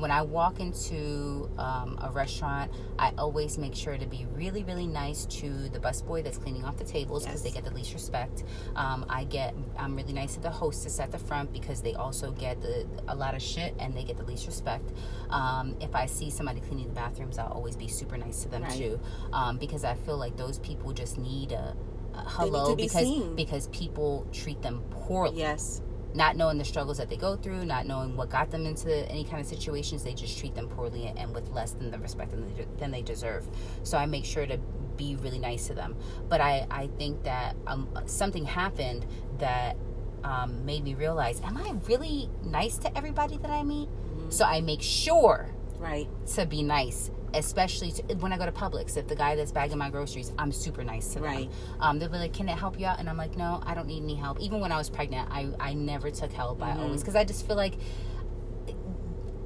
when 0.02 0.12
I 0.12 0.24
walk 0.24 0.60
into 0.60 1.50
um, 1.58 1.98
a 2.02 2.12
restaurant, 2.12 2.72
I 2.98 3.14
always 3.18 3.58
make 3.58 3.76
sure 3.76 3.98
to 3.98 4.06
be 4.06 4.26
really, 4.34 4.64
really 4.64 4.88
nice 4.88 5.26
to 5.26 5.70
the 5.70 5.80
busboy 5.80 6.24
that's 6.24 6.38
cleaning 6.38 6.66
off 6.66 6.78
the 6.78 6.84
tables 6.84 7.24
because 7.24 7.44
yes. 7.44 7.54
they 7.54 7.62
get 7.62 7.70
the 7.70 7.76
least 7.76 7.94
respect. 7.94 8.44
Um, 8.76 9.06
I 9.10 9.26
get, 9.26 9.56
I'm 9.78 9.96
really 9.96 10.14
nice 10.14 10.34
to 10.34 10.40
the 10.40 10.50
hostess 10.50 11.00
at 11.00 11.12
the 11.12 11.20
front 11.20 11.54
because 11.54 11.82
they 11.82 11.94
also 11.94 12.32
get 12.32 12.62
the, 12.62 12.88
a 13.08 13.16
lot 13.16 13.36
of 13.36 13.42
shit 13.42 13.76
and 13.80 13.96
they 13.96 14.04
get 14.04 14.18
the 14.18 14.26
least 14.26 14.48
respect. 14.48 14.92
Um, 15.30 15.78
if 15.80 15.96
I 15.96 16.08
see 16.08 16.32
somebody 16.32 16.62
cleaning 16.62 16.88
the 16.88 16.96
bathrooms, 16.96 17.38
I'll 17.38 17.52
always 17.52 17.76
be 17.76 17.88
super 17.88 18.18
nice 18.18 18.42
to 18.44 18.50
them 18.50 18.64
right. 18.64 18.72
too 18.72 19.00
um, 19.32 19.58
because 19.58 19.84
I 19.84 19.94
feel 19.94 20.18
like 20.18 20.36
those 20.36 20.58
people 20.60 20.94
just 20.94 21.18
need 21.20 21.52
a, 21.52 21.76
a 22.16 22.24
hello 22.28 22.76
be 22.76 22.84
because 22.84 23.04
seen. 23.04 23.36
because 23.36 23.68
people 23.68 24.28
treat 24.34 24.62
them 24.62 24.84
poorly. 24.90 25.38
Yes 25.38 25.82
not 26.14 26.36
knowing 26.36 26.58
the 26.58 26.66
struggles 26.66 26.98
that 26.98 27.10
they 27.10 27.18
go 27.18 27.36
through, 27.36 27.66
not 27.66 27.86
knowing 27.86 28.18
what 28.18 28.30
got 28.30 28.52
them 28.52 28.66
into 28.66 29.10
any 29.10 29.24
kind 29.24 29.40
of 29.40 29.46
situations, 29.48 30.04
they 30.04 30.14
just 30.14 30.38
treat 30.38 30.56
them 30.56 30.68
poorly 30.68 31.14
and 31.16 31.34
with 31.34 31.50
less 31.50 31.72
than 31.72 31.92
the 31.92 32.00
respect 32.00 32.34
than 32.80 32.92
they 32.92 33.02
deserve. 33.02 33.48
So 33.84 33.98
I 33.98 34.06
make 34.06 34.26
sure 34.26 34.46
to 34.46 34.58
be 34.98 35.16
really 35.16 35.40
nice 35.40 35.68
to 35.68 35.74
them. 35.74 35.96
But 36.30 36.42
I, 36.42 36.68
I 36.70 36.88
think 36.98 37.24
that 37.24 37.56
um, 37.68 37.90
something 38.06 38.46
happened 38.46 39.06
that 39.40 39.78
um, 40.24 40.66
made 40.66 40.84
me 40.84 40.94
realize, 40.94 41.42
am 41.42 41.58
I 41.58 41.74
really 41.88 42.30
nice 42.44 42.78
to 42.80 42.98
everybody 42.98 43.38
that 43.38 43.50
I 43.50 43.64
meet? 43.64 43.90
Mm-hmm. 43.90 44.30
So 44.30 44.46
I 44.46 44.62
make 44.62 44.82
sure 44.82 45.50
right 45.80 46.08
to 46.36 46.46
be 46.46 46.62
nice 46.62 47.10
especially 47.34 47.92
to, 47.92 48.02
when 48.16 48.34
I 48.34 48.38
go 48.38 48.46
to 48.46 48.52
Publix. 48.52 48.98
If 48.98 49.08
the 49.08 49.16
guy 49.16 49.36
that's 49.36 49.52
bagging 49.52 49.78
my 49.78 49.90
groceries, 49.90 50.32
I'm 50.38 50.52
super 50.52 50.84
nice 50.84 51.08
to 51.10 51.16
them. 51.16 51.24
Right. 51.24 51.52
Um, 51.80 52.00
they'll 52.00 52.10
be 52.10 52.18
like, 52.18 52.34
"Can 52.34 52.50
it 52.50 52.58
help 52.58 52.80
you 52.80 52.86
out?" 52.86 53.00
And 53.00 53.10
I'm 53.10 53.18
like, 53.18 53.38
"No, 53.38 53.62
I 53.66 53.74
don't 53.74 53.88
need 53.88 54.04
any 54.04 54.16
help." 54.16 54.40
Even 54.40 54.60
when 54.60 54.72
I 54.72 54.78
was 54.78 54.90
pregnant, 54.90 55.30
I 55.32 55.50
I 55.60 55.74
never 55.74 56.12
took 56.12 56.32
help. 56.32 56.60
Mm-hmm. 56.60 56.80
I 56.80 56.84
always 56.84 57.02
because 57.02 57.16
I 57.16 57.24
just 57.24 57.48
feel 57.48 57.56
like. 57.56 57.76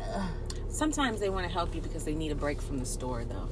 Uh, 0.01 0.27
Sometimes 0.75 1.21
they 1.21 1.29
want 1.29 1.47
to 1.47 1.51
help 1.51 1.73
you 1.73 1.79
because 1.79 2.03
they 2.03 2.13
need 2.13 2.33
a 2.33 2.35
break 2.35 2.61
from 2.61 2.79
the 2.79 2.85
store, 2.85 3.23
though. 3.23 3.47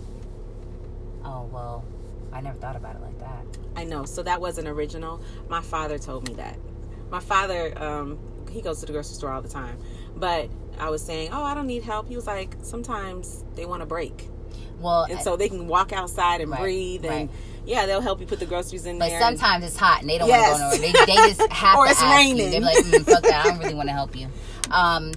Oh 1.23 1.47
well, 1.53 1.85
I 2.33 2.41
never 2.41 2.57
thought 2.57 2.75
about 2.75 2.97
it 2.97 3.01
like 3.01 3.17
that. 3.19 3.45
I 3.77 3.85
know. 3.85 4.03
So 4.03 4.23
that 4.23 4.41
wasn't 4.41 4.67
original. 4.67 5.21
My 5.47 5.61
father 5.61 5.97
told 5.97 6.27
me 6.27 6.35
that. 6.35 6.59
My 7.09 7.21
father, 7.21 7.81
um, 7.81 8.19
he 8.51 8.61
goes 8.61 8.81
to 8.81 8.85
the 8.85 8.91
grocery 8.91 9.15
store 9.15 9.31
all 9.31 9.41
the 9.41 9.47
time, 9.47 9.77
but 10.17 10.49
I 10.79 10.89
was 10.89 11.03
saying, 11.03 11.29
"Oh, 11.31 11.43
I 11.43 11.53
don't 11.53 11.67
need 11.67 11.83
help." 11.83 12.07
He 12.07 12.15
was 12.15 12.27
like, 12.27 12.55
"Sometimes 12.61 13.43
they 13.55 13.65
want 13.65 13.83
a 13.83 13.85
break." 13.85 14.29
Well, 14.79 15.03
and 15.03 15.19
so 15.21 15.37
they 15.37 15.49
can 15.49 15.67
walk 15.67 15.93
outside 15.93 16.41
and 16.41 16.51
right, 16.51 16.61
breathe 16.61 17.05
and. 17.05 17.29
Right. 17.29 17.39
Yeah, 17.65 17.85
they'll 17.85 18.01
help 18.01 18.19
you 18.19 18.25
put 18.25 18.41
the 18.41 18.45
groceries 18.45 18.85
in 18.85 18.99
but 18.99 19.07
there. 19.07 19.21
But 19.21 19.25
sometimes 19.37 19.63
and, 19.63 19.71
it's 19.71 19.77
hot 19.77 20.01
and 20.01 20.09
they 20.09 20.17
don't 20.17 20.27
yes. 20.27 20.59
want 20.59 20.73
to 20.73 20.81
go 20.81 20.85
nowhere. 20.85 21.05
They, 21.05 21.13
they 21.13 21.33
just 21.33 21.41
have 21.53 21.77
or 21.77 21.85
to 21.85 21.91
it's 21.91 22.01
ask 22.01 22.17
raining. 22.17 22.37
you. 22.37 22.51
They're 22.51 22.59
like, 22.59 22.77
mm, 22.79 23.05
"Fuck 23.05 23.23
that! 23.23 23.45
I 23.45 23.49
don't 23.51 23.59
really 23.59 23.73
want 23.81 23.87
to 23.87 23.93
help 23.93 24.17
you." 24.17 24.27
Um, 24.69 25.13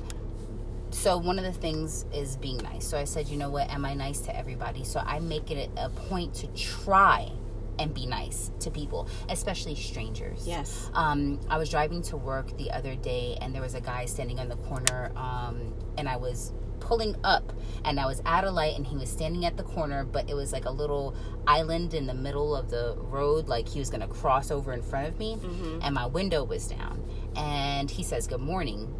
so 0.96 1.18
one 1.18 1.38
of 1.38 1.44
the 1.44 1.52
things 1.52 2.04
is 2.14 2.36
being 2.36 2.58
nice. 2.58 2.86
So 2.86 2.98
I 2.98 3.04
said, 3.04 3.28
you 3.28 3.36
know 3.36 3.50
what? 3.50 3.68
Am 3.70 3.84
I 3.84 3.94
nice 3.94 4.20
to 4.20 4.36
everybody? 4.36 4.82
So 4.82 5.00
I 5.00 5.18
make 5.18 5.50
it 5.50 5.70
a 5.76 5.88
point 5.90 6.34
to 6.36 6.46
try 6.48 7.30
and 7.78 7.94
be 7.94 8.06
nice 8.06 8.50
to 8.60 8.70
people, 8.70 9.08
especially 9.28 9.74
strangers. 9.74 10.46
Yes. 10.46 10.90
Um, 10.94 11.40
I 11.48 11.58
was 11.58 11.70
driving 11.70 12.02
to 12.02 12.16
work 12.16 12.56
the 12.56 12.70
other 12.70 12.94
day, 12.94 13.38
and 13.40 13.54
there 13.54 13.62
was 13.62 13.74
a 13.74 13.80
guy 13.80 14.06
standing 14.06 14.38
on 14.38 14.48
the 14.48 14.56
corner, 14.56 15.12
um, 15.16 15.74
and 15.98 16.08
I 16.08 16.16
was 16.16 16.52
pulling 16.80 17.16
up 17.24 17.52
and 17.84 17.98
I 17.98 18.06
was 18.06 18.20
at 18.24 18.44
a 18.44 18.50
light 18.50 18.76
and 18.76 18.86
he 18.86 18.96
was 18.96 19.10
standing 19.10 19.44
at 19.44 19.56
the 19.56 19.62
corner, 19.62 20.04
but 20.04 20.30
it 20.30 20.34
was 20.34 20.52
like 20.52 20.66
a 20.66 20.70
little 20.70 21.16
island 21.46 21.94
in 21.94 22.06
the 22.06 22.14
middle 22.14 22.54
of 22.54 22.70
the 22.70 22.94
road, 22.98 23.48
like 23.48 23.68
he 23.68 23.78
was 23.78 23.90
gonna 23.90 24.08
cross 24.08 24.50
over 24.50 24.72
in 24.72 24.82
front 24.82 25.08
of 25.08 25.18
me, 25.18 25.36
mm-hmm. 25.36 25.80
and 25.82 25.94
my 25.94 26.06
window 26.06 26.44
was 26.44 26.68
down. 26.68 27.02
And 27.34 27.90
he 27.90 28.02
says, 28.02 28.26
Good 28.26 28.40
morning. 28.40 28.94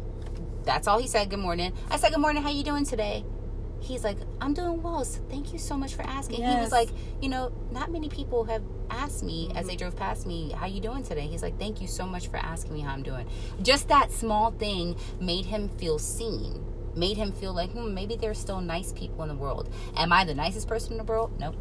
That's 0.63 0.87
all 0.87 0.99
he 0.99 1.07
said, 1.07 1.29
Good 1.29 1.39
morning. 1.39 1.73
I 1.89 1.97
said, 1.97 2.11
Good 2.11 2.19
morning, 2.19 2.43
how 2.43 2.49
you 2.49 2.63
doing 2.63 2.85
today? 2.85 3.23
He's 3.81 4.03
like, 4.03 4.17
I'm 4.41 4.53
doing 4.53 4.81
well. 4.81 5.03
So 5.05 5.21
thank 5.29 5.53
you 5.53 5.59
so 5.59 5.77
much 5.77 5.95
for 5.95 6.03
asking. 6.03 6.39
Yes. 6.39 6.55
He 6.55 6.61
was 6.61 6.71
like, 6.71 6.89
you 7.21 7.29
know, 7.29 7.51
not 7.71 7.91
many 7.91 8.09
people 8.09 8.43
have 8.45 8.63
asked 8.89 9.23
me 9.23 9.47
mm-hmm. 9.47 9.57
as 9.57 9.67
they 9.67 9.75
drove 9.75 9.95
past 9.95 10.25
me, 10.25 10.51
how 10.51 10.65
you 10.65 10.81
doing 10.81 11.03
today? 11.03 11.27
He's 11.27 11.41
like, 11.41 11.59
thank 11.59 11.81
you 11.81 11.87
so 11.87 12.05
much 12.05 12.27
for 12.27 12.37
asking 12.37 12.73
me 12.73 12.81
how 12.81 12.93
I'm 12.93 13.03
doing. 13.03 13.27
Just 13.61 13.87
that 13.89 14.11
small 14.11 14.51
thing 14.51 14.95
made 15.19 15.45
him 15.45 15.69
feel 15.69 15.99
seen. 15.99 16.63
Made 16.95 17.17
him 17.17 17.31
feel 17.31 17.53
like, 17.53 17.71
hmm, 17.71 17.93
maybe 17.93 18.15
there's 18.15 18.39
still 18.39 18.59
nice 18.59 18.91
people 18.91 19.21
in 19.23 19.29
the 19.29 19.35
world. 19.35 19.73
Am 19.95 20.11
I 20.11 20.23
the 20.25 20.33
nicest 20.33 20.67
person 20.67 20.93
in 20.93 20.97
the 20.97 21.03
world? 21.03 21.39
Nope. 21.39 21.55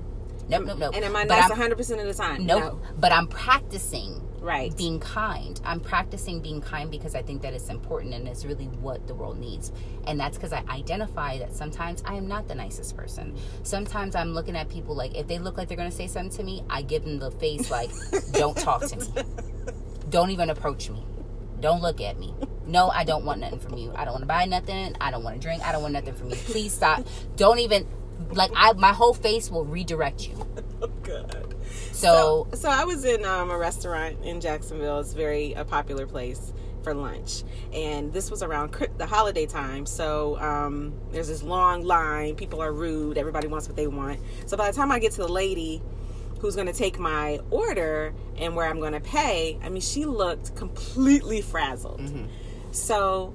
Nope, 0.48 0.64
nope, 0.64 0.78
nope. 0.78 0.94
And 0.94 1.04
am 1.04 1.16
I 1.16 1.26
But 1.26 1.40
nice 1.40 1.50
I'm- 1.50 1.72
100% 1.72 2.00
of 2.00 2.06
the 2.06 2.14
time? 2.14 2.46
Nope. 2.46 2.62
No. 2.62 2.80
But 2.98 3.12
I'm 3.12 3.26
practicing 3.26 4.25
Right. 4.46 4.76
being 4.76 5.00
kind. 5.00 5.60
I'm 5.64 5.80
practicing 5.80 6.40
being 6.40 6.60
kind 6.60 6.88
because 6.90 7.16
I 7.16 7.22
think 7.22 7.42
that 7.42 7.52
it's 7.52 7.68
important 7.68 8.14
and 8.14 8.28
it's 8.28 8.44
really 8.44 8.66
what 8.66 9.06
the 9.08 9.14
world 9.14 9.38
needs. 9.38 9.72
And 10.06 10.20
that's 10.20 10.36
because 10.36 10.52
I 10.52 10.62
identify 10.68 11.38
that 11.38 11.52
sometimes 11.52 12.02
I 12.06 12.14
am 12.14 12.28
not 12.28 12.46
the 12.46 12.54
nicest 12.54 12.96
person. 12.96 13.36
Sometimes 13.64 14.14
I'm 14.14 14.34
looking 14.34 14.56
at 14.56 14.68
people 14.68 14.94
like 14.94 15.16
if 15.16 15.26
they 15.26 15.38
look 15.40 15.56
like 15.56 15.66
they're 15.66 15.76
going 15.76 15.90
to 15.90 15.96
say 15.96 16.06
something 16.06 16.36
to 16.36 16.44
me, 16.44 16.62
I 16.70 16.82
give 16.82 17.04
them 17.04 17.18
the 17.18 17.32
face 17.32 17.70
like, 17.70 17.90
don't 18.32 18.56
talk 18.56 18.82
to 18.86 18.96
me. 18.96 19.06
Don't 20.10 20.30
even 20.30 20.50
approach 20.50 20.90
me. 20.90 21.04
Don't 21.58 21.82
look 21.82 22.00
at 22.00 22.18
me. 22.18 22.32
No, 22.66 22.88
I 22.88 23.02
don't 23.04 23.24
want 23.24 23.40
nothing 23.40 23.58
from 23.58 23.76
you. 23.76 23.92
I 23.96 24.04
don't 24.04 24.14
want 24.14 24.22
to 24.22 24.28
buy 24.28 24.44
nothing. 24.44 24.94
I 25.00 25.10
don't 25.10 25.24
want 25.24 25.36
to 25.36 25.42
drink. 25.42 25.62
I 25.62 25.72
don't 25.72 25.82
want 25.82 25.94
nothing 25.94 26.14
from 26.14 26.30
you. 26.30 26.36
Please 26.36 26.72
stop. 26.72 27.04
Don't 27.36 27.58
even 27.58 27.86
like 28.32 28.50
I 28.54 28.72
my 28.72 28.92
whole 28.92 29.14
face 29.14 29.50
will 29.50 29.64
redirect 29.64 30.28
you. 30.28 30.46
Oh, 30.82 30.88
God. 31.04 31.54
So, 31.92 32.48
so 32.52 32.68
I 32.68 32.84
was 32.84 33.06
in 33.06 33.24
um, 33.24 33.50
a 33.50 33.56
restaurant 33.56 34.22
in 34.22 34.42
Jacksonville. 34.42 35.00
It's 35.00 35.14
very 35.14 35.54
a 35.54 35.64
popular 35.64 36.06
place 36.06 36.52
for 36.82 36.92
lunch, 36.92 37.44
and 37.72 38.12
this 38.12 38.30
was 38.30 38.42
around 38.42 38.76
the 38.98 39.06
holiday 39.06 39.46
time. 39.46 39.86
So 39.86 40.38
um, 40.38 40.92
there's 41.12 41.28
this 41.28 41.42
long 41.42 41.82
line. 41.82 42.34
People 42.36 42.60
are 42.62 42.72
rude. 42.72 43.16
Everybody 43.16 43.48
wants 43.48 43.68
what 43.68 43.76
they 43.76 43.86
want. 43.86 44.20
So 44.44 44.58
by 44.58 44.70
the 44.70 44.76
time 44.76 44.92
I 44.92 44.98
get 44.98 45.12
to 45.12 45.22
the 45.22 45.28
lady 45.32 45.82
who's 46.40 46.54
going 46.54 46.66
to 46.66 46.74
take 46.74 46.98
my 46.98 47.40
order 47.50 48.12
and 48.36 48.54
where 48.54 48.68
I'm 48.68 48.78
going 48.78 48.92
to 48.92 49.00
pay, 49.00 49.58
I 49.62 49.70
mean, 49.70 49.80
she 49.80 50.04
looked 50.04 50.54
completely 50.54 51.40
frazzled. 51.40 52.02
So 52.72 53.32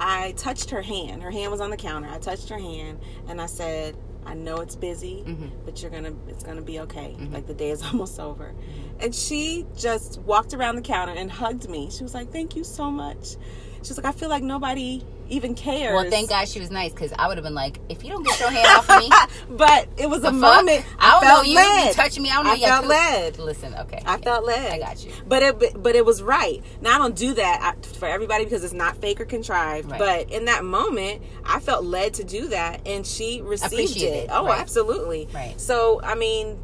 I 0.00 0.32
touched 0.32 0.70
her 0.70 0.80
hand. 0.80 1.22
Her 1.22 1.30
hand 1.30 1.52
was 1.52 1.60
on 1.60 1.70
the 1.70 1.76
counter. 1.76 2.08
I 2.08 2.18
touched 2.18 2.48
her 2.48 2.58
hand 2.58 3.00
and 3.28 3.40
I 3.40 3.46
said, 3.46 3.96
I 4.28 4.34
know 4.34 4.58
it's 4.58 4.76
busy, 4.76 5.24
mm-hmm. 5.26 5.46
but 5.64 5.80
you're 5.80 5.90
gonna 5.90 6.12
it's 6.28 6.44
gonna 6.44 6.60
be 6.60 6.80
okay. 6.80 7.16
Mm-hmm. 7.18 7.32
Like 7.32 7.46
the 7.46 7.54
day 7.54 7.70
is 7.70 7.82
almost 7.92 8.20
over. 8.20 8.52
Mm-hmm. 8.52 9.00
And 9.00 9.14
she 9.14 9.64
just 9.76 10.20
walked 10.20 10.52
around 10.52 10.76
the 10.76 10.82
counter 10.82 11.14
and 11.14 11.30
hugged 11.30 11.68
me. 11.68 11.90
She 11.90 12.02
was 12.02 12.14
like, 12.14 12.30
Thank 12.30 12.54
you 12.54 12.62
so 12.62 12.90
much. 12.90 13.36
She 13.82 13.90
was 13.90 13.96
like, 13.98 14.06
I 14.06 14.12
feel 14.12 14.28
like 14.28 14.42
nobody 14.42 15.02
even 15.30 15.54
cares. 15.54 15.94
well, 15.94 16.08
thank 16.10 16.30
God 16.30 16.48
she 16.48 16.58
was 16.58 16.70
nice 16.70 16.90
because 16.90 17.12
I 17.18 17.28
would 17.28 17.36
have 17.36 17.44
been 17.44 17.54
like, 17.54 17.78
if 17.90 18.02
you 18.02 18.10
don't 18.10 18.22
get 18.24 18.40
your 18.40 18.50
hand 18.50 18.66
off 18.66 18.88
of 18.88 18.98
me, 18.98 19.10
but 19.56 19.86
it 19.98 20.08
was 20.08 20.20
a 20.20 20.30
fuck? 20.30 20.34
moment. 20.34 20.86
I 20.98 21.10
don't 21.12 21.22
felt 21.22 21.44
know 21.44 21.50
you. 21.50 21.54
led. 21.56 21.88
You 21.88 21.92
touching 21.94 22.22
me. 22.22 22.30
I 22.30 22.34
don't 22.36 22.44
know 22.46 22.50
I 22.52 22.54
you. 22.54 22.66
felt 22.66 22.86
led. 22.86 23.38
Listen, 23.38 23.74
okay. 23.74 24.02
I 24.06 24.16
felt 24.16 24.44
led. 24.46 24.72
I 24.72 24.78
got 24.78 25.04
you. 25.04 25.12
But 25.26 25.42
it 25.42 25.82
but 25.82 25.94
it 25.94 26.04
was 26.06 26.22
right. 26.22 26.62
Now 26.80 26.94
I 26.94 26.98
don't 26.98 27.14
do 27.14 27.34
that 27.34 27.84
for 27.84 28.06
everybody 28.08 28.44
because 28.44 28.64
it's 28.64 28.72
not 28.72 28.96
fake 28.96 29.20
or 29.20 29.26
contrived. 29.26 29.90
Right. 29.90 29.98
But 29.98 30.30
in 30.30 30.46
that 30.46 30.64
moment, 30.64 31.22
I 31.44 31.60
felt 31.60 31.84
led 31.84 32.14
to 32.14 32.24
do 32.24 32.48
that, 32.48 32.80
and 32.86 33.06
she 33.06 33.42
received 33.42 33.72
Appreciate 33.74 34.08
it. 34.12 34.24
it, 34.24 34.30
Oh, 34.32 34.46
right. 34.46 34.58
absolutely. 34.60 35.28
Right. 35.34 35.60
So 35.60 36.00
I 36.02 36.14
mean, 36.14 36.58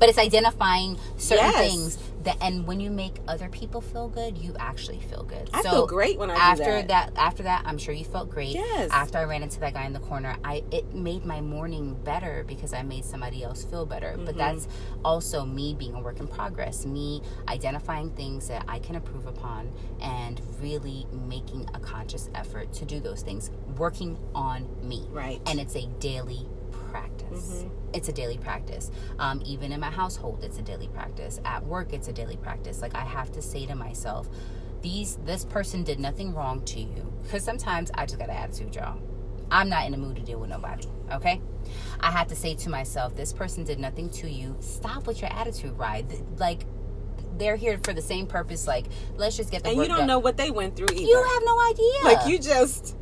But 0.00 0.08
it's 0.08 0.18
identifying 0.18 0.98
certain 1.18 1.44
Yes. 1.44 1.56
things 1.70 1.98
that, 2.28 2.36
and 2.42 2.66
when 2.66 2.78
you 2.80 2.90
make 2.90 3.20
other 3.26 3.48
people 3.48 3.80
feel 3.80 4.08
good, 4.08 4.36
you 4.38 4.54
actually 4.58 5.00
feel 5.00 5.22
good. 5.22 5.48
I 5.52 5.62
so 5.62 5.70
feel 5.70 5.86
great 5.86 6.18
when 6.18 6.30
I 6.30 6.34
do 6.34 6.62
after 6.62 6.82
that. 6.88 7.12
After 7.16 7.42
that, 7.44 7.62
I'm 7.66 7.78
sure 7.78 7.94
you 7.94 8.04
felt 8.04 8.30
great. 8.30 8.54
Yes. 8.54 8.90
After 8.92 9.18
I 9.18 9.24
ran 9.24 9.42
into 9.42 9.58
that 9.60 9.74
guy 9.74 9.84
in 9.86 9.92
the 9.92 10.00
corner, 10.00 10.36
I 10.44 10.62
it 10.70 10.94
made 10.94 11.24
my 11.24 11.40
morning 11.40 11.96
better 12.04 12.44
because 12.46 12.72
I 12.72 12.82
made 12.82 13.04
somebody 13.04 13.42
else 13.42 13.64
feel 13.64 13.86
better. 13.86 14.14
But 14.16 14.28
Mm-hmm. 14.28 14.38
that's 14.38 14.68
also 15.04 15.44
me 15.44 15.74
being 15.74 15.94
a 15.94 16.00
work 16.00 16.20
in 16.20 16.28
progress. 16.28 16.84
Me 16.86 17.22
identifying 17.48 18.10
things 18.10 18.48
that 18.48 18.64
I 18.68 18.78
can 18.78 18.94
improve 18.94 19.26
upon 19.26 19.72
and 20.00 20.40
really 20.60 21.06
making 21.28 21.68
a 21.74 21.80
conscious 21.80 22.28
effort 22.34 22.72
to 22.74 22.84
do 22.84 23.00
those 23.00 23.22
things, 23.22 23.50
working 23.76 24.18
on 24.34 24.68
me. 24.86 25.06
Right. 25.10 25.40
And 25.46 25.58
it's 25.58 25.74
a 25.76 25.86
daily 25.98 26.46
practice. 27.28 27.64
It's 27.92 28.08
a 28.08 28.12
daily 28.12 28.38
practice. 28.38 28.90
Um, 29.18 29.42
even 29.44 29.72
in 29.72 29.80
my 29.80 29.90
household, 29.90 30.44
it's 30.44 30.58
a 30.58 30.62
daily 30.62 30.88
practice. 30.88 31.40
At 31.44 31.64
work, 31.64 31.92
it's 31.92 32.08
a 32.08 32.12
daily 32.12 32.36
practice. 32.36 32.82
Like 32.82 32.94
I 32.94 33.04
have 33.04 33.32
to 33.32 33.42
say 33.42 33.66
to 33.66 33.74
myself, 33.74 34.28
these 34.82 35.16
this 35.24 35.44
person 35.44 35.82
did 35.84 35.98
nothing 35.98 36.34
wrong 36.34 36.62
to 36.66 36.80
you. 36.80 37.12
Because 37.22 37.44
sometimes 37.44 37.90
I 37.94 38.06
just 38.06 38.18
got 38.18 38.28
an 38.28 38.36
attitude, 38.36 38.74
y'all. 38.74 39.00
I'm 39.50 39.68
not 39.70 39.86
in 39.86 39.92
the 39.92 39.98
mood 39.98 40.16
to 40.16 40.22
deal 40.22 40.38
with 40.38 40.50
nobody. 40.50 40.86
Okay. 41.10 41.40
I 42.00 42.10
have 42.10 42.28
to 42.28 42.36
say 42.36 42.54
to 42.56 42.68
myself, 42.70 43.16
this 43.16 43.32
person 43.32 43.64
did 43.64 43.78
nothing 43.78 44.10
to 44.10 44.30
you. 44.30 44.56
Stop 44.60 45.06
with 45.06 45.22
your 45.22 45.32
attitude 45.32 45.76
ride. 45.78 46.10
Th- 46.10 46.22
Like 46.36 46.64
they're 47.38 47.56
here 47.56 47.78
for 47.82 47.92
the 47.94 48.02
same 48.02 48.26
purpose. 48.26 48.66
Like 48.66 48.86
let's 49.16 49.36
just 49.36 49.50
get 49.50 49.62
the 49.64 49.70
and 49.70 49.78
you 49.78 49.86
don't 49.88 49.98
done. 49.98 50.06
know 50.06 50.18
what 50.18 50.36
they 50.36 50.50
went 50.50 50.76
through 50.76 50.88
either. 50.92 51.00
You 51.00 51.16
have 51.16 51.42
no 51.46 51.60
idea. 51.70 52.04
like 52.04 52.26
you 52.28 52.38
just 52.38 52.96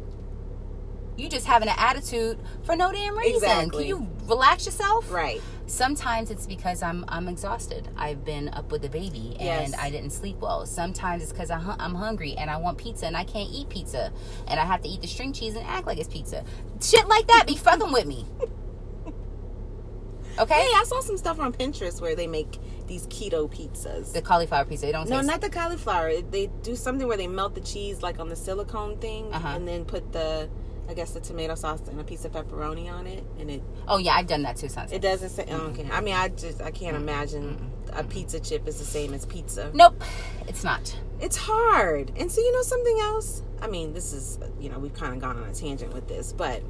you 1.17 1.29
just 1.29 1.47
having 1.47 1.69
an 1.69 1.75
attitude 1.79 2.39
for 2.65 2.77
no 2.77 2.93
damn 2.93 3.17
reason. 3.17 3.35
Exactly. 3.37 3.85
Can 3.85 3.89
you 3.89 4.09
relax 4.27 4.67
yourself? 4.67 5.11
right. 5.11 5.41
Sometimes 5.69 6.31
it's 6.31 6.47
because 6.47 6.81
I'm 6.81 7.05
I'm 7.09 7.27
exhausted. 7.27 7.89
I've 7.97 8.25
been 8.25 8.49
up 8.51 8.71
with 8.71 8.83
the 8.83 8.89
baby 8.89 9.31
and 9.41 9.73
Yes. 9.73 9.75
I 9.77 9.91
didn't 9.91 10.11
sleep 10.11 10.37
well. 10.39 10.65
Sometimes 10.65 11.25
it's 11.25 11.33
because 11.33 11.51
I'm, 11.51 11.69
I'm 11.81 11.95
hungry 11.97 12.35
and 12.39 12.49
I 12.49 12.57
want 12.59 12.79
pizza 12.79 13.05
and 13.07 13.17
I 13.17 13.25
can't 13.25 13.51
eat 13.51 13.69
pizza 13.69 14.13
and 14.47 14.61
I 14.61 14.65
have 14.65 14.81
to 14.83 14.89
eat 14.89 15.01
the 15.01 15.09
string 15.09 15.33
cheese 15.33 15.57
and 15.57 15.67
act 15.67 15.85
like 15.89 15.99
it's 15.99 16.09
pizza. 16.09 16.45
Shit 16.81 17.09
like 17.09 17.27
that 17.27 17.47
be 17.49 17.57
fucking 17.67 17.91
with 17.93 18.07
me. 18.07 18.25
Okay. 20.39 20.55
Hey, 20.55 20.71
I 20.77 20.85
saw 20.87 21.01
some 21.01 21.17
stuff 21.17 21.41
on 21.41 21.53
Pinterest 21.53 22.01
where 22.01 22.15
they 22.15 22.27
make 22.27 22.59
these 22.87 23.07
keto 23.07 23.51
pizzas. 23.51 24.13
The 24.13 24.21
cauliflower 24.21 24.67
pizza. 24.67 24.85
They 24.87 24.93
don't 24.93 25.09
no, 25.09 25.17
taste. 25.17 25.27
not 25.29 25.41
the 25.41 25.49
cauliflower. 25.49 26.21
They 26.21 26.49
do 26.63 26.77
something 26.77 27.09
where 27.09 27.17
they 27.17 27.27
melt 27.27 27.55
the 27.55 27.61
cheese 27.63 28.03
like 28.03 28.19
on 28.21 28.29
the 28.29 28.37
silicone 28.37 28.99
thing, 28.99 29.33
Uh-huh. 29.33 29.49
and 29.49 29.67
then 29.67 29.87
put 29.87 30.13
the, 30.13 30.49
I 30.89 30.95
guess 30.95 31.11
the 31.13 31.21
tomato 31.21 31.55
sauce 31.57 31.81
and 31.89 32.01
a 32.01 32.05
piece 32.05 32.25
of 32.25 32.33
pepperoni 32.33 32.91
on 32.93 33.07
it, 33.07 33.25
and 33.41 33.51
it 33.51 33.63
oh 33.89 33.99
yeah, 33.99 34.13
I've 34.15 34.27
done 34.29 34.43
that 34.43 34.57
too. 34.57 34.69
Sunset. 34.69 34.97
it 34.97 35.03
doesn't 35.03 35.31
say. 35.31 35.45
oh, 35.51 35.57
okay, 35.69 35.87
I 35.91 36.01
mean, 36.01 36.15
I 36.15 36.29
just 36.29 36.63
I 36.63 36.71
can't 36.71 36.97
imagine 36.97 37.73
a 37.93 38.05
pizza 38.05 38.39
chip 38.41 38.67
is 38.69 38.79
the 38.79 38.85
same 38.85 39.13
as 39.15 39.27
pizza. 39.27 39.71
Nope, 39.75 40.03
it's 40.49 40.63
not. 40.65 40.97
It's 41.21 41.37
hard. 41.37 42.13
And 42.17 42.31
so 42.31 42.41
you 42.41 42.53
know 42.53 42.63
something 42.63 42.99
else. 43.01 43.43
I 43.61 43.67
mean, 43.69 43.93
this 43.95 44.13
is 44.13 44.39
you 44.61 44.69
know 44.69 44.79
we've 44.79 44.95
kind 44.95 45.13
of 45.15 45.21
gone 45.21 45.37
on 45.43 45.49
a 45.49 45.55
tangent 45.55 45.93
with 45.93 46.07
this, 46.09 46.33
but 46.33 46.63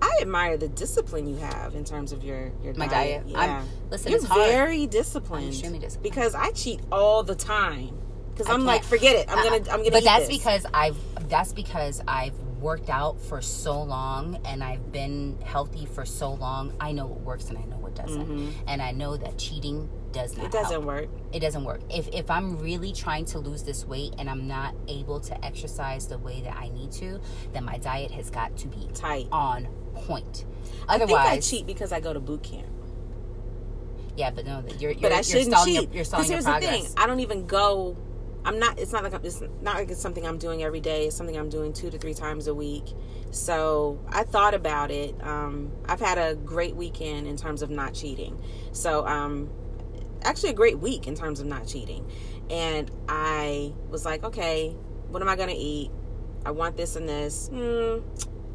I 0.00 0.18
admire 0.20 0.56
the 0.56 0.68
discipline 0.68 1.26
you 1.28 1.36
have 1.36 1.74
in 1.74 1.84
terms 1.84 2.12
of 2.12 2.22
your 2.22 2.52
your 2.62 2.74
My 2.74 2.86
diet. 2.88 3.22
diet. 3.24 3.28
Yeah, 3.28 3.38
I'm- 3.40 3.68
listen, 3.90 4.10
you're 4.12 4.20
it's 4.20 4.28
hard. 4.28 4.48
very 4.50 4.86
disciplined. 4.86 5.48
Extremely 5.48 5.78
disciplined. 5.78 6.02
because 6.14 6.34
I 6.34 6.50
cheat 6.52 6.80
all 6.92 7.22
the 7.22 7.34
time. 7.34 7.98
Because 8.32 8.48
I'm 8.52 8.64
like, 8.64 8.84
forget 8.84 9.16
it. 9.16 9.26
I'm 9.28 9.38
Uh, 9.38 9.42
gonna 9.42 9.56
I'm 9.56 9.64
gonna. 9.78 9.90
But 9.90 10.02
eat 10.02 10.04
that's 10.04 10.28
this. 10.28 10.38
because 10.38 10.66
I've 10.72 10.96
that's 11.28 11.52
because 11.52 12.00
I've 12.06 12.34
worked 12.60 12.90
out 12.90 13.20
for 13.20 13.40
so 13.40 13.82
long 13.82 14.40
and 14.44 14.62
I've 14.64 14.90
been 14.92 15.38
healthy 15.44 15.86
for 15.86 16.04
so 16.04 16.32
long. 16.32 16.74
I 16.80 16.92
know 16.92 17.06
what 17.06 17.20
works 17.20 17.48
and 17.48 17.58
I 17.58 17.62
know 17.64 17.76
what 17.78 17.94
doesn't. 17.94 18.54
And 18.66 18.80
I 18.82 18.90
know 18.92 19.16
that 19.16 19.38
cheating 19.38 19.88
does 20.12 20.36
not 20.36 20.38
Mm-hmm. 20.38 20.46
it 20.46 20.52
doesn't 20.52 20.72
help. 20.72 20.84
work. 20.84 21.08
It 21.32 21.40
doesn't 21.40 21.64
work. 21.64 21.80
If 21.90 22.08
if 22.08 22.30
I'm 22.30 22.58
really 22.58 22.92
trying 22.92 23.24
to 23.26 23.38
lose 23.38 23.62
this 23.62 23.84
weight 23.84 24.14
and 24.18 24.28
I'm 24.30 24.46
not 24.48 24.74
able 24.88 25.20
to 25.20 25.44
exercise 25.44 26.08
the 26.08 26.18
way 26.18 26.40
that 26.42 26.56
I 26.56 26.68
need 26.70 26.92
to, 26.92 27.20
then 27.52 27.64
my 27.64 27.78
diet 27.78 28.10
has 28.12 28.30
got 28.30 28.56
to 28.58 28.68
be 28.68 28.88
Tight. 28.94 29.28
on 29.32 29.66
point. 29.94 30.44
I 30.88 30.98
think 30.98 31.10
I 31.12 31.38
cheat 31.40 31.66
because 31.66 31.92
I 31.92 32.00
go 32.00 32.12
to 32.12 32.20
boot 32.20 32.42
camp. 32.42 32.66
yeah, 34.16 34.30
but 34.30 34.44
no, 34.46 34.64
you're 34.78 34.90
you're, 34.92 35.00
But 35.00 35.12
I 35.12 35.16
you're 35.16 35.22
shouldn't 35.24 35.46
stalling 35.52 35.74
cheat. 35.74 35.82
your, 35.84 35.92
you're 35.94 36.04
stalling 36.04 36.26
your 36.26 36.32
here's 36.34 36.44
the 36.46 36.58
thing: 36.60 36.86
I 36.96 37.06
don't 37.06 37.20
even 37.20 37.46
go. 37.46 37.96
I'm 38.48 38.58
not. 38.58 38.78
It's 38.78 38.92
not 38.92 39.04
like 39.04 39.12
I'm, 39.12 39.22
it's 39.24 39.42
not 39.60 39.74
like 39.74 39.90
it's 39.90 40.00
something 40.00 40.26
I'm 40.26 40.38
doing 40.38 40.62
every 40.62 40.80
day. 40.80 41.06
It's 41.06 41.14
something 41.16 41.36
I'm 41.36 41.50
doing 41.50 41.74
two 41.74 41.90
to 41.90 41.98
three 41.98 42.14
times 42.14 42.46
a 42.46 42.54
week. 42.54 42.94
So 43.30 44.02
I 44.08 44.22
thought 44.22 44.54
about 44.54 44.90
it. 44.90 45.14
Um, 45.22 45.70
I've 45.84 46.00
had 46.00 46.16
a 46.16 46.34
great 46.34 46.74
weekend 46.74 47.26
in 47.26 47.36
terms 47.36 47.60
of 47.60 47.68
not 47.68 47.92
cheating. 47.92 48.42
So 48.72 49.06
um, 49.06 49.50
actually 50.22 50.48
a 50.48 50.54
great 50.54 50.78
week 50.78 51.06
in 51.06 51.14
terms 51.14 51.40
of 51.40 51.46
not 51.46 51.66
cheating. 51.66 52.10
And 52.48 52.90
I 53.06 53.74
was 53.90 54.06
like, 54.06 54.24
okay, 54.24 54.70
what 55.10 55.20
am 55.20 55.28
I 55.28 55.36
gonna 55.36 55.52
eat? 55.54 55.90
I 56.46 56.50
want 56.52 56.78
this 56.78 56.96
and 56.96 57.06
this. 57.06 57.48
Hmm, 57.48 57.98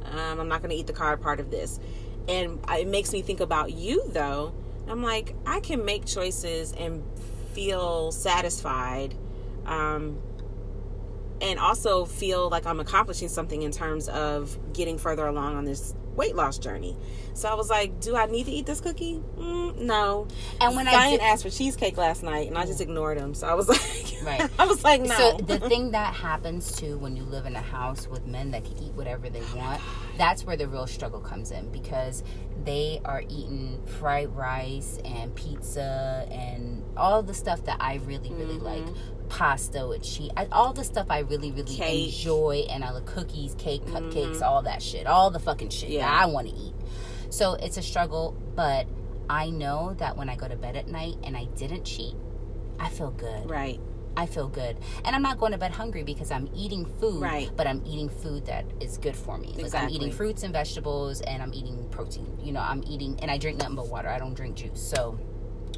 um, 0.05 0.39
I'm 0.39 0.47
not 0.47 0.63
gonna 0.63 0.73
eat 0.73 0.87
the 0.87 0.93
carb 0.93 1.21
part 1.21 1.39
of 1.39 1.51
this. 1.51 1.79
And 2.27 2.59
it 2.67 2.87
makes 2.87 3.13
me 3.13 3.21
think 3.21 3.41
about 3.41 3.73
you 3.73 4.09
though. 4.09 4.55
I'm 4.87 5.03
like, 5.03 5.35
I 5.45 5.59
can 5.59 5.85
make 5.85 6.07
choices 6.07 6.73
and 6.73 7.03
feel 7.53 8.11
satisfied. 8.11 9.13
Um, 9.65 10.19
and 11.41 11.59
also 11.59 12.05
feel 12.05 12.49
like 12.49 12.65
I'm 12.65 12.79
accomplishing 12.79 13.27
something 13.27 13.63
in 13.63 13.71
terms 13.71 14.07
of 14.07 14.57
getting 14.73 14.97
further 14.97 15.27
along 15.27 15.57
on 15.57 15.65
this 15.65 15.93
weight 16.15 16.35
loss 16.35 16.57
journey. 16.59 16.95
So 17.33 17.49
I 17.49 17.55
was 17.55 17.69
like, 17.69 17.99
do 17.99 18.15
I 18.15 18.27
need 18.27 18.45
to 18.45 18.51
eat 18.51 18.65
this 18.67 18.79
cookie? 18.79 19.19
Mm, 19.37 19.79
no. 19.79 20.27
And 20.61 20.75
when 20.75 20.87
I 20.87 20.91
Zion 20.91 21.11
did- 21.13 21.21
asked 21.21 21.43
for 21.43 21.49
cheesecake 21.49 21.97
last 21.97 22.21
night, 22.23 22.47
and 22.47 22.57
I 22.57 22.65
just 22.65 22.79
ignored 22.79 23.17
him. 23.17 23.33
So 23.33 23.47
I 23.47 23.55
was 23.55 23.67
like, 23.69 23.79
Right. 24.23 24.49
I 24.59 24.65
was 24.65 24.83
like, 24.85 25.01
no. 25.01 25.15
So 25.15 25.37
the 25.37 25.59
thing 25.59 25.91
that 25.91 26.13
happens 26.13 26.71
too 26.77 26.97
when 26.97 27.17
you 27.17 27.23
live 27.23 27.45
in 27.45 27.55
a 27.57 27.61
house 27.61 28.07
with 28.07 28.25
men 28.25 28.51
that 28.51 28.63
can 28.63 28.77
eat 28.77 28.93
whatever 28.93 29.27
they 29.29 29.41
want, 29.55 29.81
that's 30.17 30.45
where 30.45 30.55
the 30.55 30.67
real 30.67 30.87
struggle 30.87 31.19
comes 31.19 31.51
in 31.51 31.69
because 31.71 32.23
they 32.63 33.01
are 33.03 33.21
eating 33.23 33.81
fried 33.99 34.33
rice 34.33 34.97
and 35.03 35.35
pizza 35.35 36.25
and 36.31 36.83
all 36.95 37.21
the 37.21 37.33
stuff 37.33 37.65
that 37.65 37.77
I 37.81 37.95
really 38.05 38.31
really 38.33 38.59
like. 38.59 38.85
Pasta 39.33 39.87
with 39.87 40.03
cheese, 40.03 40.29
I- 40.37 40.47
all 40.51 40.73
the 40.73 40.83
stuff 40.83 41.07
I 41.09 41.19
really 41.19 41.51
really 41.51 41.75
Cake. 41.75 42.05
enjoy, 42.13 42.65
and 42.69 42.83
I 42.83 42.93
the 42.93 43.01
cookies, 43.01 43.55
cake, 43.57 43.83
cupcakes, 43.85 44.35
mm-hmm. 44.35 44.43
all 44.43 44.61
that 44.61 44.81
shit, 44.81 45.07
all 45.07 45.31
the 45.31 45.39
fucking 45.39 45.69
shit 45.69 45.89
Yeah. 45.89 46.01
that 46.07 46.21
I 46.21 46.25
want 46.27 46.47
to 46.47 46.53
eat. 46.53 46.75
So 47.29 47.53
it's 47.55 47.77
a 47.77 47.81
struggle, 47.81 48.37
but 48.55 48.85
I 49.29 49.49
know 49.49 49.95
that 49.97 50.17
when 50.17 50.29
I 50.29 50.35
go 50.35 50.47
to 50.47 50.55
bed 50.55 50.75
at 50.75 50.87
night 50.87 51.15
and 51.23 51.35
I 51.35 51.45
didn't 51.55 51.83
cheat, 51.85 52.13
I 52.79 52.89
feel 52.89 53.09
good. 53.09 53.49
Right. 53.49 53.79
I 54.15 54.27
feel 54.27 54.47
good. 54.47 54.77
And 55.03 55.15
I'm 55.15 55.23
not 55.23 55.39
going 55.39 55.53
to 55.53 55.57
bed 55.57 55.71
hungry 55.71 56.03
because 56.03 56.29
I'm 56.29 56.47
eating 56.55 56.85
food, 56.99 57.19
Right. 57.23 57.49
but 57.55 57.65
I'm 57.65 57.81
eating 57.87 58.09
food 58.09 58.45
that 58.45 58.65
is 58.79 58.99
good 58.99 59.15
for 59.15 59.39
me. 59.39 59.55
Like 59.57 59.73
I'm 59.73 59.89
eating 59.89 60.11
fruits 60.11 60.43
and 60.43 60.53
vegetables 60.53 61.21
and 61.21 61.41
I'm 61.41 61.51
eating 61.55 61.87
protein. 61.89 62.37
You 62.43 62.51
know, 62.51 62.59
I'm 62.59 62.83
eating 62.87 63.17
and 63.23 63.31
I 63.31 63.39
drink 63.39 63.57
nothing 63.57 63.75
but 63.75 63.87
water. 63.89 64.09
I 64.09 64.19
don't 64.19 64.35
drink 64.35 64.57
juice. 64.57 64.79
So 64.79 65.17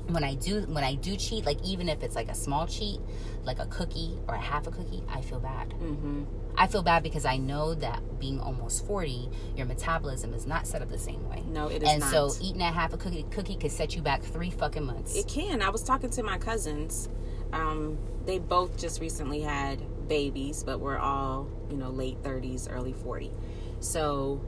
when 0.08 0.24
I 0.24 0.36
do 0.36 0.62
when 0.62 0.84
I 0.84 0.96
do 0.96 1.16
cheat, 1.16 1.46
like 1.46 1.62
even 1.64 1.90
if 1.90 2.04
it's 2.04 2.16
like 2.16 2.30
a 2.30 2.36
small 2.36 2.68
cheat, 2.68 3.00
like 3.44 3.60
a 3.60 3.66
cookie 3.68 4.18
or 4.28 4.36
a 4.36 4.40
half 4.40 4.68
a 4.68 4.72
cookie, 4.72 5.04
I 5.10 5.22
feel 5.22 5.40
bad. 5.40 5.70
Mm-hmm. 5.70 6.24
I 6.58 6.68
feel 6.68 6.84
bad 6.84 7.04
because 7.04 7.26
I 7.26 7.38
know 7.38 7.74
that 7.76 8.20
being 8.20 8.40
almost 8.40 8.86
40, 8.88 9.30
your 9.58 9.66
metabolism 9.66 10.34
is 10.34 10.48
not 10.48 10.66
set 10.68 10.82
up 10.82 10.90
the 10.90 10.98
same 10.98 11.28
way. 11.30 11.44
No, 11.48 11.68
it 11.68 11.84
is 11.84 11.90
and 11.90 12.00
not. 12.00 12.12
so 12.12 12.32
eating 12.42 12.60
that 12.60 12.74
half 12.74 12.94
a 12.94 12.98
cookie 12.98 13.26
cookie 13.32 13.56
could 13.56 13.72
set 13.72 13.96
you 13.96 14.02
back 14.02 14.22
three 14.22 14.52
fucking 14.52 14.86
months. 14.86 15.16
It 15.16 15.28
can. 15.28 15.62
I 15.62 15.70
was 15.70 15.84
talking 15.84 16.10
to 16.12 16.24
my 16.24 16.38
cousins. 16.38 17.10
Um, 17.52 17.98
they 18.26 18.40
both 18.40 18.78
just 18.78 19.02
recently 19.02 19.42
had 19.42 20.08
babies, 20.08 20.64
but 20.64 20.80
we're 20.80 20.98
all, 20.98 21.48
you 21.70 21.78
know, 21.78 21.90
late 21.90 22.22
30s, 22.24 22.68
early 22.72 22.94
40. 22.94 23.32
So 23.80 24.42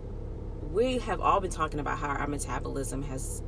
we 0.71 0.97
have 0.99 1.21
all 1.21 1.39
been 1.39 1.51
talking 1.51 1.79
about 1.79 1.99
how 1.99 2.09
our 2.09 2.27
metabolism 2.27 3.03
has 3.03 3.41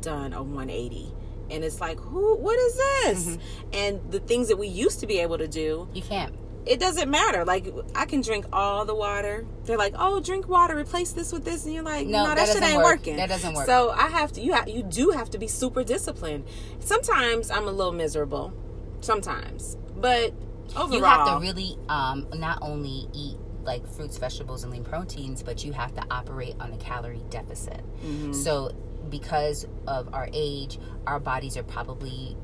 done 0.00 0.32
a 0.32 0.42
180. 0.42 1.12
And 1.52 1.62
it's 1.64 1.80
like, 1.80 2.00
who, 2.00 2.36
what 2.36 2.58
is 2.58 2.76
this? 2.76 3.38
And 3.72 4.00
the 4.10 4.20
things 4.20 4.48
that 4.48 4.56
we 4.56 4.66
used 4.68 5.00
to 5.00 5.06
be 5.06 5.18
able 5.20 5.38
to 5.38 5.46
do, 5.48 5.88
you 5.92 6.02
can't. 6.02 6.34
it 6.66 6.80
doesn't 6.80 7.10
matter. 7.10 7.44
Like, 7.44 7.66
I 7.94 8.06
can 8.06 8.20
drink 8.22 8.46
all 8.52 8.84
the 8.84 8.94
water. 8.94 9.44
They're 9.64 9.76
like, 9.78 9.94
oh, 9.98 10.20
drink 10.20 10.48
water, 10.48 10.76
replace 10.76 11.12
this 11.12 11.32
with 11.32 11.44
this. 11.44 11.64
And 11.64 11.74
you're 11.74 11.82
like, 11.82 12.06
No, 12.06 12.22
no, 12.24 12.28
that 12.34 12.36
that, 12.46 12.48
shit 12.54 12.62
ain't 12.62 12.76
work. 12.78 12.98
working. 13.00 13.16
That 13.16 13.28
doesn't 13.28 13.54
work. 13.54 13.66
So 13.66 13.90
I 13.90 14.08
have 14.08 14.32
to, 14.32 14.40
you, 14.40 14.54
ha- 14.54 14.64
you 14.66 14.82
do 14.82 15.10
have 15.10 15.28
to 15.30 15.38
be 15.38 15.46
super 15.48 15.84
disciplined. 15.84 16.44
Sometimes 16.80 17.50
I'm 17.50 17.68
a 17.68 17.72
little 17.72 17.92
miserable. 17.92 18.52
Sometimes. 19.00 19.76
But 19.96 20.32
overall. 20.76 20.92
You 20.96 21.04
have 21.04 21.26
to 21.26 21.38
really 21.40 21.76
um, 21.88 22.26
not 22.34 22.58
only 22.62 23.08
eat 23.12 23.36
like 23.64 23.86
fruits, 23.86 24.18
vegetables, 24.18 24.64
and 24.64 24.72
lean 24.72 24.82
proteins, 24.84 25.42
but 25.42 25.64
you 25.64 25.72
have 25.72 25.94
to 25.94 26.02
operate 26.10 26.54
on 26.60 26.72
a 26.72 26.76
calorie 26.78 27.22
deficit. 27.30 27.80
Mm-hmm. 28.04 28.32
So, 28.32 28.72
because 29.08 29.66
of 29.86 30.12
our 30.14 30.28
age, 30.32 30.78
our 31.06 31.20
bodies 31.20 31.56
are 31.56 31.62
probably 31.62 32.36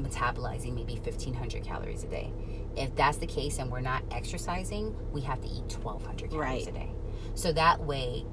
metabolizing 0.00 0.74
maybe 0.74 0.94
1500 0.94 1.62
calories 1.64 2.04
a 2.04 2.08
day. 2.08 2.32
If 2.76 2.94
that's 2.96 3.18
the 3.18 3.26
case 3.26 3.58
and 3.58 3.70
we're 3.70 3.80
not 3.80 4.02
exercising, 4.10 4.96
we 5.12 5.20
have 5.22 5.40
to 5.42 5.48
eat 5.48 5.70
1200 5.82 6.30
calories 6.30 6.66
Right. 6.66 6.68
a 6.68 6.72
day. 6.72 6.90
So 7.34 7.52
that 7.52 7.80
way, 7.84 8.24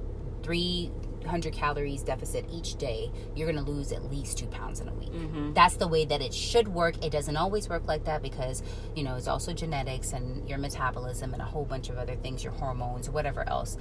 300 0.43 1.53
calories 1.53 2.01
deficit 2.03 2.45
each 2.51 2.75
day, 2.77 3.11
you're 3.35 3.51
going 3.51 3.63
to 3.63 3.69
lose 3.69 3.91
at 3.91 4.09
least 4.09 4.37
two 4.37 4.47
pounds 4.47 4.79
in 4.79 4.87
a 4.87 4.93
week. 4.93 5.11
Mm-hmm. 5.11 5.53
That's 5.53 5.75
the 5.75 5.87
way 5.87 6.05
that 6.05 6.21
it 6.21 6.33
should 6.33 6.69
work. 6.69 7.03
It 7.03 7.11
doesn't 7.11 7.35
always 7.37 7.67
work 7.69 7.87
like 7.87 8.05
that 8.05 8.21
because, 8.21 8.63
you 8.95 9.03
know, 9.03 9.15
it's 9.15 9.27
also 9.27 9.53
genetics 9.53 10.13
and 10.13 10.47
your 10.47 10.57
metabolism 10.57 11.33
and 11.33 11.41
a 11.41 11.45
whole 11.45 11.65
bunch 11.65 11.89
of 11.89 11.97
other 11.97 12.15
things, 12.15 12.43
your 12.43 12.53
hormones, 12.53 13.09
whatever 13.09 13.47
else. 13.47 13.77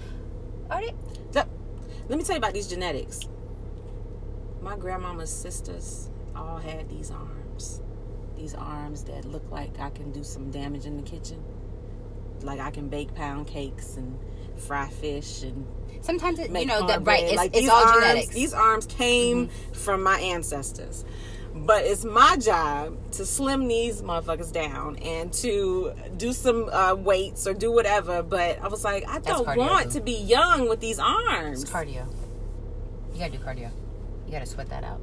All 0.70 0.78
right. 0.78 0.94
So, 1.30 1.44
let 2.08 2.18
me 2.18 2.24
tell 2.24 2.34
you 2.34 2.38
about 2.38 2.54
these 2.54 2.68
genetics. 2.68 3.20
My 4.62 4.76
grandmama's 4.76 5.30
sisters 5.30 6.10
all 6.34 6.58
had 6.58 6.88
these 6.88 7.10
arms. 7.10 7.82
These 8.36 8.54
arms 8.54 9.04
that 9.04 9.24
look 9.24 9.50
like 9.50 9.78
I 9.80 9.90
can 9.90 10.12
do 10.12 10.22
some 10.22 10.50
damage 10.50 10.86
in 10.86 10.96
the 10.96 11.02
kitchen. 11.02 11.42
Like 12.42 12.60
I 12.60 12.70
can 12.70 12.88
bake 12.88 13.14
pound 13.14 13.46
cakes 13.46 13.96
and 13.96 14.18
fry 14.56 14.88
fish 14.88 15.42
and 15.42 15.66
Sometimes, 16.00 16.38
it, 16.38 16.50
you 16.50 16.66
know, 16.66 16.86
that 16.86 17.04
right, 17.04 17.24
it's, 17.24 17.34
like 17.34 17.50
it's 17.50 17.62
these 17.62 17.68
all 17.68 17.84
arms, 17.84 18.00
genetics. 18.00 18.26
Mm-hmm. 18.28 18.34
These 18.34 18.54
arms 18.54 18.86
came 18.86 19.48
from 19.72 20.02
my 20.02 20.18
ancestors. 20.20 21.04
But 21.54 21.84
it's 21.84 22.04
my 22.04 22.36
job 22.36 22.96
to 23.12 23.26
slim 23.26 23.66
these 23.66 24.00
motherfuckers 24.02 24.52
down 24.52 24.96
and 24.96 25.32
to 25.34 25.92
do 26.16 26.32
some 26.32 26.68
uh, 26.68 26.94
weights 26.94 27.46
or 27.46 27.54
do 27.54 27.72
whatever. 27.72 28.22
But 28.22 28.62
I 28.62 28.68
was 28.68 28.84
like, 28.84 29.08
I 29.08 29.18
don't 29.18 29.46
cardio, 29.46 29.56
want 29.56 29.92
to 29.92 30.00
be 30.00 30.12
young 30.12 30.68
with 30.68 30.80
these 30.80 30.98
arms. 31.00 31.62
It's 31.62 31.70
cardio. 31.70 32.06
You 33.12 33.18
gotta 33.18 33.32
do 33.32 33.38
cardio. 33.38 33.70
You 34.28 34.32
gotta 34.32 34.44
sweat 34.46 34.68
that 34.68 34.84
out. 34.84 35.00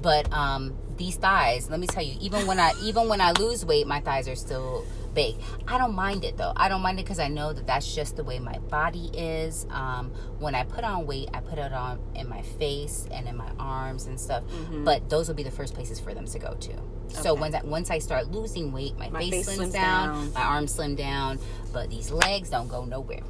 But 0.00 0.32
um, 0.32 0.78
these 0.96 1.16
thighs, 1.16 1.68
let 1.68 1.80
me 1.80 1.88
tell 1.88 2.02
you, 2.04 2.16
even 2.20 2.46
when 2.46 2.60
I 2.60 2.72
even 2.80 3.08
when 3.08 3.20
I 3.20 3.32
lose 3.32 3.66
weight, 3.66 3.88
my 3.88 3.98
thighs 3.98 4.28
are 4.28 4.36
still 4.36 4.86
big. 5.14 5.34
I 5.66 5.78
don't 5.78 5.94
mind 5.96 6.22
it 6.24 6.36
though. 6.36 6.52
I 6.54 6.68
don't 6.68 6.80
mind 6.80 7.00
it 7.00 7.02
because 7.02 7.18
I 7.18 7.26
know 7.26 7.52
that 7.52 7.66
that's 7.66 7.92
just 7.92 8.14
the 8.14 8.22
way 8.22 8.38
my 8.38 8.58
body 8.70 9.10
is. 9.12 9.66
Um, 9.70 10.12
when 10.38 10.54
I 10.54 10.62
put 10.62 10.84
on 10.84 11.06
weight, 11.06 11.28
I 11.34 11.40
put 11.40 11.58
it 11.58 11.72
on 11.72 11.98
in 12.14 12.28
my 12.28 12.42
face 12.42 13.08
and 13.10 13.26
in 13.26 13.36
my 13.36 13.50
arms 13.58 14.06
and 14.06 14.18
stuff. 14.20 14.44
But 14.84 15.10
those 15.10 15.26
will 15.26 15.34
be 15.34 15.42
the 15.42 15.50
first 15.50 15.74
places 15.74 15.98
for 15.98 16.14
them 16.14 16.26
to 16.26 16.38
go 16.38 16.54
to. 16.54 16.72
So 17.08 17.32
Okay. 17.32 17.40
once 17.40 17.54
I, 17.56 17.62
once 17.64 17.90
I 17.90 17.98
start 17.98 18.30
losing 18.30 18.70
weight, 18.70 18.96
my, 18.96 19.08
My 19.08 19.18
face, 19.18 19.46
face 19.46 19.58
slims 19.58 19.68
slims 19.68 19.72
down, 19.72 20.08
down. 20.08 20.32
my 20.34 20.42
arms 20.42 20.72
slim 20.74 20.94
down, 20.94 21.40
but 21.72 21.90
these 21.90 22.12
legs 22.12 22.50
don't 22.50 22.68
go 22.68 22.84
nowhere. 22.84 23.22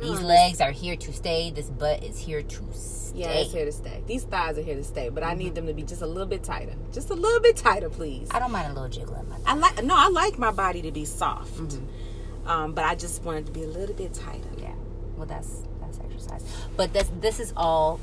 These 0.00 0.20
legs 0.20 0.60
are 0.60 0.70
here 0.70 0.96
to 0.96 1.12
stay. 1.12 1.50
This 1.50 1.68
butt 1.70 2.02
is 2.02 2.18
here 2.18 2.42
to 2.42 2.72
stay. 2.72 3.18
Yeah, 3.20 3.28
it's 3.30 3.52
here 3.52 3.64
to 3.64 3.72
stay. 3.72 4.02
These 4.06 4.24
thighs 4.24 4.56
are 4.56 4.62
here 4.62 4.76
to 4.76 4.84
stay, 4.84 5.08
but 5.08 5.22
I 5.24 5.34
need 5.34 5.54
them 5.54 5.66
to 5.66 5.74
be 5.74 5.82
just 5.82 6.00
a 6.02 6.06
little 6.06 6.26
bit 6.26 6.42
tighter. 6.44 6.74
Just 6.92 7.10
a 7.10 7.14
little 7.14 7.40
bit 7.40 7.56
tighter, 7.56 7.90
please. 7.90 8.28
I 8.30 8.38
don't 8.38 8.52
mind 8.52 8.70
a 8.70 8.72
little 8.74 8.88
jiggle 8.88 9.16
in 9.16 9.28
my 9.28 9.36
I 9.46 9.54
like 9.54 9.82
no, 9.82 9.94
I 9.96 10.08
like 10.08 10.38
my 10.38 10.50
body 10.52 10.82
to 10.82 10.92
be 10.92 11.04
soft, 11.04 11.54
Mm-hmm. 11.54 12.48
um, 12.48 12.72
but 12.72 12.84
I 12.84 12.94
just 12.94 13.22
want 13.24 13.38
it 13.38 13.46
to 13.46 13.52
be 13.52 13.64
a 13.64 13.68
little 13.68 13.94
bit 13.96 14.14
tighter. 14.14 14.48
Yeah. 14.58 14.74
Well, 15.16 15.26
that's 15.26 15.62
that's 15.80 15.98
exercise. 15.98 16.44
But 16.76 16.92
this 16.92 17.10
this 17.20 17.40
is 17.40 17.52
all. 17.56 18.00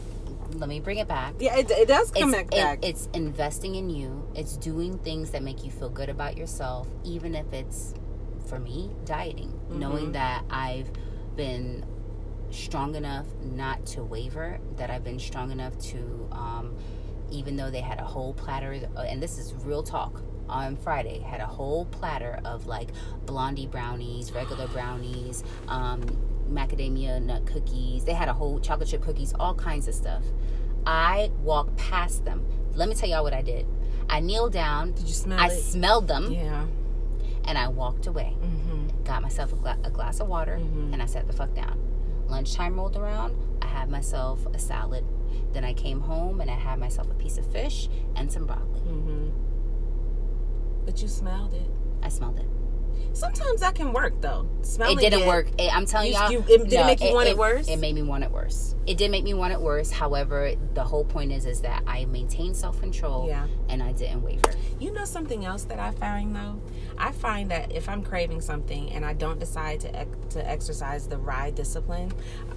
Let 0.54 0.70
me 0.70 0.80
bring 0.80 0.98
it 0.98 1.10
back. 1.10 1.34
Yeah, 1.40 1.58
it, 1.58 1.70
it 1.72 1.88
does 1.90 2.10
come 2.12 2.34
It's, 2.34 2.50
back. 2.56 2.78
it- 2.84 2.88
it's 2.88 3.10
investing 3.14 3.76
in 3.76 3.90
you. 3.90 4.30
It's 4.34 4.56
doing 4.56 4.98
things 5.00 5.32
that 5.32 5.44
make 5.44 5.64
you 5.66 5.72
feel 5.72 5.90
good 5.90 6.08
about 6.10 6.38
yourself, 6.38 6.88
even 7.04 7.36
if 7.36 7.52
it's, 7.52 7.94
for 8.48 8.58
me, 8.58 8.92
dieting. 9.04 9.50
Mm-hmm. 9.50 9.80
Knowing 9.80 10.12
that 10.14 10.46
I've 10.50 10.90
been 11.38 11.86
strong 12.50 12.96
enough 12.96 13.26
not 13.42 13.86
to 13.86 14.04
waver, 14.04 14.60
that 14.78 14.90
I've 14.90 15.04
been 15.04 15.20
strong 15.20 15.52
enough 15.52 15.78
to, 15.80 16.28
um, 16.32 16.76
even 17.32 17.56
though 17.56 17.70
they 17.70 17.82
had 17.82 18.00
a 18.00 18.04
whole 18.06 18.34
platter, 18.34 18.72
and 18.98 19.22
this 19.22 19.38
is 19.38 19.54
real 19.54 19.84
talk. 19.84 20.22
On 20.50 20.78
Friday, 20.78 21.20
had 21.20 21.42
a 21.42 21.46
whole 21.46 21.84
platter 21.88 22.40
of 22.46 22.68
like 22.68 22.90
blondie 23.26 23.68
brownies, 23.68 24.32
regular 24.32 24.66
brownies, 24.78 25.44
um, 25.68 26.02
macadamia 26.50 27.22
nut 27.22 27.46
cookies. 27.46 28.06
They 28.06 28.14
had 28.14 28.30
a 28.30 28.34
whole 28.34 28.60
chocolate 28.62 28.88
chip 28.88 29.02
cookies, 29.02 29.34
all 29.38 29.54
kinds 29.54 29.90
of 29.90 29.94
stuff. 29.94 30.24
I 30.86 31.32
walked 31.44 31.76
past 31.76 32.24
them. 32.24 32.46
Let 32.76 32.88
me 32.88 32.96
tell 32.96 33.10
y'all 33.10 33.24
what 33.24 33.34
I 33.34 33.42
did. 33.42 33.68
I 34.10 34.22
kneeled 34.22 34.54
down. 34.54 34.94
Did 34.94 35.10
you 35.10 35.14
smell 35.14 35.38
I 35.38 35.48
it? 35.48 35.62
smelled 35.62 36.08
them, 36.08 36.32
yeah. 36.32 36.66
and 37.44 37.58
I 37.58 37.68
walked 37.68 38.08
away. 38.08 38.38
Mm-hmm. 38.42 38.67
Got 39.08 39.22
myself 39.22 39.54
a, 39.54 39.56
gla- 39.56 39.78
a 39.86 39.90
glass 39.90 40.20
of 40.20 40.28
water, 40.28 40.60
Mhm. 40.62 40.92
and 40.92 41.02
I 41.02 41.06
sat 41.06 41.28
the 41.28 41.34
fuck 41.34 41.54
down. 41.56 41.80
Lunchtime 42.28 42.76
rolled 42.76 42.98
around. 42.98 43.34
I 43.62 43.68
had 43.68 43.90
myself 43.90 44.46
a 44.54 44.60
salad. 44.60 45.06
Then 45.54 45.64
I 45.64 45.72
came 45.74 46.02
home 46.02 46.42
and 46.42 46.52
I 46.52 46.56
had 46.56 46.78
myself 46.78 47.10
a 47.10 47.14
piece 47.14 47.38
of 47.38 47.46
fish 47.46 47.88
and 48.18 48.30
some 48.30 48.46
broccoli. 48.46 48.82
Mm-hmm. 48.82 49.30
But 50.86 51.02
you 51.02 51.08
smelled 51.08 51.54
it. 51.54 51.70
I 52.04 52.10
smelled 52.10 52.38
it. 52.40 52.46
Sometimes 53.14 53.62
that 53.62 53.76
can 53.76 53.94
work 53.94 54.20
though. 54.22 54.46
Smelling 54.62 54.98
it 55.00 55.10
didn't 55.10 55.26
work. 55.28 55.50
It- 55.58 55.74
I'm 55.76 55.86
telling 55.86 56.10
You- 56.10 56.14
y'all. 56.14 56.32
you- 56.32 56.40
it- 56.48 56.64
did 56.70 56.74
it 56.74 56.86
make 56.86 57.02
you 57.02 57.14
want 57.14 57.30
it 57.30 57.38
worse? 57.38 57.68
It 57.70 57.78
made 57.78 57.96
me 57.96 58.02
want 58.04 58.24
it 58.26 58.32
worse. 58.32 58.76
It 58.86 58.98
did 58.98 59.10
make 59.10 59.24
me 59.24 59.34
want 59.34 59.54
it 59.54 59.62
worse. 59.62 59.90
However, 59.92 60.52
the 60.74 60.84
whole 60.84 61.04
point 61.06 61.32
is 61.32 61.46
is 61.46 61.62
that 61.62 61.82
I 61.88 62.06
maintained 62.06 62.56
self 62.58 62.80
control. 62.80 63.28
Yeah. 63.28 63.48
And 63.70 63.82
I 63.82 63.94
didn't 63.94 64.22
waver. 64.24 64.52
You 64.80 64.92
know 64.92 65.06
something 65.06 65.46
else 65.46 65.64
that 65.66 65.80
I 65.80 65.92
find 65.92 66.36
though? 66.36 66.60
I 67.00 67.12
find 67.12 67.52
that 67.52 67.72
if 67.72 67.88
I'm 67.90 68.02
craving 68.04 68.42
something 68.42 68.92
and 68.92 69.06
I 69.06 69.14
don't 69.14 69.40
decide 69.40 69.80
to 69.82 69.96
ex- 69.96 70.10
to 70.32 70.50
exercise 70.50 71.08
the 71.08 71.18
ride 71.18 71.56
discipline, 71.56 72.12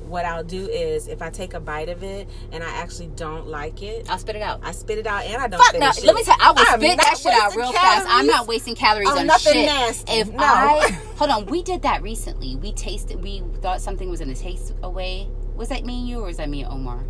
what 0.07 0.25
I'll 0.25 0.45
do 0.45 0.67
is 0.69 1.09
if 1.09 1.23
I 1.23 1.31
take 1.31 1.55
a 1.55 1.61
bite 1.61 1.89
of 1.89 2.03
it 2.03 2.29
and 2.53 2.65
I 2.65 2.71
actually 2.71 3.09
don't 3.09 3.47
like 3.47 3.83
it, 3.83 4.09
I'll 4.11 4.19
spit 4.19 4.37
it 4.37 4.43
out. 4.43 4.61
I 4.63 4.73
spit 4.73 4.99
it 4.99 5.07
out 5.07 5.25
and 5.25 5.37
I 5.37 5.47
don't 5.49 5.63
Fuck 5.63 5.75
no. 5.75 5.91
Let 6.05 6.15
me 6.17 6.25
tell 6.25 6.37
you, 6.37 6.43
I 6.45 6.51
will 6.53 6.59
I'm 6.61 6.81
spit 6.81 6.97
that 6.99 7.19
shit 7.19 7.33
out 7.33 7.55
real 7.57 7.73
fast. 7.73 8.07
I'm 8.09 8.27
not 8.27 8.47
wasting 8.49 8.75
calories 8.75 9.09
on 9.09 9.19
on, 9.19 9.27
nothing 9.27 9.53
shit. 9.53 9.67
nasty. 9.67 10.13
If 10.13 10.31
No. 10.31 10.39
I 10.43 10.91
hold 11.17 11.31
on, 11.31 11.47
we 11.47 11.63
did 11.63 11.83
that 11.83 12.03
recently. 12.03 12.57
We 12.57 12.73
tasted. 12.73 13.23
We 13.23 13.43
thought 13.61 13.81
something 13.81 14.09
was 14.11 14.21
gonna 14.21 14.35
taste 14.35 14.75
away. 14.83 15.29
Was 15.55 15.69
that 15.69 15.85
me 15.85 15.99
and 16.01 16.09
you, 16.09 16.21
or 16.21 16.27
was 16.27 16.39
that 16.39 16.49
me 16.49 16.63
and 16.63 16.73
Omar? 16.73 17.05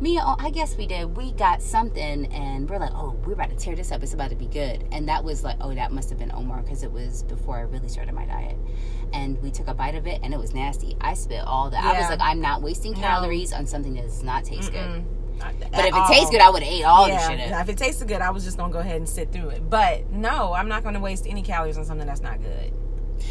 Me 0.00 0.16
and 0.18 0.26
O- 0.26 0.36
I 0.38 0.50
guess 0.50 0.76
we 0.76 0.86
did. 0.86 1.16
We 1.16 1.32
got 1.32 1.62
something, 1.62 2.26
and 2.32 2.68
we're 2.68 2.78
like, 2.78 2.92
"Oh, 2.94 3.16
we're 3.24 3.32
about 3.34 3.50
to 3.50 3.56
tear 3.56 3.74
this 3.76 3.90
up. 3.92 4.02
It's 4.02 4.14
about 4.14 4.30
to 4.30 4.36
be 4.36 4.46
good." 4.46 4.84
And 4.92 5.08
that 5.08 5.22
was 5.24 5.44
like, 5.44 5.56
"Oh, 5.60 5.74
that 5.74 5.92
must 5.92 6.10
have 6.10 6.18
been 6.18 6.32
Omar 6.32 6.62
because 6.62 6.82
it 6.82 6.92
was 6.92 7.22
before 7.24 7.56
I 7.56 7.62
really 7.62 7.88
started 7.88 8.14
my 8.14 8.24
diet." 8.26 8.56
And 9.12 9.40
we 9.42 9.50
took 9.50 9.68
a 9.68 9.74
bite 9.74 9.94
of 9.94 10.06
it, 10.06 10.20
and 10.22 10.34
it 10.34 10.38
was 10.38 10.54
nasty. 10.54 10.96
I 11.00 11.14
spit 11.14 11.44
all 11.46 11.70
that. 11.70 11.84
I 11.84 12.00
was 12.00 12.08
like, 12.10 12.20
"I'm 12.20 12.40
not 12.40 12.62
wasting 12.62 12.92
No. 12.92 12.98
calories 13.00 13.52
on 13.52 13.66
something 13.66 13.94
that 13.94 14.02
does 14.04 14.22
not 14.22 14.44
taste 14.44 14.72
good." 14.72 15.04
Not 15.38 15.52
But 15.72 15.84
if 15.86 15.94
it 15.96 16.06
tastes 16.06 16.30
good, 16.30 16.40
I 16.40 16.48
would 16.48 16.62
have 16.62 16.72
ate 16.72 16.84
all 16.84 17.08
yeah, 17.08 17.28
the 17.28 17.36
shit. 17.36 17.52
up. 17.52 17.62
if 17.62 17.68
it 17.70 17.76
tasted 17.78 18.06
good, 18.06 18.20
I 18.20 18.30
was 18.30 18.44
just 18.44 18.56
gonna 18.56 18.72
go 18.72 18.78
ahead 18.78 18.96
and 18.96 19.08
sit 19.08 19.32
through 19.32 19.48
it. 19.48 19.68
But 19.68 20.08
no, 20.10 20.52
I'm 20.52 20.68
not 20.68 20.84
gonna 20.84 21.00
waste 21.00 21.26
any 21.28 21.42
calories 21.42 21.76
on 21.76 21.84
something 21.84 22.06
that's 22.06 22.20
not 22.22 22.40
good. 22.40 22.72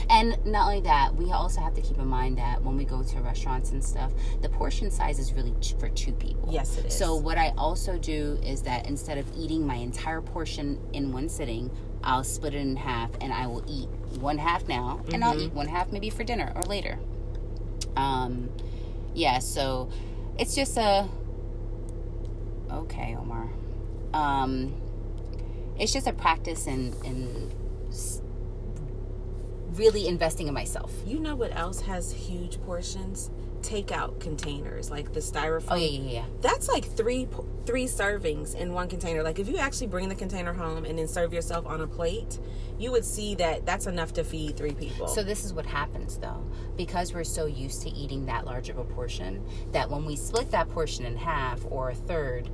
And 0.09 0.43
not 0.45 0.67
only 0.67 0.81
that, 0.81 1.15
we 1.15 1.31
also 1.31 1.61
have 1.61 1.73
to 1.75 1.81
keep 1.81 1.97
in 1.97 2.07
mind 2.07 2.37
that 2.37 2.61
when 2.63 2.77
we 2.77 2.85
go 2.85 3.03
to 3.03 3.19
restaurants 3.21 3.71
and 3.71 3.83
stuff, 3.83 4.11
the 4.41 4.49
portion 4.49 4.91
size 4.91 5.19
is 5.19 5.33
really 5.33 5.53
for 5.79 5.89
two 5.89 6.13
people. 6.13 6.49
Yes, 6.51 6.77
it 6.77 6.85
is. 6.87 6.97
So 6.97 7.15
what 7.15 7.37
I 7.37 7.53
also 7.57 7.97
do 7.97 8.39
is 8.43 8.61
that 8.63 8.87
instead 8.87 9.17
of 9.17 9.25
eating 9.37 9.65
my 9.65 9.75
entire 9.75 10.21
portion 10.21 10.79
in 10.93 11.11
one 11.11 11.29
sitting, 11.29 11.71
I'll 12.03 12.23
split 12.23 12.53
it 12.53 12.57
in 12.57 12.75
half 12.75 13.11
and 13.21 13.31
I 13.31 13.47
will 13.47 13.63
eat 13.67 13.87
one 14.19 14.37
half 14.37 14.67
now 14.67 15.01
and 15.13 15.23
I'll 15.23 15.39
eat 15.39 15.53
one 15.53 15.67
half 15.67 15.91
maybe 15.91 16.09
for 16.09 16.23
dinner 16.23 16.51
or 16.55 16.61
later. 16.63 16.99
Um 17.95 18.49
yeah, 19.13 19.39
so 19.39 19.89
it's 20.37 20.55
just 20.55 20.77
a 20.77 21.07
okay, 22.71 23.15
Omar. 23.17 23.49
Um 24.13 24.73
it's 25.79 25.93
just 25.93 26.07
a 26.07 26.13
practice 26.13 26.67
in 26.67 26.93
in 27.05 27.51
really 29.75 30.07
investing 30.07 30.47
in 30.47 30.53
myself. 30.53 30.91
You 31.05 31.19
know 31.19 31.35
what 31.35 31.55
else 31.55 31.81
has 31.81 32.11
huge 32.11 32.61
portions? 32.61 33.29
Takeout 33.61 34.19
containers, 34.19 34.91
like 34.91 35.13
the 35.13 35.21
styrofoam. 35.21 35.67
Oh 35.71 35.75
yeah, 35.75 35.99
yeah, 35.99 36.11
yeah. 36.11 36.25
That's 36.41 36.67
like 36.67 36.83
three 36.83 37.29
three 37.65 37.85
servings 37.85 38.55
in 38.55 38.73
one 38.73 38.89
container. 38.89 39.23
Like 39.23 39.39
if 39.39 39.47
you 39.47 39.57
actually 39.57 39.87
bring 39.87 40.09
the 40.09 40.15
container 40.15 40.51
home 40.51 40.83
and 40.83 40.99
then 40.99 41.07
serve 41.07 41.33
yourself 41.33 41.65
on 41.65 41.79
a 41.79 41.87
plate, 41.87 42.39
you 42.77 42.91
would 42.91 43.05
see 43.05 43.35
that 43.35 43.65
that's 43.65 43.87
enough 43.87 44.11
to 44.13 44.25
feed 44.25 44.57
three 44.57 44.73
people. 44.73 45.07
So 45.07 45.23
this 45.23 45.45
is 45.45 45.53
what 45.53 45.65
happens 45.65 46.17
though, 46.17 46.45
because 46.75 47.13
we're 47.13 47.23
so 47.23 47.45
used 47.45 47.81
to 47.83 47.89
eating 47.89 48.25
that 48.25 48.45
large 48.45 48.67
of 48.67 48.77
a 48.77 48.83
portion 48.83 49.41
that 49.71 49.89
when 49.89 50.03
we 50.03 50.17
split 50.17 50.51
that 50.51 50.67
portion 50.69 51.05
in 51.05 51.15
half 51.15 51.61
or 51.69 51.91
a 51.91 51.95
third, 51.95 52.49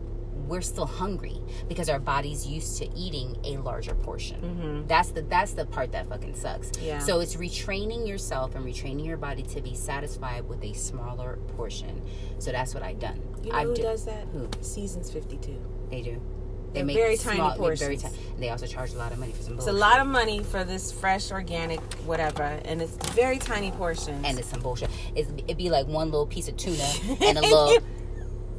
we're 0.48 0.62
still 0.62 0.86
hungry 0.86 1.42
because 1.68 1.90
our 1.90 2.00
body's 2.00 2.46
used 2.48 2.78
to 2.78 2.90
eating 2.96 3.38
a 3.44 3.58
larger 3.58 3.96
portion. 3.96 4.86
That's 4.88 5.10
the 5.12 5.22
that's 5.24 5.54
the 5.54 5.66
part 5.66 5.92
that 5.92 6.08
fucking 6.08 6.36
sucks. 6.36 6.70
Mm-hmm. 6.70 6.86
Yeah. 6.86 7.00
So 7.00 7.20
it's 7.20 7.36
retraining 7.36 8.08
yourself 8.08 8.56
and 8.56 8.66
retraining 8.66 9.06
your 9.06 9.18
body 9.18 9.44
to 9.44 9.62
be 9.62 9.76
satisfied 9.76 10.48
with 10.48 10.64
a 10.64 10.74
smaller 10.74 11.38
portion. 11.56 12.02
So 12.40 12.52
that's 12.52 12.74
what 12.74 12.84
I've 12.84 13.00
done. 13.00 13.22
you 13.44 13.52
know 13.52 13.58
I've 13.58 13.68
who 13.68 13.76
do- 13.76 13.82
does 13.84 14.06
that? 14.06 14.26
Who? 14.34 14.50
Seasons 14.62 15.12
fifty 15.12 15.38
two. 15.38 15.60
They 15.90 16.02
do. 16.02 16.22
They 16.72 16.84
They're 16.84 16.94
very 16.96 17.18
tiny 17.18 17.38
small- 17.38 17.50
Very 17.58 17.58
portions. 17.98 18.04
tiny. 18.04 18.16
They 18.38 18.50
also 18.50 18.68
charge 18.68 18.94
a 18.94 18.98
lot 18.98 19.12
of 19.12 19.18
money 19.18 19.32
for 19.32 19.42
some 19.42 19.56
It's 19.56 19.66
a 19.66 19.72
lot 19.72 20.00
of 20.00 20.06
money 20.06 20.44
for 20.44 20.64
this 20.64 20.92
fresh, 20.92 21.32
organic, 21.32 21.80
whatever, 22.06 22.44
and 22.44 22.80
it's 22.80 22.96
very 23.16 23.40
tiny 23.40 23.72
portions. 23.72 24.22
and 24.24 24.38
it's 24.38 24.50
some 24.50 24.60
bullshit. 24.60 24.92
It's, 25.16 25.32
it'd 25.48 25.58
be 25.58 25.72
like 25.72 25.88
one 25.88 26.12
little 26.12 26.28
piece 26.28 26.48
of 26.48 26.56
tuna 26.58 26.88
and 27.22 27.40
a 27.40 27.42
little 27.42 27.80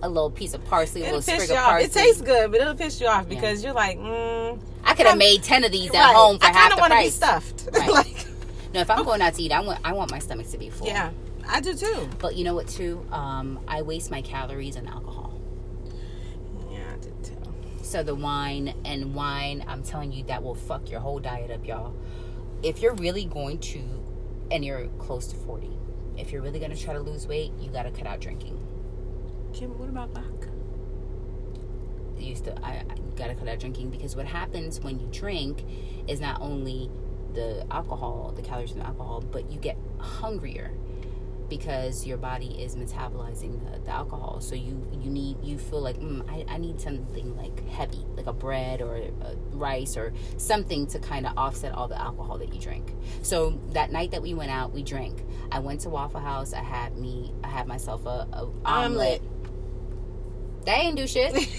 a 0.02 0.08
little 0.08 0.30
piece 0.30 0.54
of 0.54 0.64
parsley, 0.64 1.02
a 1.02 1.06
it'll 1.06 1.18
little 1.18 1.34
sprig 1.34 1.50
of 1.50 1.56
parsley. 1.56 1.84
It 1.86 1.92
tastes 1.92 2.22
good, 2.22 2.50
but 2.50 2.60
it'll 2.60 2.74
piss 2.74 3.00
you 3.00 3.06
off 3.06 3.28
because 3.28 3.62
you're 3.62 3.72
like, 3.72 3.98
mm, 3.98 4.60
I 4.84 4.94
could 4.94 5.06
have 5.06 5.18
made 5.18 5.42
ten 5.42 5.64
of 5.64 5.72
these 5.72 5.90
at 5.90 5.94
right. 5.94 6.14
home 6.14 6.38
for 6.38 6.46
I 6.46 6.52
half 6.52 6.76
the 6.76 6.82
price. 6.82 7.14
stuffed. 7.14 7.68
Right. 7.74 7.90
like, 7.90 8.26
No, 8.74 8.80
if 8.80 8.90
I'm 8.90 9.04
going 9.04 9.20
out 9.22 9.34
to 9.34 9.42
eat, 9.42 9.52
I 9.52 9.60
want 9.60 9.80
I 9.84 9.92
want 9.92 10.10
my 10.10 10.18
stomach 10.18 10.48
to 10.50 10.58
be 10.58 10.70
full. 10.70 10.86
yeah, 10.86 11.10
I 11.48 11.60
do 11.60 11.74
too. 11.74 12.08
But 12.18 12.36
you 12.36 12.44
know 12.44 12.54
what? 12.54 12.68
Too, 12.68 13.04
um, 13.12 13.60
I 13.68 13.82
waste 13.82 14.10
my 14.10 14.22
calories 14.22 14.76
on 14.76 14.86
alcohol. 14.86 15.40
Yeah, 16.70 16.80
I 16.92 16.96
do 16.98 17.12
too. 17.22 17.36
So 17.82 18.02
the 18.02 18.14
wine 18.14 18.74
and 18.84 19.14
wine, 19.14 19.64
I'm 19.66 19.82
telling 19.82 20.12
you, 20.12 20.24
that 20.24 20.42
will 20.42 20.54
fuck 20.54 20.90
your 20.90 21.00
whole 21.00 21.18
diet 21.18 21.50
up, 21.50 21.66
y'all. 21.66 21.94
If 22.62 22.80
you're 22.82 22.94
really 22.94 23.24
going 23.24 23.58
to, 23.58 23.80
and 24.50 24.64
you're 24.64 24.86
close 24.98 25.26
to 25.28 25.36
40, 25.36 25.70
if 26.18 26.30
you're 26.30 26.42
really 26.42 26.58
going 26.58 26.74
to 26.74 26.80
try 26.80 26.92
to 26.92 27.00
lose 27.00 27.26
weight, 27.26 27.52
you 27.58 27.70
got 27.70 27.84
to 27.84 27.90
cut 27.90 28.06
out 28.06 28.20
drinking. 28.20 28.58
Kim, 29.52 29.78
what 29.78 29.88
about 29.88 30.10
vodka? 30.10 30.50
you 32.20 32.34
to 32.34 32.54
I, 32.64 32.84
I 32.88 32.94
gotta 33.16 33.34
cut 33.34 33.48
out 33.48 33.58
drinking 33.58 33.90
because 33.90 34.16
what 34.16 34.26
happens 34.26 34.80
when 34.80 35.00
you 35.00 35.08
drink 35.10 35.64
is 36.06 36.20
not 36.20 36.40
only 36.40 36.90
the 37.34 37.66
alcohol, 37.70 38.32
the 38.34 38.42
calories 38.42 38.70
from 38.70 38.80
the 38.80 38.86
alcohol, 38.86 39.20
but 39.20 39.50
you 39.50 39.58
get 39.58 39.76
hungrier 39.98 40.72
because 41.48 42.06
your 42.06 42.16
body 42.16 42.62
is 42.62 42.76
metabolizing 42.76 43.60
the, 43.64 43.80
the 43.80 43.90
alcohol. 43.90 44.40
So 44.40 44.54
you 44.54 44.86
you 44.92 45.10
need 45.10 45.36
you 45.42 45.58
feel 45.58 45.80
like 45.80 45.98
mm, 45.98 46.28
I, 46.30 46.44
I 46.54 46.58
need 46.58 46.80
something 46.80 47.36
like 47.36 47.68
heavy, 47.68 48.04
like 48.16 48.26
a 48.26 48.32
bread 48.32 48.80
or 48.80 48.96
a 48.96 49.36
rice 49.52 49.96
or 49.96 50.12
something 50.36 50.86
to 50.88 50.98
kind 50.98 51.26
of 51.26 51.36
offset 51.36 51.72
all 51.72 51.88
the 51.88 52.00
alcohol 52.00 52.38
that 52.38 52.54
you 52.54 52.60
drink. 52.60 52.92
So 53.22 53.60
that 53.72 53.90
night 53.92 54.12
that 54.12 54.22
we 54.22 54.34
went 54.34 54.50
out, 54.50 54.72
we 54.72 54.82
drank. 54.82 55.22
I 55.52 55.58
went 55.58 55.80
to 55.82 55.88
Waffle 55.88 56.20
House. 56.20 56.52
I 56.52 56.62
had 56.62 56.96
me 56.96 57.32
I 57.42 57.48
had 57.48 57.66
myself 57.66 58.06
a, 58.06 58.26
a 58.32 58.48
omelet. 58.64 59.22
They 60.64 60.72
ain't 60.72 60.96
do 60.96 61.06
shit. 61.06 61.34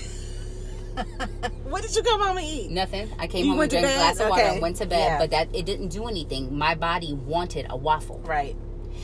What 1.63 1.83
did 1.83 1.95
you 1.95 2.03
come 2.03 2.19
home 2.21 2.37
and 2.37 2.45
eat? 2.45 2.69
Nothing. 2.69 3.09
I 3.17 3.25
came 3.27 3.45
You 3.45 3.51
home 3.53 3.61
and 3.61 3.69
drank 3.71 3.85
a 3.85 3.89
glass 3.89 4.19
of 4.19 4.27
water 4.29 4.41
Okay. 4.41 4.51
and 4.53 4.61
went 4.61 4.75
to 4.77 4.85
bed, 4.85 4.99
Yeah. 4.99 5.17
but 5.19 5.31
that 5.31 5.47
it 5.55 5.65
didn't 5.65 5.87
do 5.87 6.07
anything. 6.07 6.57
My 6.57 6.75
body 6.75 7.13
wanted 7.13 7.65
a 7.69 7.77
waffle, 7.77 8.19
Right. 8.25 8.57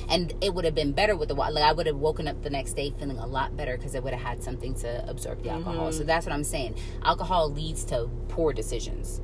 and 0.10 0.34
it 0.42 0.54
would 0.54 0.66
have 0.66 0.76
been 0.76 0.92
better 0.92 1.16
with 1.16 1.30
the 1.30 1.36
waffle. 1.36 1.56
Like 1.56 1.64
I 1.64 1.72
would 1.72 1.86
have 1.88 1.96
woken 1.96 2.28
up 2.28 2.44
the 2.44 2.50
next 2.50 2.74
day 2.74 2.94
feeling 3.00 3.18
a 3.20 3.26
lot 3.26 3.56
better 3.56 3.78
because 3.78 3.96
I 3.96 4.00
would 4.00 4.14
have 4.14 4.22
had 4.22 4.44
something 4.44 4.74
to 4.76 5.10
absorb 5.10 5.44
the 5.44 5.50
alcohol. 5.50 5.88
Mm-hmm. 5.88 5.98
So 5.98 6.04
that's 6.04 6.26
what 6.26 6.34
I'm 6.34 6.44
saying. 6.44 6.76
Alcohol 7.04 7.50
leads 7.52 7.86
to 7.86 8.10
poor 8.28 8.52
decisions 8.52 9.22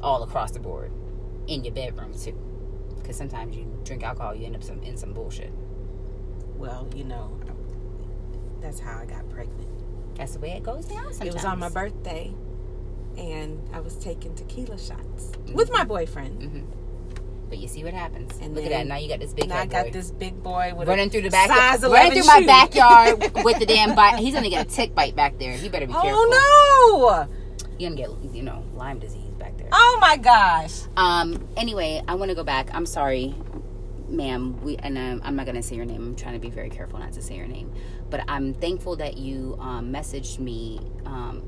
all 0.00 0.22
across 0.22 0.52
the 0.52 0.60
board, 0.60 0.92
in 1.48 1.64
your 1.64 1.74
bedroom 1.74 2.14
too. 2.16 2.38
Because 2.96 3.16
sometimes 3.16 3.56
you 3.56 3.66
drink 3.82 4.04
alcohol, 4.04 4.36
you 4.36 4.46
end 4.46 4.54
up 4.54 4.62
some, 4.62 4.80
in 4.84 4.96
some 4.96 5.12
bullshit. 5.14 5.52
Well, 6.56 6.88
you 6.94 7.02
know, 7.04 7.36
that's 8.60 8.78
how 8.78 8.98
I 9.00 9.04
got 9.04 9.28
pregnant. 9.30 9.68
That's 10.16 10.32
the 10.34 10.38
way 10.40 10.50
it 10.52 10.62
goes 10.62 10.86
down. 10.86 11.12
Sometimes 11.12 11.22
It 11.28 11.34
was 11.34 11.44
on 11.44 11.58
my 11.58 11.68
birthday, 11.68 12.32
and 13.18 13.60
I 13.72 13.80
was 13.80 13.96
taking 13.96 14.34
tequila 14.34 14.78
shots 14.78 15.32
Mm-hmm. 15.44 15.54
with 15.54 15.70
my 15.72 15.84
boyfriend. 15.84 16.66
But 17.48 17.58
you 17.58 17.68
see 17.68 17.84
what 17.84 17.92
happens. 17.92 18.32
And 18.40 18.54
Look 18.54 18.64
at 18.64 18.70
that. 18.70 18.86
Now 18.86 18.96
you 18.96 19.08
got 19.08 19.20
this 19.20 19.34
big 19.34 19.44
And 19.44 19.52
I 19.52 19.66
got 19.66 19.84
boy. 19.86 19.90
this 19.90 20.10
big 20.10 20.42
boy 20.42 20.72
with 20.74 20.88
running 20.88 21.10
through 21.10 21.22
the 21.22 21.30
size 21.30 21.82
running 21.82 22.12
through 22.12 22.24
my 22.26 22.44
backyard 22.46 23.20
with 23.44 23.58
the 23.58 23.66
damn 23.66 23.94
bite. 23.94 24.18
He's 24.18 24.34
gonna 24.34 24.48
get 24.50 24.66
a 24.66 24.70
tick 24.70 24.94
bite 24.94 25.14
back 25.14 25.38
there. 25.38 25.52
He 25.52 25.68
better 25.68 25.86
be 25.86 25.92
careful. 25.92 26.10
Oh 26.14 27.28
no! 27.28 27.68
You're 27.78 27.90
gonna 27.90 28.00
get, 28.00 28.34
you 28.34 28.42
know, 28.42 28.64
Lyme 28.74 28.98
disease 28.98 29.20
back 29.38 29.56
there. 29.58 29.68
Oh 29.72 29.98
my 30.00 30.16
gosh! 30.16 30.82
Um. 30.96 31.46
Anyway, 31.56 32.02
I 32.08 32.14
want 32.14 32.30
to 32.30 32.34
go 32.34 32.44
back. 32.44 32.70
I'm 32.74 32.86
sorry, 32.86 33.34
ma'am. 34.08 34.60
We 34.62 34.76
and 34.76 34.96
um, 34.96 35.20
I'm 35.24 35.36
not 35.36 35.44
gonna 35.46 35.62
say 35.62 35.76
your 35.76 35.84
name. 35.84 36.02
I'm 36.02 36.16
trying 36.16 36.34
to 36.34 36.40
be 36.40 36.50
very 36.50 36.70
careful 36.70 36.98
not 36.98 37.12
to 37.12 37.22
say 37.22 37.36
your 37.36 37.46
name. 37.46 37.72
But 38.14 38.22
I'm 38.28 38.54
thankful 38.54 38.94
that 39.02 39.16
you 39.18 39.56
um, 39.58 39.92
messaged 39.92 40.38
me 40.38 40.78
um, 41.04 41.42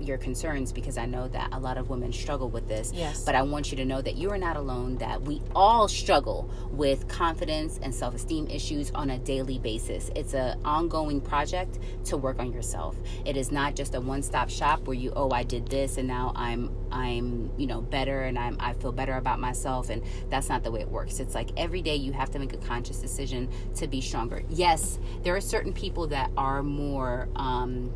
your 0.00 0.18
concerns 0.18 0.72
because 0.72 0.98
I 0.98 1.06
know 1.06 1.28
that 1.28 1.48
a 1.52 1.58
lot 1.58 1.78
of 1.78 1.90
women 1.90 2.12
struggle 2.12 2.48
with 2.48 2.68
this. 2.68 2.92
Yes. 2.94 3.24
But 3.24 3.34
I 3.34 3.42
want 3.42 3.70
you 3.70 3.76
to 3.76 3.84
know 3.84 4.00
that 4.02 4.16
you 4.16 4.30
are 4.30 4.38
not 4.38 4.56
alone. 4.56 4.96
That 4.96 5.22
we 5.22 5.42
all 5.54 5.88
struggle 5.88 6.50
with 6.70 7.08
confidence 7.08 7.78
and 7.82 7.94
self-esteem 7.94 8.48
issues 8.48 8.90
on 8.92 9.10
a 9.10 9.18
daily 9.18 9.58
basis. 9.58 10.10
It's 10.14 10.34
an 10.34 10.58
ongoing 10.64 11.20
project 11.20 11.78
to 12.06 12.16
work 12.16 12.38
on 12.38 12.52
yourself. 12.52 12.96
It 13.24 13.36
is 13.36 13.52
not 13.52 13.76
just 13.76 13.94
a 13.94 14.00
one-stop 14.00 14.50
shop 14.50 14.86
where 14.86 14.96
you, 14.96 15.12
oh, 15.14 15.30
I 15.30 15.42
did 15.42 15.66
this 15.68 15.98
and 15.98 16.08
now 16.08 16.32
I'm 16.34 16.74
I'm 16.92 17.52
you 17.56 17.66
know 17.66 17.80
better 17.80 18.22
and 18.22 18.38
I'm 18.38 18.56
I 18.60 18.72
feel 18.74 18.92
better 18.92 19.14
about 19.14 19.38
myself 19.38 19.90
and 19.90 20.02
that's 20.28 20.48
not 20.48 20.64
the 20.64 20.70
way 20.70 20.80
it 20.80 20.88
works. 20.88 21.20
It's 21.20 21.34
like 21.34 21.50
every 21.56 21.82
day 21.82 21.96
you 21.96 22.12
have 22.12 22.30
to 22.30 22.38
make 22.38 22.52
a 22.52 22.58
conscious 22.58 22.98
decision 22.98 23.48
to 23.76 23.86
be 23.86 24.00
stronger. 24.00 24.42
Yes, 24.48 24.98
there 25.22 25.36
are 25.36 25.40
certain 25.40 25.72
people 25.72 26.06
that 26.08 26.30
are 26.36 26.62
more. 26.62 27.28
Um, 27.36 27.92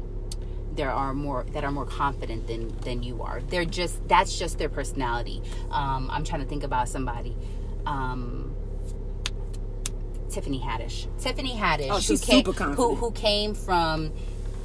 there 0.75 0.91
are 0.91 1.15
more 1.15 1.45
that 1.53 1.65
are 1.65 1.71
more 1.71 1.87
confident 1.87 2.47
than 2.47 2.77
than 2.79 3.03
you 3.03 3.23
are. 3.23 3.41
They're 3.49 3.65
just 3.65 4.07
that's 4.09 4.39
just 4.39 4.59
their 4.59 4.69
personality. 4.69 5.43
Um, 5.71 6.11
I'm 6.11 6.25
trying 6.25 6.43
to 6.43 6.49
think 6.49 6.65
about 6.65 6.89
somebody. 6.89 7.37
Um, 7.87 8.55
Tiffany 10.31 10.59
Haddish. 10.61 11.07
Tiffany 11.21 11.55
Haddish. 11.55 11.89
Oh, 11.91 12.01
she's 12.01 12.21
who 12.21 12.27
came, 12.27 12.45
super 12.45 12.57
confident. 12.57 12.77
Who 12.77 12.95
who 12.97 13.13
came 13.13 13.55
from 13.55 14.13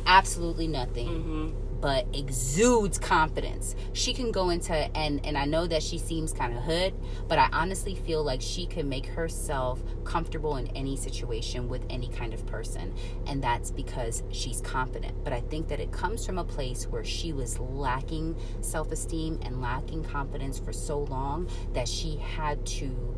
absolutely 0.06 0.68
nothing. 0.68 1.08
Mm-hmm. 1.08 1.69
But 1.82 2.08
exudes 2.14 2.98
confidence. 2.98 3.76
She 3.94 4.14
can 4.14 4.32
go 4.32 4.50
into 4.50 4.74
and 4.74 5.26
and 5.26 5.38
I 5.38 5.46
know 5.46 5.68
that 5.68 5.82
she 5.82 5.98
seems 5.98 6.34
kind 6.34 6.56
of 6.56 6.64
hood, 6.64 6.94
but 7.28 7.40
I 7.40 7.50
honestly 7.54 7.96
feel 7.96 8.24
like 8.24 8.42
she 8.42 8.66
can 8.66 8.90
make 8.90 9.06
herself 9.06 9.82
comfortable 10.04 10.58
in 10.58 10.68
any 10.76 10.98
situation 10.98 11.70
with 11.70 11.86
any 11.90 12.10
kind 12.10 12.34
of 12.34 12.46
person, 12.46 12.94
and 13.28 13.42
that's 13.42 13.72
because 13.72 14.24
she's 14.32 14.62
confident. 14.62 15.24
But 15.24 15.34
I 15.34 15.42
think 15.42 15.68
that 15.70 15.80
it 15.80 15.92
comes 15.92 16.26
from 16.26 16.38
a 16.38 16.44
place 16.44 16.88
where 16.88 17.04
she 17.04 17.34
was 17.34 17.60
lacking 17.60 18.36
self-esteem 18.62 19.40
and 19.44 19.62
lacking 19.62 20.04
confidence 20.04 20.60
for 20.60 20.74
so 20.74 21.00
long 21.00 21.50
that 21.74 21.88
she 21.88 22.18
had 22.18 22.66
to 22.66 23.16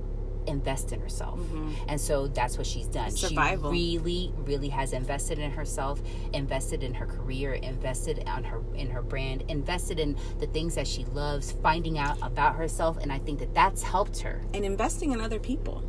invest 0.48 0.92
in 0.92 1.00
herself. 1.00 1.40
Mm-hmm. 1.40 1.74
And 1.88 2.00
so 2.00 2.28
that's 2.28 2.58
what 2.58 2.68
she's 2.68 2.88
done. 2.88 3.12
Survival. 3.12 3.72
She 3.74 3.98
really 3.98 4.34
really 4.38 4.70
has 4.70 4.94
invested 4.94 5.40
in 5.40 5.52
herself, 5.52 6.02
invested 6.34 6.84
in 6.84 6.94
her 6.94 7.06
career, 7.06 7.54
invested 7.54 8.24
on 8.28 8.44
her 8.44 8.62
in 8.76 8.90
her 8.90 9.02
brand, 9.02 9.44
invested 9.48 10.00
in 10.00 10.18
the 10.40 10.48
things 10.48 10.76
that 10.76 10.88
she 10.88 11.06
loves, 11.06 11.52
finding 11.64 11.98
out 11.98 12.18
about 12.22 12.56
herself 12.56 12.98
and 13.02 13.12
I 13.12 13.20
think 13.20 13.40
that 13.40 13.54
that's 13.54 13.84
helped 13.84 14.20
her. 14.22 14.42
And 14.54 14.66
investing 14.66 15.12
in 15.12 15.22
other 15.22 15.40
people. 15.40 15.84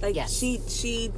Like 0.00 0.14
Yes. 0.14 0.36
she 0.36 0.60
she 0.68 1.12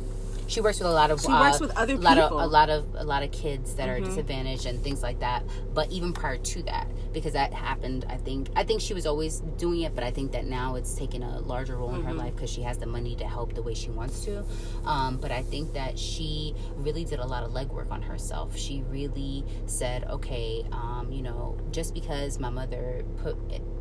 she 0.50 0.60
works 0.60 0.78
with 0.80 0.88
a 0.88 0.92
lot 0.92 1.10
of 1.12 1.20
She 1.20 1.28
uh, 1.28 1.40
works 1.40 1.60
with 1.60 1.70
other 1.76 1.94
a 1.94 1.98
lot 1.98 2.18
of 2.18 2.32
a 2.32 2.46
lot 2.46 2.70
of 2.70 2.84
a 2.96 3.04
lot 3.04 3.22
of 3.22 3.30
kids 3.30 3.74
that 3.76 3.88
Mhm. 3.88 3.92
are 3.92 4.00
disadvantaged 4.00 4.66
and 4.66 4.82
things 4.82 5.02
like 5.02 5.20
that. 5.20 5.44
But 5.72 5.90
even 5.92 6.12
prior 6.12 6.38
to 6.38 6.62
that, 6.64 6.88
because 7.12 7.34
that 7.34 7.52
happened, 7.54 8.04
I 8.08 8.16
think 8.16 8.48
I 8.56 8.64
think 8.64 8.80
she 8.80 8.92
was 8.92 9.06
always 9.06 9.40
doing 9.58 9.82
it, 9.82 9.94
but 9.94 10.02
I 10.02 10.10
think 10.10 10.32
that 10.32 10.46
now 10.46 10.74
it's 10.74 10.94
taken 10.94 11.22
a 11.22 11.38
larger 11.40 11.76
role 11.76 11.94
in 11.94 12.02
her 12.02 12.12
Mhm. 12.12 12.18
life 12.18 12.34
because 12.34 12.50
she 12.50 12.62
has 12.62 12.78
the 12.78 12.86
money 12.86 13.14
to 13.16 13.24
help 13.26 13.54
the 13.54 13.62
way 13.62 13.74
she 13.74 13.90
wants 13.90 14.24
to. 14.24 14.44
Um, 14.84 15.18
but 15.18 15.30
I 15.30 15.42
think 15.42 15.72
that 15.74 15.96
she 15.98 16.54
really 16.76 17.04
did 17.04 17.20
a 17.20 17.26
lot 17.26 17.44
of 17.44 17.52
legwork 17.52 17.90
on 17.92 18.02
herself. 18.02 18.56
She 18.56 18.82
really 18.90 19.44
said, 19.66 20.04
okay, 20.10 20.64
um, 20.72 21.12
you 21.12 21.22
know, 21.22 21.56
just 21.70 21.94
because 21.94 22.40
my 22.40 22.50
mother 22.50 23.04
put 23.22 23.36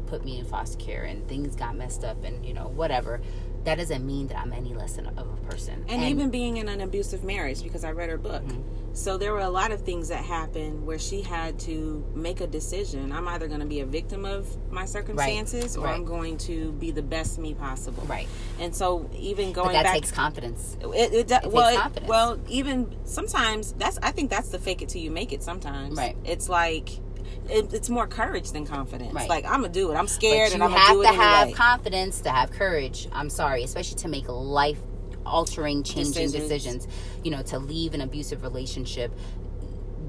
put 0.06 0.26
me 0.26 0.40
in 0.40 0.46
foster 0.46 0.76
care 0.84 1.04
and 1.04 1.28
things 1.28 1.56
got 1.56 1.76
messed 1.78 2.04
up 2.04 2.24
and 2.24 2.44
you 2.44 2.52
know 2.52 2.68
whatever 2.70 3.22
that 3.66 3.76
doesn't 3.78 4.06
mean 4.06 4.28
that 4.28 4.38
i'm 4.38 4.54
any 4.54 4.74
less 4.74 4.98
of 4.98 5.06
a 5.18 5.24
person 5.50 5.84
and, 5.90 6.04
even 6.04 6.30
being 6.30 6.58
in 6.58 6.70
an 6.70 6.80
abusive 6.82 7.24
marriage 7.24 7.64
because 7.64 7.84
I 7.84 7.92
read 7.92 8.10
her 8.10 8.18
book. 8.18 8.44
Mhm. 8.44 8.64
So 8.94 9.18
there 9.18 9.34
were 9.34 9.40
a 9.40 9.50
lot 9.50 9.72
of 9.72 9.82
things 9.82 10.10
that 10.10 10.24
happened 10.24 10.86
where 10.86 11.00
she 11.00 11.22
had 11.22 11.58
to 11.62 12.04
make 12.16 12.40
a 12.42 12.48
decision. 12.48 13.12
I'm 13.12 13.28
either 13.28 13.48
going 13.48 13.60
to 13.62 13.66
be 13.66 13.80
a 13.80 13.86
victim 13.86 14.26
of 14.26 14.48
my 14.72 14.86
circumstances 14.86 15.76
or 15.78 15.86
right. 15.86 15.96
I'm 15.96 16.06
going 16.06 16.38
to 16.40 16.72
be 16.74 16.92
the 16.92 17.02
best 17.02 17.40
me 17.40 17.54
possible. 17.54 18.04
right 18.08 18.28
And 18.60 18.76
so 18.76 19.10
even 19.18 19.52
but 19.54 19.62
going 19.64 19.74
that 19.74 19.84
back 19.84 19.94
takes 19.96 20.12
confidence 20.12 20.78
it, 20.82 21.14
it, 21.14 21.28
takes 21.28 21.48
well, 21.48 21.74
it- 21.74 21.78
confidence. 21.78 22.10
well, 22.10 22.40
even 22.48 22.96
sometimes 23.06 23.74
that's 23.78 23.98
I 24.04 24.12
think 24.12 24.30
that's 24.30 24.50
the 24.50 24.60
fake 24.60 24.82
it 24.82 24.90
till 24.90 25.02
you 25.02 25.12
make 25.12 25.34
it. 25.34 25.42
Sometimes, 25.44 25.98
Right. 25.98 26.16
It's 26.26 26.48
like 26.50 26.90
it, 27.50 27.74
it's 27.74 27.90
more 27.90 28.08
courage 28.08 28.52
than 28.52 28.66
confidence. 28.66 29.14
Right. 29.14 29.30
Like 29.30 29.46
I'm 29.46 29.62
gonna 29.62 29.70
do 29.70 29.92
it. 29.92 29.96
I'm 29.96 30.08
scared, 30.08 30.54
and 30.54 30.64
I'm 30.64 30.72
gonna 30.72 30.94
do 30.94 31.02
it. 31.02 31.06
it 31.06 31.16
have 31.16 31.18
to 31.18 31.42
anyway. 31.44 31.54
confidence 31.58 32.22
to 32.22 32.30
have 32.30 32.52
courage 32.52 33.08
i'm 33.12 33.30
sorry 33.30 33.64
especially 33.64 33.98
to 33.98 34.08
make 34.08 34.28
life 34.28 34.78
altering 35.26 35.84
changing 35.84 36.14
Decisions. 36.32 36.34
decisions 36.34 36.88
you 37.24 37.32
know 37.32 37.42
to 37.44 37.60
leave 37.60 37.94
an 37.94 38.02
abusive 38.02 38.42
relationship 38.44 39.12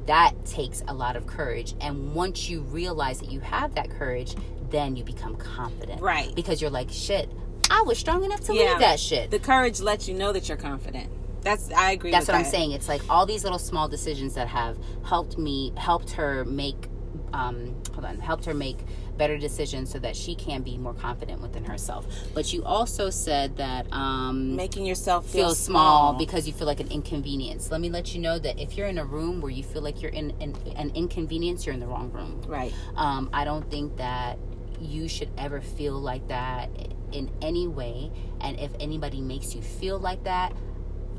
that 0.06 0.32
takes 0.46 0.82
a 0.88 0.94
lot 0.94 1.16
of 1.16 1.26
courage 1.26 1.74
and 1.80 2.14
once 2.14 2.48
you 2.48 2.60
realize 2.62 3.20
that 3.20 3.30
you 3.30 3.40
have 3.40 3.74
that 3.74 3.90
courage 3.90 4.34
then 4.70 4.96
you 4.96 5.04
become 5.04 5.36
confident 5.36 6.00
Right. 6.00 6.34
because 6.34 6.60
you're 6.60 6.70
like 6.70 6.88
shit 6.90 7.30
i 7.70 7.82
was 7.82 7.98
strong 7.98 8.24
enough 8.24 8.40
to 8.46 8.54
Yeah. 8.54 8.70
leave 8.70 8.78
that 8.80 8.98
shit 9.00 9.30
the 9.30 9.38
courage 9.38 9.80
lets 9.80 10.08
you 10.08 10.14
know 10.14 10.32
that 10.32 10.48
you're 10.48 10.56
confident. 10.58 11.10
That's 11.42 11.70
I 11.72 11.92
agree. 11.92 12.10
That's 12.10 12.28
what 12.28 12.34
I'm 12.36 12.44
saying. 12.44 12.72
It's 12.72 12.86
like 12.86 13.00
all 13.08 13.24
these 13.24 13.44
little 13.44 13.58
small 13.58 13.88
decisions 13.88 14.34
that 14.34 14.46
have 14.48 14.76
helped 15.06 15.38
me, 15.38 15.72
helped 15.74 16.10
her 16.10 16.44
make, 16.44 16.89
um, 17.32 17.74
hold 17.92 18.04
on, 18.04 18.18
helped 18.18 18.44
her 18.44 18.54
make 18.54 18.78
better 19.16 19.36
decisions 19.36 19.90
so 19.90 19.98
that 19.98 20.16
she 20.16 20.34
can 20.34 20.62
be 20.62 20.78
more 20.78 20.94
confident 20.94 21.40
within 21.42 21.64
herself. 21.64 22.06
But 22.34 22.52
you 22.52 22.64
also 22.64 23.10
said 23.10 23.56
that 23.58 23.92
um, 23.92 24.56
Making 24.56 24.86
yourself 24.86 25.26
feel, 25.26 25.48
feel 25.48 25.54
small 25.54 26.14
because 26.14 26.46
you 26.46 26.52
feel 26.52 26.66
like 26.66 26.80
an 26.80 26.90
inconvenience. 26.90 27.70
Let 27.70 27.80
me 27.80 27.90
let 27.90 28.14
you 28.14 28.20
know 28.20 28.38
that 28.38 28.58
if 28.58 28.76
you're 28.76 28.88
in 28.88 28.98
a 28.98 29.04
room 29.04 29.40
where 29.40 29.50
you 29.50 29.62
feel 29.62 29.82
like 29.82 30.00
you're 30.00 30.12
in, 30.12 30.30
in 30.40 30.56
an 30.76 30.90
inconvenience, 30.94 31.66
you're 31.66 31.74
in 31.74 31.80
the 31.80 31.86
wrong 31.86 32.10
room. 32.12 32.42
right. 32.46 32.72
Um, 32.96 33.28
I 33.32 33.44
don't 33.44 33.68
think 33.70 33.96
that 33.98 34.38
you 34.80 35.08
should 35.08 35.30
ever 35.36 35.60
feel 35.60 36.00
like 36.00 36.26
that 36.28 36.70
in 37.12 37.30
any 37.42 37.68
way. 37.68 38.10
And 38.40 38.58
if 38.58 38.70
anybody 38.80 39.20
makes 39.20 39.54
you 39.54 39.60
feel 39.60 39.98
like 39.98 40.24
that, 40.24 40.52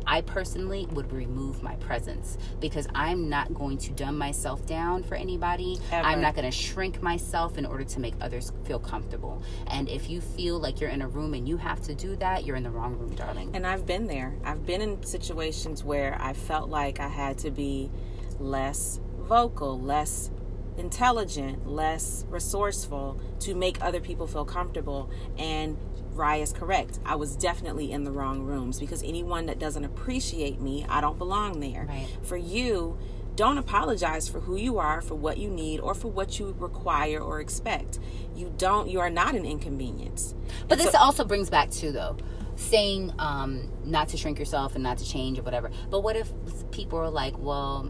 I 0.05 0.21
personally 0.21 0.87
would 0.91 1.11
remove 1.11 1.63
my 1.63 1.75
presence 1.75 2.37
because 2.59 2.87
I'm 2.93 3.29
not 3.29 3.53
going 3.53 3.77
to 3.79 3.91
dumb 3.91 4.17
myself 4.17 4.65
down 4.65 5.03
for 5.03 5.15
anybody. 5.15 5.79
Ever. 5.91 6.07
I'm 6.07 6.21
not 6.21 6.35
going 6.35 6.49
to 6.49 6.55
shrink 6.55 7.01
myself 7.01 7.57
in 7.57 7.65
order 7.65 7.83
to 7.83 7.99
make 7.99 8.13
others 8.21 8.51
feel 8.63 8.79
comfortable. 8.79 9.41
And 9.67 9.89
if 9.89 10.09
you 10.09 10.21
feel 10.21 10.59
like 10.59 10.81
you're 10.81 10.89
in 10.89 11.01
a 11.01 11.07
room 11.07 11.33
and 11.33 11.47
you 11.47 11.57
have 11.57 11.81
to 11.83 11.95
do 11.95 12.15
that, 12.17 12.45
you're 12.45 12.55
in 12.55 12.63
the 12.63 12.71
wrong 12.71 12.97
room, 12.97 13.15
darling. 13.15 13.51
And 13.53 13.65
I've 13.65 13.85
been 13.85 14.07
there. 14.07 14.35
I've 14.43 14.65
been 14.65 14.81
in 14.81 15.03
situations 15.03 15.83
where 15.83 16.17
I 16.19 16.33
felt 16.33 16.69
like 16.69 16.99
I 16.99 17.07
had 17.07 17.37
to 17.39 17.51
be 17.51 17.91
less 18.39 18.99
vocal, 19.19 19.79
less 19.79 20.31
intelligent, 20.77 21.67
less 21.67 22.25
resourceful 22.29 23.19
to 23.39 23.55
make 23.55 23.81
other 23.81 23.99
people 23.99 24.27
feel 24.27 24.45
comfortable. 24.45 25.09
And 25.37 25.77
Rye 26.21 26.37
is 26.37 26.53
correct. 26.53 26.99
I 27.03 27.15
was 27.15 27.35
definitely 27.35 27.91
in 27.91 28.03
the 28.03 28.11
wrong 28.11 28.41
rooms 28.43 28.79
because 28.79 29.01
anyone 29.01 29.47
that 29.47 29.57
doesn't 29.57 29.83
appreciate 29.83 30.61
me, 30.61 30.85
I 30.87 31.01
don't 31.01 31.17
belong 31.17 31.59
there. 31.59 31.85
Right. 31.89 32.07
For 32.21 32.37
you, 32.37 32.99
don't 33.35 33.57
apologize 33.57 34.29
for 34.29 34.39
who 34.41 34.55
you 34.55 34.77
are, 34.77 35.01
for 35.01 35.15
what 35.15 35.39
you 35.39 35.49
need, 35.49 35.79
or 35.79 35.95
for 35.95 36.09
what 36.09 36.37
you 36.39 36.55
require 36.59 37.19
or 37.19 37.39
expect. 37.39 37.97
You 38.35 38.53
don't. 38.57 38.87
You 38.87 38.99
are 38.99 39.09
not 39.09 39.33
an 39.33 39.45
inconvenience. 39.45 40.35
But 40.67 40.77
And 40.77 40.81
this 40.87 40.91
so- 40.93 40.99
also 40.99 41.25
brings 41.25 41.49
back 41.49 41.71
to 41.71 41.91
though 41.91 42.17
saying 42.57 43.11
um, 43.17 43.71
not 43.83 44.09
to 44.09 44.17
shrink 44.17 44.37
yourself 44.37 44.75
and 44.75 44.83
not 44.83 44.99
to 44.99 45.05
change 45.05 45.39
or 45.39 45.41
whatever. 45.41 45.71
But 45.89 46.01
what 46.03 46.15
if 46.15 46.31
people 46.69 46.99
are 46.99 47.09
like, 47.09 47.33
well, 47.39 47.89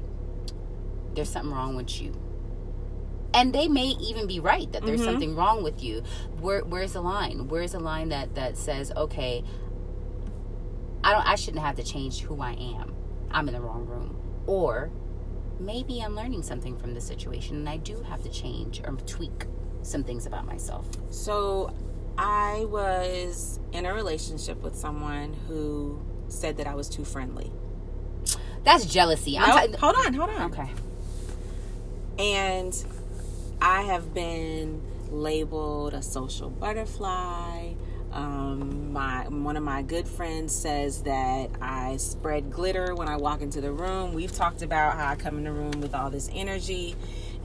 there's 1.14 1.28
something 1.30 1.52
wrong 1.52 1.76
with 1.76 2.02
you, 2.02 2.16
and 3.34 3.54
they 3.54 3.68
may 3.68 3.88
even 4.02 4.28
be 4.28 4.40
right 4.40 4.72
that 4.74 4.84
there's 4.86 5.02
Mhm. 5.02 5.06
something 5.06 5.36
wrong 5.36 5.64
with 5.64 5.82
you. 5.84 6.04
Where 6.40 6.62
where's 6.64 6.94
the 6.94 7.02
line? 7.02 7.48
Where's 7.48 7.72
the 7.74 7.80
line 7.80 8.10
that 8.10 8.36
that 8.36 8.58
says, 8.58 8.92
okay, 8.96 9.44
I 11.04 11.14
don't, 11.14 11.28
I 11.28 11.36
shouldn't 11.36 11.64
have 11.64 11.76
to 11.78 11.84
change 11.84 12.22
who 12.22 12.42
I 12.42 12.52
am. 12.52 12.94
I'm 13.32 13.48
in 13.48 13.54
the 13.54 13.62
wrong 13.62 13.86
room, 13.86 14.18
or 14.46 14.92
maybe 15.60 16.00
I'm 16.02 16.16
learning 16.16 16.44
something 16.44 16.78
from 16.78 16.94
the 16.94 17.02
situation 17.02 17.56
and 17.58 17.70
I 17.70 17.78
do 17.78 18.02
have 18.04 18.22
to 18.24 18.30
change 18.30 18.82
or 18.86 18.94
tweak 19.08 19.46
some 19.84 20.04
things 20.04 20.26
about 20.26 20.46
myself. 20.46 20.88
So, 21.10 21.72
I 22.18 22.66
was 22.70 23.60
in 23.72 23.86
a 23.86 23.94
relationship 23.94 24.62
with 24.62 24.76
someone 24.76 25.34
who 25.48 26.00
said 26.28 26.58
that 26.58 26.68
I 26.68 26.76
was 26.76 26.88
too 26.90 27.04
friendly. 27.06 27.52
That's 28.64 28.86
jealousy. 28.86 29.38
I'm 29.40 29.50
Nope, 29.72 29.80
ta- 29.80 29.92
hold 29.92 30.06
on, 30.06 30.14
hold 30.14 30.30
on. 30.30 30.52
okay. 30.52 30.72
And 32.20 32.74
I 33.62 33.84
have 33.84 34.14
been 34.14 34.82
labeled 35.12 35.94
a 35.94 36.02
social 36.02 36.50
butterfly. 36.50 37.74
Um, 38.12 38.92
my 38.92 39.28
one 39.30 39.56
of 39.56 39.64
my 39.64 39.84
good 39.84 40.08
friends 40.08 40.54
says 40.54 41.04
that 41.04 41.52
I 41.62 41.98
spread 41.98 42.52
glitter 42.52 42.96
when 42.96 43.08
I 43.08 43.18
walk 43.18 43.42
into 43.42 43.62
the 43.62 43.72
room. 43.72 44.14
We've 44.14 44.32
talked 44.32 44.64
about 44.64 44.96
how 44.96 45.08
I 45.08 45.16
come 45.16 45.38
in 45.38 45.44
the 45.44 45.52
room 45.52 45.80
with 45.80 45.94
all 45.94 46.10
this 46.10 46.30
energy, 46.34 46.96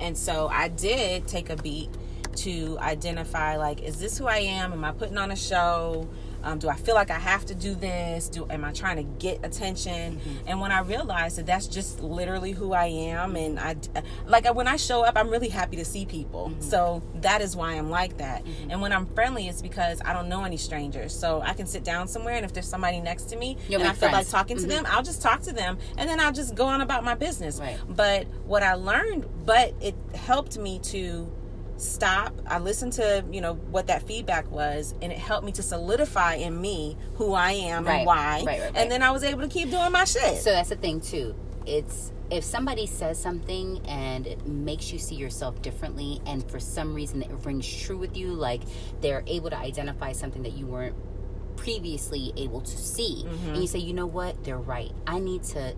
and 0.01 0.17
so 0.17 0.49
I 0.49 0.69
did 0.69 1.29
take 1.29 1.51
a 1.51 1.57
beat 1.57 1.91
to 2.37 2.79
identify 2.81 3.57
like, 3.57 3.83
is 3.83 3.99
this 4.01 4.19
who 4.19 4.27
I 4.27 4.39
am? 4.39 4.73
Am 4.73 4.85
I 4.85 4.93
putting 4.93 5.19
on 5.19 5.31
a 5.31 5.37
show? 5.37 6.09
Um, 6.47 6.61
do 6.61 6.68
I 6.68 6.76
feel 6.76 6.94
like 6.94 7.11
I 7.11 7.18
have 7.18 7.44
to 7.47 7.57
do 7.57 7.74
this? 7.74 8.28
Do 8.28 8.47
am 8.49 8.64
I 8.64 8.72
trying 8.72 8.97
to 8.99 9.03
get 9.03 9.44
attention? 9.44 10.16
Mm-hmm. 10.16 10.49
And 10.49 10.61
when 10.61 10.70
I 10.70 10.80
realized 10.80 11.38
that 11.38 11.47
that's 11.47 11.66
just 11.66 12.01
literally 12.01 12.53
who 12.53 12.72
I 12.72 12.86
am, 12.86 13.34
and 13.34 13.59
I 13.59 13.74
like 14.26 14.47
when 14.55 14.68
I 14.68 14.76
show 14.76 15.03
up, 15.03 15.16
I'm 15.16 15.28
really 15.28 15.49
happy 15.49 15.76
to 15.76 15.84
see 15.84 16.07
people. 16.07 16.51
Mm-hmm. 16.51 16.61
So 16.61 17.03
that 17.16 17.42
is 17.42 17.57
why 17.57 17.72
I'm 17.72 17.90
like 17.90 18.18
that. 18.18 18.44
Mm-hmm. 18.44 18.70
And 18.70 18.80
when 18.80 18.92
I'm 18.92 19.07
friendly, 19.07 19.49
it's 19.49 19.61
because 19.61 20.01
I 20.05 20.12
don't 20.12 20.28
know 20.28 20.44
any 20.44 20.57
strangers, 20.57 21.12
so 21.12 21.40
I 21.40 21.53
can 21.53 21.66
sit 21.66 21.82
down 21.82 22.07
somewhere, 22.07 22.36
and 22.36 22.44
if 22.44 22.53
there's 22.53 22.68
somebody 22.68 23.01
next 23.01 23.24
to 23.30 23.36
me 23.36 23.57
You'll 23.68 23.80
and 23.80 23.90
I 23.90 23.92
feel 23.92 24.12
like 24.12 24.28
talking 24.28 24.57
to 24.57 24.66
them, 24.66 24.86
I'll 24.88 25.03
just 25.03 25.20
talk 25.20 25.42
to 25.42 25.53
them, 25.53 25.78
and 25.99 26.09
then 26.09 26.20
I'll 26.20 26.32
just 26.32 26.55
go 26.55 26.66
on 26.66 26.80
about 26.80 27.03
my 27.03 27.16
business. 27.16 27.59
Right. 27.59 27.76
But 27.88 28.28
what 28.44 28.62
I 28.62 28.74
learned, 28.74 29.26
but 29.44 29.74
it 29.80 29.97
helped 30.14 30.59
me 30.59 30.78
to 30.84 31.28
stop 31.77 32.33
i 32.47 32.59
listened 32.59 32.93
to 32.93 33.24
you 33.31 33.41
know 33.41 33.55
what 33.55 33.87
that 33.89 34.03
feedback 34.07 34.51
was 34.51 34.95
and 35.03 35.12
it 35.12 35.18
helped 35.18 35.45
me 35.45 35.53
to 35.53 35.62
solidify 35.62 36.35
in 36.35 36.59
me 36.61 36.97
who 37.14 37.33
i 37.35 37.53
am 37.53 37.85
Right. 37.85 37.97
and 37.99 38.07
why 38.07 38.43
Right, 38.47 38.61
right, 38.61 38.72
and 38.74 38.91
then 38.91 39.03
i 39.03 39.11
was 39.11 39.22
able 39.22 39.43
to 39.43 39.49
keep 39.49 39.70
doing 39.70 39.93
my 39.93 40.05
shit 40.05 40.39
So 40.39 40.51
that's 40.53 40.70
the 40.70 40.77
thing 40.77 41.01
too. 41.01 41.35
It's 41.66 42.12
if 42.31 42.45
somebody 42.45 42.87
says 42.87 43.20
something 43.20 43.81
and 43.87 44.27
it 44.27 44.47
makes 44.47 44.93
you 44.93 44.99
see 44.99 45.14
yourself 45.16 45.61
differently, 45.62 46.20
and 46.27 46.49
for 46.51 46.59
some 46.61 46.95
reason 46.95 47.22
it 47.22 47.31
rings 47.45 47.66
true 47.68 47.99
with 47.99 48.16
you, 48.16 48.29
like 48.33 48.62
they're 49.01 49.22
able 49.29 49.51
to 49.51 49.57
identify 49.59 50.12
something 50.12 50.43
that 50.45 50.53
you 50.55 50.66
weren't 50.66 50.95
previously 51.57 52.33
able 52.37 52.61
to 52.61 52.77
see, 52.77 53.24
Mm-hmm. 53.27 53.49
and 53.51 53.57
you 53.61 53.66
say, 53.66 53.79
you 53.79 53.93
know 53.95 54.07
what, 54.07 54.43
they're 54.45 54.59
right. 54.59 54.93
I 55.07 55.18
need 55.18 55.43
to 55.45 55.74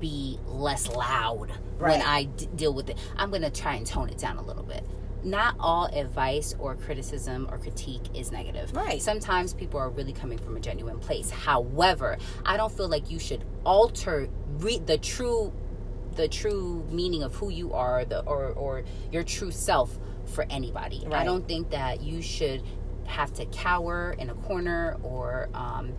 be 0.00 0.38
less 0.46 0.88
loud 0.88 1.50
Right. 1.78 1.98
when 1.98 2.02
I 2.02 2.24
d- 2.24 2.48
deal 2.54 2.74
with 2.74 2.90
it. 2.90 2.98
I'm 3.16 3.30
going 3.30 3.42
to 3.42 3.50
try 3.50 3.74
and 3.74 3.86
tone 3.86 4.08
it 4.08 4.18
down 4.18 4.36
a 4.38 4.42
little 4.42 4.62
bit. 4.64 4.84
Not 5.24 5.54
all 5.60 5.86
advice 5.86 6.54
or 6.58 6.74
criticism 6.74 7.48
or 7.50 7.58
critique 7.58 8.02
is 8.14 8.32
negative. 8.32 8.74
Right. 8.74 9.00
Sometimes 9.00 9.54
people 9.54 9.78
are 9.78 9.90
really 9.90 10.12
coming 10.12 10.38
from 10.38 10.56
a 10.56 10.60
genuine 10.60 10.98
place. 10.98 11.30
However, 11.30 12.18
I 12.44 12.56
don't 12.56 12.72
feel 12.72 12.88
like 12.88 13.10
you 13.10 13.18
should 13.18 13.44
alter 13.64 14.28
re- 14.58 14.78
the 14.84 14.98
true 14.98 15.52
the 16.16 16.28
true 16.28 16.86
meaning 16.90 17.22
of 17.22 17.34
who 17.34 17.48
you 17.48 17.72
are 17.72 18.04
the 18.04 18.20
or 18.24 18.48
or 18.50 18.84
your 19.10 19.22
true 19.22 19.50
self 19.50 19.98
for 20.26 20.44
anybody. 20.50 21.06
I 21.10 21.24
don't 21.24 21.46
think 21.46 21.70
that 21.70 22.02
you 22.02 22.20
should 22.22 22.62
have 23.06 23.32
to 23.34 23.46
cower 23.46 24.14
in 24.18 24.30
a 24.30 24.34
corner 24.34 24.96
or 25.02 25.48
um, 25.54 25.92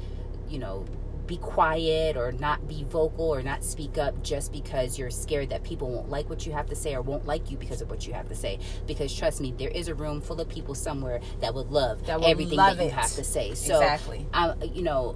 you 0.49 0.59
know 0.59 0.85
be 1.27 1.37
quiet 1.37 2.17
or 2.17 2.31
not 2.33 2.67
be 2.67 2.83
vocal 2.83 3.29
or 3.29 3.41
not 3.41 3.63
speak 3.63 3.97
up 3.97 4.21
just 4.23 4.51
because 4.51 4.99
you're 4.99 5.09
scared 5.09 5.49
that 5.49 5.63
people 5.63 5.89
won't 5.89 6.09
like 6.09 6.29
what 6.29 6.45
you 6.45 6.51
have 6.51 6.67
to 6.67 6.75
say 6.75 6.93
or 6.95 7.01
won't 7.01 7.25
like 7.25 7.49
you 7.49 7.57
because 7.57 7.81
of 7.81 7.89
what 7.89 8.05
you 8.05 8.13
have 8.13 8.27
to 8.27 8.35
say 8.35 8.59
because 8.87 9.15
trust 9.15 9.39
me 9.39 9.53
there 9.57 9.69
is 9.69 9.87
a 9.87 9.95
room 9.95 10.19
full 10.19 10.39
of 10.41 10.49
people 10.49 10.75
somewhere 10.75 11.21
that 11.39 11.53
would 11.53 11.71
love 11.71 12.05
That 12.07 12.19
would 12.19 12.27
everything 12.29 12.57
love 12.57 12.77
that 12.77 12.83
you 12.83 12.89
it. 12.89 12.93
have 12.93 13.11
to 13.13 13.23
say 13.23 13.53
so 13.53 13.75
Exactly. 13.75 14.25
I, 14.33 14.53
you 14.73 14.81
know 14.81 15.15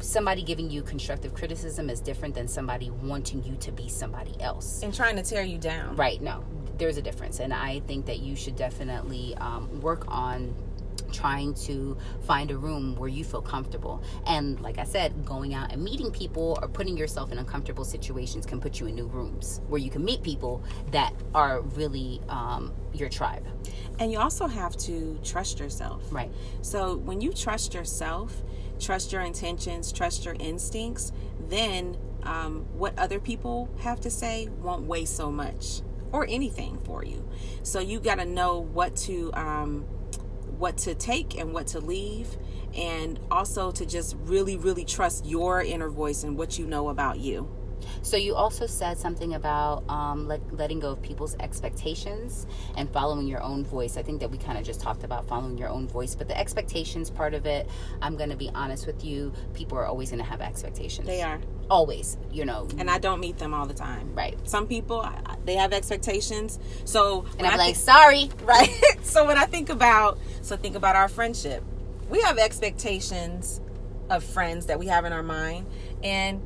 somebody 0.00 0.42
giving 0.42 0.70
you 0.70 0.82
constructive 0.82 1.34
criticism 1.34 1.90
is 1.90 2.00
different 2.00 2.34
than 2.34 2.48
somebody 2.48 2.90
wanting 2.90 3.42
you 3.44 3.54
to 3.56 3.70
be 3.70 3.86
somebody 3.86 4.34
else. 4.40 4.82
And 4.82 4.94
trying 4.94 5.16
to 5.16 5.22
tear 5.22 5.42
you 5.42 5.58
down. 5.58 5.94
Right, 5.94 6.22
no, 6.22 6.42
there's 6.78 6.96
a 6.96 7.02
difference. 7.02 7.38
And 7.38 7.52
I 7.52 7.80
think 7.80 8.06
that 8.06 8.20
you 8.20 8.34
should 8.34 8.56
definitely 8.56 9.34
um, 9.36 9.80
work 9.82 10.06
on 10.08 10.54
trying 11.12 11.54
to 11.54 11.96
find 12.22 12.50
a 12.50 12.56
room 12.56 12.96
where 12.96 13.08
you 13.08 13.24
feel 13.24 13.42
comfortable. 13.42 14.02
And 14.26 14.60
like 14.60 14.78
I 14.78 14.84
said, 14.84 15.24
going 15.24 15.54
out 15.54 15.72
and 15.72 15.82
meeting 15.82 16.10
people 16.10 16.58
or 16.60 16.68
putting 16.68 16.96
yourself 16.96 17.32
in 17.32 17.38
uncomfortable 17.38 17.84
situations 17.84 18.46
can 18.46 18.60
put 18.60 18.80
you 18.80 18.86
in 18.86 18.94
new 18.94 19.06
rooms 19.06 19.60
where 19.68 19.80
you 19.80 19.90
can 19.90 20.04
meet 20.04 20.22
people 20.22 20.62
that 20.92 21.12
are 21.34 21.60
really 21.62 22.20
um, 22.28 22.72
your 22.92 23.08
tribe. 23.08 23.46
And 23.98 24.10
you 24.10 24.18
also 24.18 24.46
have 24.46 24.76
to 24.78 25.18
trust 25.22 25.58
yourself. 25.60 26.02
Right. 26.12 26.32
So 26.62 26.96
when 26.96 27.20
you 27.20 27.32
trust 27.32 27.74
yourself, 27.74 28.42
trust 28.78 29.12
your 29.12 29.22
intentions, 29.22 29.92
trust 29.92 30.24
your 30.24 30.36
instincts, 30.38 31.12
then 31.48 31.96
um, 32.22 32.66
what 32.74 32.98
other 32.98 33.20
people 33.20 33.68
have 33.80 34.00
to 34.00 34.10
say 34.10 34.48
won't 34.62 34.86
weigh 34.86 35.04
so 35.04 35.30
much 35.30 35.82
or 36.12 36.26
anything 36.28 36.78
for 36.84 37.04
you. 37.04 37.28
So 37.62 37.80
you 37.80 38.00
got 38.00 38.16
to 38.16 38.24
know 38.24 38.60
what 38.60 38.96
to. 38.96 39.32
Um, 39.34 39.84
what 40.60 40.76
to 40.76 40.94
take 40.94 41.38
and 41.38 41.52
what 41.52 41.66
to 41.66 41.80
leave 41.80 42.36
and 42.76 43.18
also 43.30 43.72
to 43.72 43.84
just 43.86 44.16
really 44.20 44.56
really 44.56 44.84
trust 44.84 45.24
your 45.26 45.62
inner 45.62 45.88
voice 45.88 46.22
and 46.22 46.36
what 46.36 46.58
you 46.58 46.66
know 46.66 46.90
about 46.90 47.18
you 47.18 47.48
so 48.02 48.16
you 48.16 48.34
also 48.34 48.66
said 48.66 48.98
something 48.98 49.34
about 49.34 49.88
um, 49.88 50.26
let, 50.28 50.40
letting 50.54 50.80
go 50.80 50.90
of 50.92 51.02
people's 51.02 51.36
expectations 51.40 52.46
and 52.76 52.90
following 52.90 53.26
your 53.26 53.42
own 53.42 53.64
voice. 53.64 53.96
I 53.96 54.02
think 54.02 54.20
that 54.20 54.30
we 54.30 54.38
kind 54.38 54.58
of 54.58 54.64
just 54.64 54.80
talked 54.80 55.04
about 55.04 55.26
following 55.26 55.58
your 55.58 55.68
own 55.68 55.86
voice, 55.86 56.14
but 56.14 56.28
the 56.28 56.38
expectations 56.38 57.10
part 57.10 57.34
of 57.34 57.46
it, 57.46 57.68
I'm 58.02 58.16
going 58.16 58.30
to 58.30 58.36
be 58.36 58.50
honest 58.54 58.86
with 58.86 59.04
you, 59.04 59.32
people 59.54 59.78
are 59.78 59.86
always 59.86 60.10
going 60.10 60.22
to 60.22 60.28
have 60.28 60.40
expectations. 60.40 61.06
They 61.06 61.22
are. 61.22 61.40
Always, 61.70 62.18
you 62.32 62.44
know. 62.44 62.68
And 62.78 62.90
I 62.90 62.98
don't 62.98 63.20
meet 63.20 63.38
them 63.38 63.54
all 63.54 63.66
the 63.66 63.74
time. 63.74 64.14
Right. 64.14 64.36
Some 64.48 64.66
people, 64.66 65.08
they 65.44 65.54
have 65.54 65.72
expectations. 65.72 66.58
So, 66.84 67.26
and 67.38 67.46
I'm 67.46 67.58
like, 67.58 67.76
sorry. 67.76 68.30
Right. 68.44 68.70
so 69.02 69.26
when 69.26 69.38
I 69.38 69.44
think 69.44 69.68
about, 69.68 70.18
so 70.42 70.56
think 70.56 70.74
about 70.74 70.96
our 70.96 71.08
friendship. 71.08 71.62
We 72.08 72.20
have 72.22 72.38
expectations 72.38 73.60
of 74.08 74.24
friends 74.24 74.66
that 74.66 74.78
we 74.78 74.86
have 74.86 75.04
in 75.04 75.12
our 75.12 75.22
mind. 75.22 75.66
And 76.02 76.42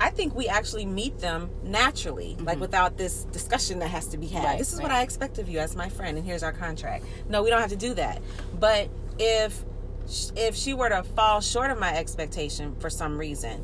I 0.00 0.10
think 0.10 0.34
we 0.34 0.48
actually 0.48 0.86
meet 0.86 1.18
them 1.18 1.50
naturally, 1.62 2.34
mm-hmm. 2.36 2.44
like 2.44 2.60
without 2.60 2.96
this 2.96 3.24
discussion 3.24 3.80
that 3.80 3.88
has 3.88 4.06
to 4.08 4.18
be 4.18 4.26
had. 4.26 4.44
Right, 4.44 4.58
this 4.58 4.72
is 4.72 4.78
right. 4.78 4.84
what 4.84 4.92
I 4.92 5.02
expect 5.02 5.38
of 5.38 5.48
you 5.48 5.58
as 5.58 5.74
my 5.74 5.88
friend, 5.88 6.16
and 6.16 6.26
here's 6.26 6.42
our 6.42 6.52
contract. 6.52 7.04
No, 7.28 7.42
we 7.42 7.50
don't 7.50 7.60
have 7.60 7.70
to 7.70 7.76
do 7.76 7.94
that. 7.94 8.22
But 8.58 8.88
if 9.18 9.64
if 10.36 10.54
she 10.54 10.72
were 10.72 10.88
to 10.88 11.02
fall 11.02 11.40
short 11.40 11.70
of 11.70 11.78
my 11.78 11.94
expectation 11.94 12.74
for 12.80 12.88
some 12.88 13.18
reason, 13.18 13.62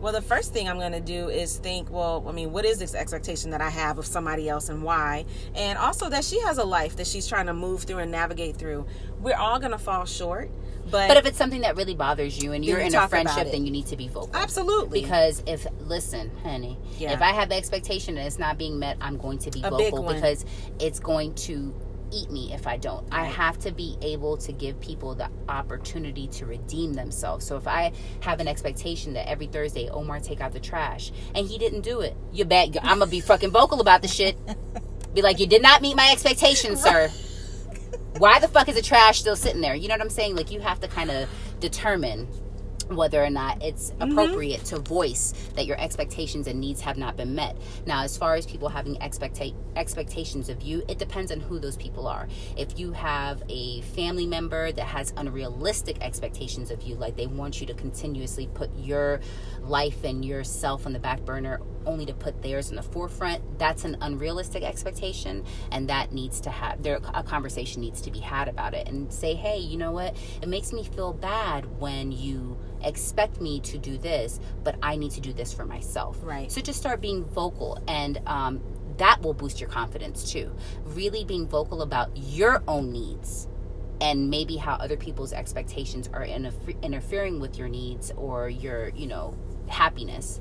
well, 0.00 0.14
the 0.14 0.22
first 0.22 0.54
thing 0.54 0.66
I'm 0.68 0.78
going 0.78 0.92
to 0.92 1.00
do 1.00 1.28
is 1.28 1.58
think, 1.58 1.90
well, 1.90 2.24
I 2.26 2.32
mean, 2.32 2.52
what 2.52 2.64
is 2.64 2.78
this 2.78 2.94
expectation 2.94 3.50
that 3.50 3.60
I 3.60 3.68
have 3.68 3.98
of 3.98 4.06
somebody 4.06 4.48
else 4.48 4.70
and 4.70 4.82
why? 4.82 5.26
And 5.54 5.76
also 5.76 6.08
that 6.08 6.24
she 6.24 6.40
has 6.40 6.56
a 6.56 6.64
life 6.64 6.96
that 6.96 7.06
she's 7.06 7.26
trying 7.26 7.46
to 7.46 7.54
move 7.54 7.82
through 7.82 7.98
and 7.98 8.10
navigate 8.10 8.56
through. 8.56 8.86
We're 9.20 9.36
all 9.36 9.58
going 9.58 9.72
to 9.72 9.78
fall 9.78 10.06
short. 10.06 10.50
But, 10.90 11.08
but 11.08 11.16
if 11.16 11.26
it's 11.26 11.38
something 11.38 11.62
that 11.62 11.76
really 11.76 11.94
bothers 11.94 12.42
you 12.42 12.52
and 12.52 12.64
you're 12.64 12.78
in 12.78 12.94
a 12.94 13.08
friendship, 13.08 13.50
then 13.52 13.64
you 13.64 13.70
need 13.70 13.86
to 13.86 13.96
be 13.96 14.08
vocal. 14.08 14.30
Absolutely. 14.34 15.02
Because 15.02 15.42
if, 15.46 15.66
listen, 15.80 16.30
honey, 16.42 16.78
yeah. 16.98 17.12
if 17.12 17.22
I 17.22 17.32
have 17.32 17.48
the 17.48 17.56
expectation 17.56 18.16
and 18.16 18.26
it's 18.26 18.38
not 18.38 18.58
being 18.58 18.78
met, 18.78 18.96
I'm 19.00 19.16
going 19.16 19.38
to 19.38 19.50
be 19.50 19.62
a 19.62 19.70
vocal 19.70 20.02
because 20.02 20.44
it's 20.78 21.00
going 21.00 21.34
to 21.34 21.74
eat 22.12 22.30
me 22.30 22.52
if 22.52 22.66
I 22.66 22.76
don't. 22.76 23.06
I 23.12 23.24
have 23.24 23.58
to 23.60 23.72
be 23.72 23.96
able 24.02 24.36
to 24.38 24.52
give 24.52 24.80
people 24.80 25.14
the 25.14 25.30
opportunity 25.48 26.26
to 26.28 26.46
redeem 26.46 26.94
themselves. 26.94 27.46
So 27.46 27.56
if 27.56 27.68
I 27.68 27.92
have 28.20 28.40
an 28.40 28.48
expectation 28.48 29.12
that 29.14 29.28
every 29.28 29.46
Thursday 29.46 29.88
Omar 29.88 30.18
take 30.20 30.40
out 30.40 30.52
the 30.52 30.60
trash 30.60 31.12
and 31.34 31.46
he 31.46 31.56
didn't 31.56 31.82
do 31.82 32.00
it, 32.00 32.16
you 32.32 32.44
bet 32.44 32.76
I'm 32.82 32.98
gonna 32.98 33.06
be 33.06 33.20
fucking 33.20 33.50
vocal 33.50 33.80
about 33.80 34.02
the 34.02 34.08
shit. 34.08 34.36
Be 35.12 35.22
like, 35.22 35.40
you 35.40 35.46
did 35.48 35.60
not 35.60 35.82
meet 35.82 35.96
my 35.96 36.12
expectations, 36.12 36.80
sir 36.80 37.10
why 38.18 38.38
the 38.38 38.48
fuck 38.48 38.68
is 38.68 38.74
the 38.74 38.82
trash 38.82 39.20
still 39.20 39.36
sitting 39.36 39.60
there? 39.60 39.74
You 39.74 39.88
know 39.88 39.94
what 39.94 40.02
I'm 40.02 40.10
saying? 40.10 40.36
Like 40.36 40.50
you 40.50 40.60
have 40.60 40.80
to 40.80 40.88
kind 40.88 41.10
of 41.10 41.28
determine 41.60 42.28
whether 42.90 43.22
or 43.22 43.30
not 43.30 43.62
it's 43.62 43.90
mm-hmm. 43.90 44.10
appropriate 44.10 44.60
mm-hmm. 44.60 44.76
to 44.76 44.82
voice 44.82 45.32
that 45.54 45.66
your 45.66 45.80
expectations 45.80 46.46
and 46.46 46.60
needs 46.60 46.80
have 46.80 46.96
not 46.96 47.16
been 47.16 47.34
met. 47.34 47.56
Now, 47.86 48.02
as 48.02 48.16
far 48.16 48.34
as 48.34 48.46
people 48.46 48.68
having 48.68 48.96
expecta- 48.96 49.54
expectations 49.76 50.48
of 50.48 50.62
you, 50.62 50.82
it 50.88 50.98
depends 50.98 51.30
on 51.30 51.40
who 51.40 51.58
those 51.58 51.76
people 51.76 52.06
are. 52.08 52.28
If 52.56 52.78
you 52.78 52.92
have 52.92 53.42
a 53.48 53.80
family 53.82 54.26
member 54.26 54.72
that 54.72 54.86
has 54.86 55.12
unrealistic 55.16 55.98
expectations 56.00 56.70
of 56.70 56.82
you, 56.82 56.96
like 56.96 57.16
they 57.16 57.26
want 57.26 57.60
you 57.60 57.66
to 57.68 57.74
continuously 57.74 58.48
put 58.54 58.70
your 58.76 59.20
life 59.60 60.04
and 60.04 60.24
yourself 60.24 60.86
on 60.86 60.92
the 60.92 60.98
back 60.98 61.24
burner 61.24 61.60
only 61.86 62.06
to 62.06 62.14
put 62.14 62.42
theirs 62.42 62.70
in 62.70 62.76
the 62.76 62.82
forefront, 62.82 63.58
that's 63.58 63.84
an 63.84 63.96
unrealistic 64.00 64.62
expectation 64.62 65.44
and 65.70 65.88
that 65.88 66.12
needs 66.12 66.40
to 66.40 66.50
have 66.50 66.82
there 66.82 67.00
a 67.14 67.22
conversation 67.22 67.80
needs 67.80 68.00
to 68.02 68.10
be 68.10 68.20
had 68.20 68.48
about 68.48 68.74
it 68.74 68.86
and 68.88 69.12
say, 69.12 69.34
"Hey, 69.34 69.58
you 69.58 69.76
know 69.76 69.92
what? 69.92 70.16
It 70.42 70.48
makes 70.48 70.72
me 70.72 70.84
feel 70.84 71.12
bad 71.12 71.80
when 71.80 72.12
you 72.12 72.58
expect 72.82 73.40
me 73.40 73.60
to 73.60 73.78
do 73.78 73.98
this, 73.98 74.40
but 74.64 74.76
I 74.82 74.96
need 74.96 75.12
to 75.12 75.20
do 75.20 75.32
this 75.32 75.52
for 75.52 75.64
myself. 75.64 76.18
Right. 76.22 76.50
So 76.50 76.60
just 76.60 76.78
start 76.78 77.00
being 77.00 77.24
vocal 77.24 77.82
and 77.88 78.20
um, 78.26 78.60
that 78.98 79.22
will 79.22 79.34
boost 79.34 79.60
your 79.60 79.70
confidence 79.70 80.30
too. 80.30 80.54
Really 80.84 81.24
being 81.24 81.46
vocal 81.46 81.82
about 81.82 82.10
your 82.16 82.62
own 82.68 82.92
needs 82.92 83.48
and 84.00 84.30
maybe 84.30 84.56
how 84.56 84.74
other 84.74 84.96
people's 84.96 85.32
expectations 85.32 86.08
are 86.12 86.24
interfering 86.24 87.38
with 87.40 87.58
your 87.58 87.68
needs 87.68 88.12
or 88.16 88.48
your, 88.48 88.88
you 88.90 89.06
know, 89.06 89.34
happiness 89.68 90.40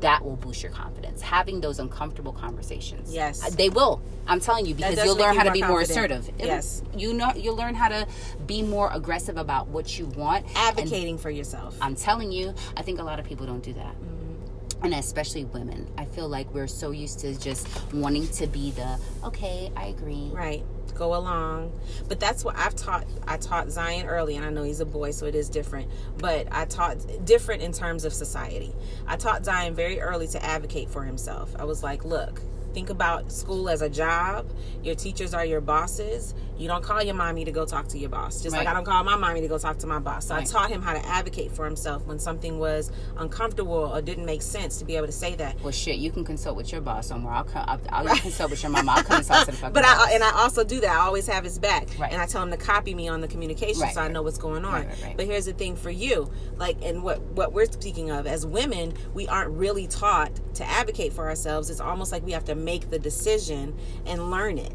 that 0.00 0.24
will 0.24 0.36
boost 0.36 0.62
your 0.62 0.72
confidence. 0.72 1.20
Having 1.20 1.60
those 1.60 1.78
uncomfortable 1.78 2.32
conversations. 2.32 3.12
Yes. 3.12 3.44
Uh, 3.44 3.50
they 3.50 3.68
will. 3.68 4.00
I'm 4.26 4.40
telling 4.40 4.66
you 4.66 4.74
because 4.74 5.04
you'll 5.04 5.16
learn 5.16 5.36
how 5.36 5.44
to 5.44 5.52
be 5.52 5.62
more 5.62 5.80
assertive. 5.80 6.28
It'll, 6.38 6.46
yes. 6.46 6.82
You 6.96 7.14
know 7.14 7.32
you'll 7.36 7.56
learn 7.56 7.74
how 7.74 7.88
to 7.88 8.06
be 8.46 8.62
more 8.62 8.90
aggressive 8.92 9.36
about 9.36 9.68
what 9.68 9.98
you 9.98 10.06
want. 10.06 10.46
Advocating 10.54 11.10
and 11.10 11.20
for 11.20 11.30
yourself. 11.30 11.76
I'm 11.80 11.94
telling 11.94 12.32
you, 12.32 12.54
I 12.76 12.82
think 12.82 12.98
a 12.98 13.04
lot 13.04 13.18
of 13.18 13.26
people 13.26 13.46
don't 13.46 13.62
do 13.62 13.72
that. 13.74 13.94
Mm-hmm. 13.94 14.84
And 14.84 14.94
especially 14.94 15.44
women. 15.44 15.90
I 15.98 16.06
feel 16.06 16.28
like 16.28 16.52
we're 16.54 16.66
so 16.66 16.90
used 16.90 17.18
to 17.20 17.38
just 17.38 17.68
wanting 17.92 18.28
to 18.28 18.46
be 18.46 18.70
the 18.70 18.98
okay, 19.24 19.70
I 19.76 19.86
agree. 19.86 20.30
Right 20.32 20.64
go 21.00 21.16
along. 21.16 21.72
But 22.06 22.20
that's 22.20 22.44
what 22.44 22.56
I've 22.56 22.76
taught. 22.76 23.06
I 23.26 23.38
taught 23.38 23.70
Zion 23.70 24.06
early, 24.06 24.36
and 24.36 24.44
I 24.44 24.50
know 24.50 24.62
he's 24.62 24.80
a 24.80 24.86
boy, 24.86 25.10
so 25.10 25.26
it 25.26 25.34
is 25.34 25.48
different. 25.48 25.90
But 26.18 26.46
I 26.52 26.66
taught 26.66 26.98
different 27.24 27.62
in 27.62 27.72
terms 27.72 28.04
of 28.04 28.12
society. 28.12 28.72
I 29.08 29.16
taught 29.16 29.44
Zion 29.44 29.74
very 29.74 30.00
early 30.00 30.28
to 30.28 30.44
advocate 30.44 30.90
for 30.90 31.02
himself. 31.02 31.56
I 31.58 31.64
was 31.64 31.82
like, 31.82 32.04
look, 32.04 32.42
think 32.74 32.90
about 32.90 33.32
school 33.32 33.68
as 33.68 33.82
a 33.82 33.88
job. 33.88 34.48
Your 34.84 34.94
teachers 34.94 35.34
are 35.34 35.44
your 35.44 35.60
bosses. 35.60 36.34
You 36.60 36.68
don't 36.68 36.84
call 36.84 37.02
your 37.02 37.14
mommy 37.14 37.46
to 37.46 37.52
go 37.52 37.64
talk 37.64 37.88
to 37.88 37.98
your 37.98 38.10
boss. 38.10 38.42
Just 38.42 38.52
right. 38.54 38.66
like 38.66 38.68
I 38.68 38.74
don't 38.74 38.84
call 38.84 39.02
my 39.02 39.16
mommy 39.16 39.40
to 39.40 39.48
go 39.48 39.56
talk 39.56 39.78
to 39.78 39.86
my 39.86 39.98
boss. 39.98 40.26
So 40.26 40.34
right. 40.34 40.42
I 40.42 40.44
taught 40.44 40.68
him 40.68 40.82
how 40.82 40.92
to 40.92 41.06
advocate 41.06 41.50
for 41.52 41.64
himself 41.64 42.06
when 42.06 42.18
something 42.18 42.58
was 42.58 42.92
uncomfortable 43.16 43.72
or 43.72 44.02
didn't 44.02 44.26
make 44.26 44.42
sense 44.42 44.76
to 44.76 44.84
be 44.84 44.94
able 44.96 45.06
to 45.06 45.12
say 45.12 45.34
that. 45.36 45.58
Well, 45.62 45.72
shit, 45.72 45.96
you 45.96 46.12
can 46.12 46.22
consult 46.22 46.58
with 46.58 46.70
your 46.70 46.82
boss 46.82 47.06
somewhere. 47.06 47.32
I'll, 47.32 47.44
come, 47.44 47.64
I'll, 47.66 47.80
I'll 47.88 48.04
right. 48.04 48.20
consult 48.20 48.50
with 48.50 48.62
your 48.62 48.72
mom. 48.72 48.90
I'll 48.90 49.02
consult 49.02 49.46
to 49.46 49.52
the 49.52 49.56
fucking 49.56 49.72
But 49.72 49.84
boss. 49.84 50.08
I 50.08 50.12
and 50.12 50.22
I 50.22 50.32
also 50.32 50.62
do 50.62 50.80
that. 50.80 50.90
I 50.90 50.98
always 50.98 51.26
have 51.28 51.44
his 51.44 51.58
back, 51.58 51.88
and 51.98 52.20
I 52.20 52.26
tell 52.26 52.42
him 52.42 52.50
to 52.50 52.58
copy 52.58 52.94
me 52.94 53.08
on 53.08 53.22
the 53.22 53.28
communication 53.28 53.88
so 53.90 54.02
I 54.02 54.08
know 54.08 54.20
what's 54.20 54.38
going 54.38 54.66
on. 54.66 54.86
But 55.16 55.24
here's 55.24 55.46
the 55.46 55.54
thing 55.54 55.76
for 55.76 55.90
you, 55.90 56.30
like, 56.56 56.76
and 56.82 57.02
what 57.02 57.22
what 57.22 57.54
we're 57.54 57.64
speaking 57.64 58.10
of 58.10 58.26
as 58.26 58.44
women, 58.44 58.92
we 59.14 59.26
aren't 59.28 59.52
really 59.52 59.86
taught 59.86 60.38
to 60.56 60.68
advocate 60.68 61.14
for 61.14 61.26
ourselves. 61.26 61.70
It's 61.70 61.80
almost 61.80 62.12
like 62.12 62.22
we 62.22 62.32
have 62.32 62.44
to 62.44 62.54
make 62.54 62.90
the 62.90 62.98
decision 62.98 63.74
and 64.04 64.30
learn 64.30 64.58
it 64.58 64.74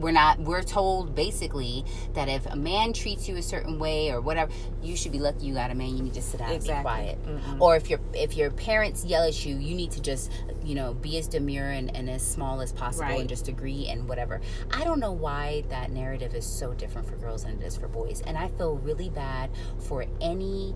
we're 0.00 0.10
not 0.10 0.38
we're 0.40 0.62
told 0.62 1.14
basically 1.14 1.84
that 2.14 2.28
if 2.28 2.46
a 2.46 2.56
man 2.56 2.92
treats 2.92 3.28
you 3.28 3.36
a 3.36 3.42
certain 3.42 3.78
way 3.78 4.10
or 4.10 4.20
whatever 4.20 4.50
you 4.82 4.96
should 4.96 5.12
be 5.12 5.18
lucky 5.18 5.46
you 5.46 5.54
got 5.54 5.70
a 5.70 5.74
man 5.74 5.96
you 5.96 6.02
need 6.02 6.14
to 6.14 6.22
sit 6.22 6.38
down 6.38 6.50
exactly. 6.50 6.72
and 6.72 7.22
be 7.22 7.28
quiet 7.28 7.44
mm-hmm. 7.46 7.62
or 7.62 7.76
if 7.76 7.90
your 7.90 8.00
if 8.14 8.36
your 8.36 8.50
parents 8.50 9.04
yell 9.04 9.22
at 9.22 9.44
you 9.44 9.56
you 9.56 9.74
need 9.74 9.90
to 9.90 10.00
just 10.00 10.32
you 10.64 10.74
know 10.74 10.94
be 10.94 11.18
as 11.18 11.28
demure 11.28 11.70
and, 11.70 11.94
and 11.94 12.08
as 12.08 12.26
small 12.26 12.60
as 12.60 12.72
possible 12.72 13.04
right. 13.04 13.20
and 13.20 13.28
just 13.28 13.48
agree 13.48 13.86
and 13.88 14.08
whatever 14.08 14.40
i 14.72 14.82
don't 14.84 15.00
know 15.00 15.12
why 15.12 15.62
that 15.68 15.90
narrative 15.90 16.34
is 16.34 16.46
so 16.46 16.72
different 16.74 17.06
for 17.06 17.16
girls 17.16 17.44
than 17.44 17.60
it 17.60 17.64
is 17.64 17.76
for 17.76 17.88
boys 17.88 18.22
and 18.26 18.38
i 18.38 18.48
feel 18.48 18.76
really 18.78 19.10
bad 19.10 19.50
for 19.78 20.06
any 20.20 20.74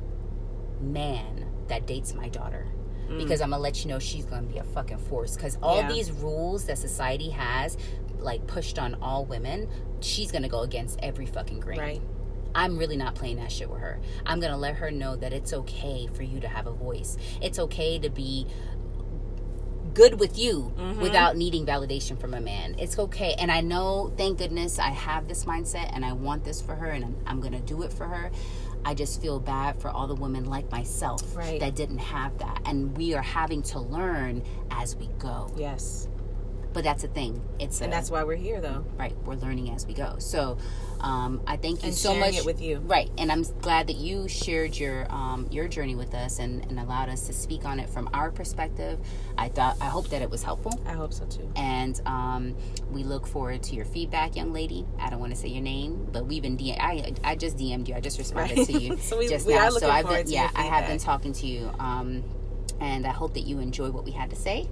man 0.80 1.46
that 1.68 1.86
dates 1.86 2.14
my 2.14 2.28
daughter 2.28 2.66
mm. 3.08 3.18
because 3.18 3.40
I'm 3.40 3.50
gonna 3.50 3.62
let 3.62 3.84
you 3.84 3.90
know 3.90 3.98
she's 3.98 4.24
gonna 4.24 4.46
be 4.46 4.58
a 4.58 4.64
fucking 4.64 4.98
force. 4.98 5.36
Because 5.36 5.58
all 5.62 5.80
yeah. 5.80 5.88
these 5.88 6.10
rules 6.10 6.66
that 6.66 6.78
society 6.78 7.30
has 7.30 7.76
like 8.24 8.46
pushed 8.46 8.78
on 8.78 8.96
all 8.96 9.24
women, 9.24 9.68
she's 10.00 10.32
gonna 10.32 10.48
go 10.48 10.60
against 10.60 10.98
every 11.02 11.26
fucking 11.26 11.60
grain. 11.60 11.78
Right. 11.78 12.02
I'm 12.54 12.78
really 12.78 12.96
not 12.96 13.14
playing 13.14 13.36
that 13.36 13.50
shit 13.50 13.68
with 13.68 13.80
her. 13.80 13.98
I'm 14.24 14.40
gonna 14.40 14.56
let 14.56 14.76
her 14.76 14.90
know 14.90 15.16
that 15.16 15.32
it's 15.32 15.52
okay 15.52 16.08
for 16.14 16.22
you 16.22 16.40
to 16.40 16.48
have 16.48 16.66
a 16.66 16.72
voice. 16.72 17.16
It's 17.42 17.58
okay 17.58 17.98
to 17.98 18.10
be 18.10 18.46
good 19.94 20.18
with 20.18 20.38
you 20.38 20.72
mm-hmm. 20.76 21.00
without 21.00 21.36
needing 21.36 21.64
validation 21.64 22.18
from 22.18 22.34
a 22.34 22.40
man. 22.40 22.74
It's 22.78 22.98
okay. 22.98 23.34
And 23.38 23.50
I 23.50 23.60
know, 23.60 24.12
thank 24.16 24.38
goodness, 24.38 24.78
I 24.78 24.88
have 24.88 25.28
this 25.28 25.44
mindset 25.44 25.94
and 25.94 26.04
I 26.04 26.12
want 26.12 26.44
this 26.44 26.60
for 26.60 26.74
her 26.74 26.90
and 26.90 27.04
I'm, 27.04 27.16
I'm 27.26 27.40
gonna 27.40 27.60
do 27.60 27.82
it 27.82 27.92
for 27.92 28.06
her. 28.06 28.30
I 28.84 28.94
just 28.94 29.22
feel 29.22 29.40
bad 29.40 29.80
for 29.80 29.88
all 29.88 30.06
the 30.06 30.14
women 30.14 30.44
like 30.44 30.70
myself 30.70 31.34
Right. 31.34 31.58
that 31.60 31.74
didn't 31.74 31.98
have 31.98 32.36
that. 32.38 32.60
And 32.66 32.96
we 32.96 33.14
are 33.14 33.22
having 33.22 33.62
to 33.62 33.80
learn 33.80 34.42
as 34.70 34.94
we 34.96 35.08
go. 35.18 35.50
Yes. 35.56 36.08
But 36.74 36.84
that's 36.84 37.02
the 37.02 37.08
thing. 37.08 37.40
It's 37.58 37.80
And 37.80 37.90
a- 37.92 37.96
that's 37.96 38.10
why 38.10 38.24
we're 38.24 38.34
here, 38.36 38.60
though. 38.60 38.84
right. 38.98 39.16
We're 39.24 39.36
learning 39.36 39.70
as 39.70 39.86
we 39.86 39.94
go. 39.94 40.16
So 40.18 40.58
um, 41.00 41.40
I 41.46 41.56
thank 41.56 41.82
you 41.82 41.88
And 41.88 41.96
so 41.96 42.08
sharing 42.10 42.20
much 42.20 42.36
it 42.38 42.44
with 42.44 42.60
you. 42.60 42.78
Right, 42.78 43.10
and 43.16 43.30
I'm 43.30 43.42
glad 43.60 43.86
that 43.86 43.96
you 43.96 44.26
shared 44.26 44.76
your 44.76 45.06
um, 45.12 45.46
your 45.50 45.68
journey 45.68 45.94
with 45.94 46.14
us 46.14 46.38
and, 46.40 46.64
and 46.66 46.80
allowed 46.80 47.08
us 47.10 47.26
to 47.28 47.32
speak 47.32 47.64
on 47.64 47.78
it 47.78 47.88
from 47.90 48.10
our 48.12 48.30
perspective. 48.32 48.98
I 49.38 49.48
thought 49.48 49.76
I 49.80 49.84
hope 49.86 50.08
that 50.08 50.20
it 50.22 50.30
was 50.30 50.42
helpful. 50.42 50.72
I 50.86 50.92
hope 50.92 51.12
so 51.12 51.24
too. 51.26 51.48
and 51.56 52.00
um, 52.06 52.56
we 52.90 53.04
look 53.04 53.26
forward 53.26 53.62
to 53.64 53.76
your 53.76 53.84
feedback, 53.84 54.34
young 54.34 54.52
lady. 54.52 54.84
I 54.98 55.10
don't 55.10 55.20
want 55.20 55.32
to 55.32 55.38
say 55.38 55.48
your 55.48 55.62
name, 55.62 56.08
but 56.12 56.26
we've 56.26 56.42
been 56.42 56.56
DM- 56.58 56.80
I 56.80 57.14
I 57.22 57.36
just 57.36 57.56
DM'd 57.56 57.88
you. 57.88 57.94
I 57.94 58.00
just 58.00 58.18
responded 58.18 58.58
Right. 58.58 58.66
to 58.66 58.80
you 58.82 58.96
So 59.00 59.18
we- 59.18 59.28
just 59.28 59.46
we 59.46 59.54
now. 59.54 59.66
are 59.66 59.70
so 59.70 59.88
I've 59.88 60.08
been 60.08 60.26
to 60.26 60.32
yeah, 60.32 60.50
I 60.56 60.62
have 60.62 60.88
been 60.88 60.98
talking 60.98 61.32
to 61.34 61.46
you, 61.46 61.70
um, 61.78 62.24
and 62.80 63.06
I 63.06 63.10
hope 63.10 63.34
that 63.34 63.42
you 63.46 63.60
enjoy 63.60 63.90
what 63.90 64.04
we 64.04 64.10
had 64.10 64.30
to 64.30 64.36
say, 64.36 64.68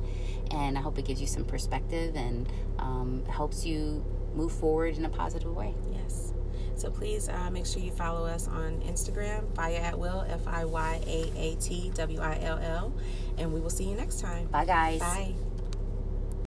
and 0.51 0.77
I 0.77 0.81
hope 0.81 0.99
it 0.99 1.05
gives 1.05 1.21
you 1.21 1.27
some 1.27 1.45
perspective 1.45 2.17
and 2.17 2.49
um, 2.79 3.25
helps 3.27 3.65
you 3.65 4.05
move 4.35 4.53
forward 4.53 4.97
in 4.97 5.05
a 5.05 5.09
positive 5.09 5.55
way. 5.55 5.75
Yes. 5.91 6.33
So 6.75 6.91
please 6.91 7.29
uh, 7.29 7.51
make 7.51 7.67
sure 7.67 7.83
you 7.83 7.91
follow 7.93 8.27
us 8.27 8.49
on 8.49 8.81
Instagram, 8.81 9.55
Fire 9.55 9.79
at 9.79 9.99
Will, 9.99 10.25
F 10.29 10.47
I 10.47 10.65
Y 10.65 11.01
A 11.07 11.33
A 11.39 11.55
T 11.57 11.93
W 11.95 12.21
I 12.21 12.39
L 12.43 12.59
L, 12.59 12.93
and 13.39 13.53
we 13.53 13.61
will 13.61 13.71
see 13.71 13.85
you 13.85 13.95
next 13.95 14.21
time. 14.21 14.47
Bye, 14.47 14.65
guys. 14.65 15.01
Bye. 15.01 15.35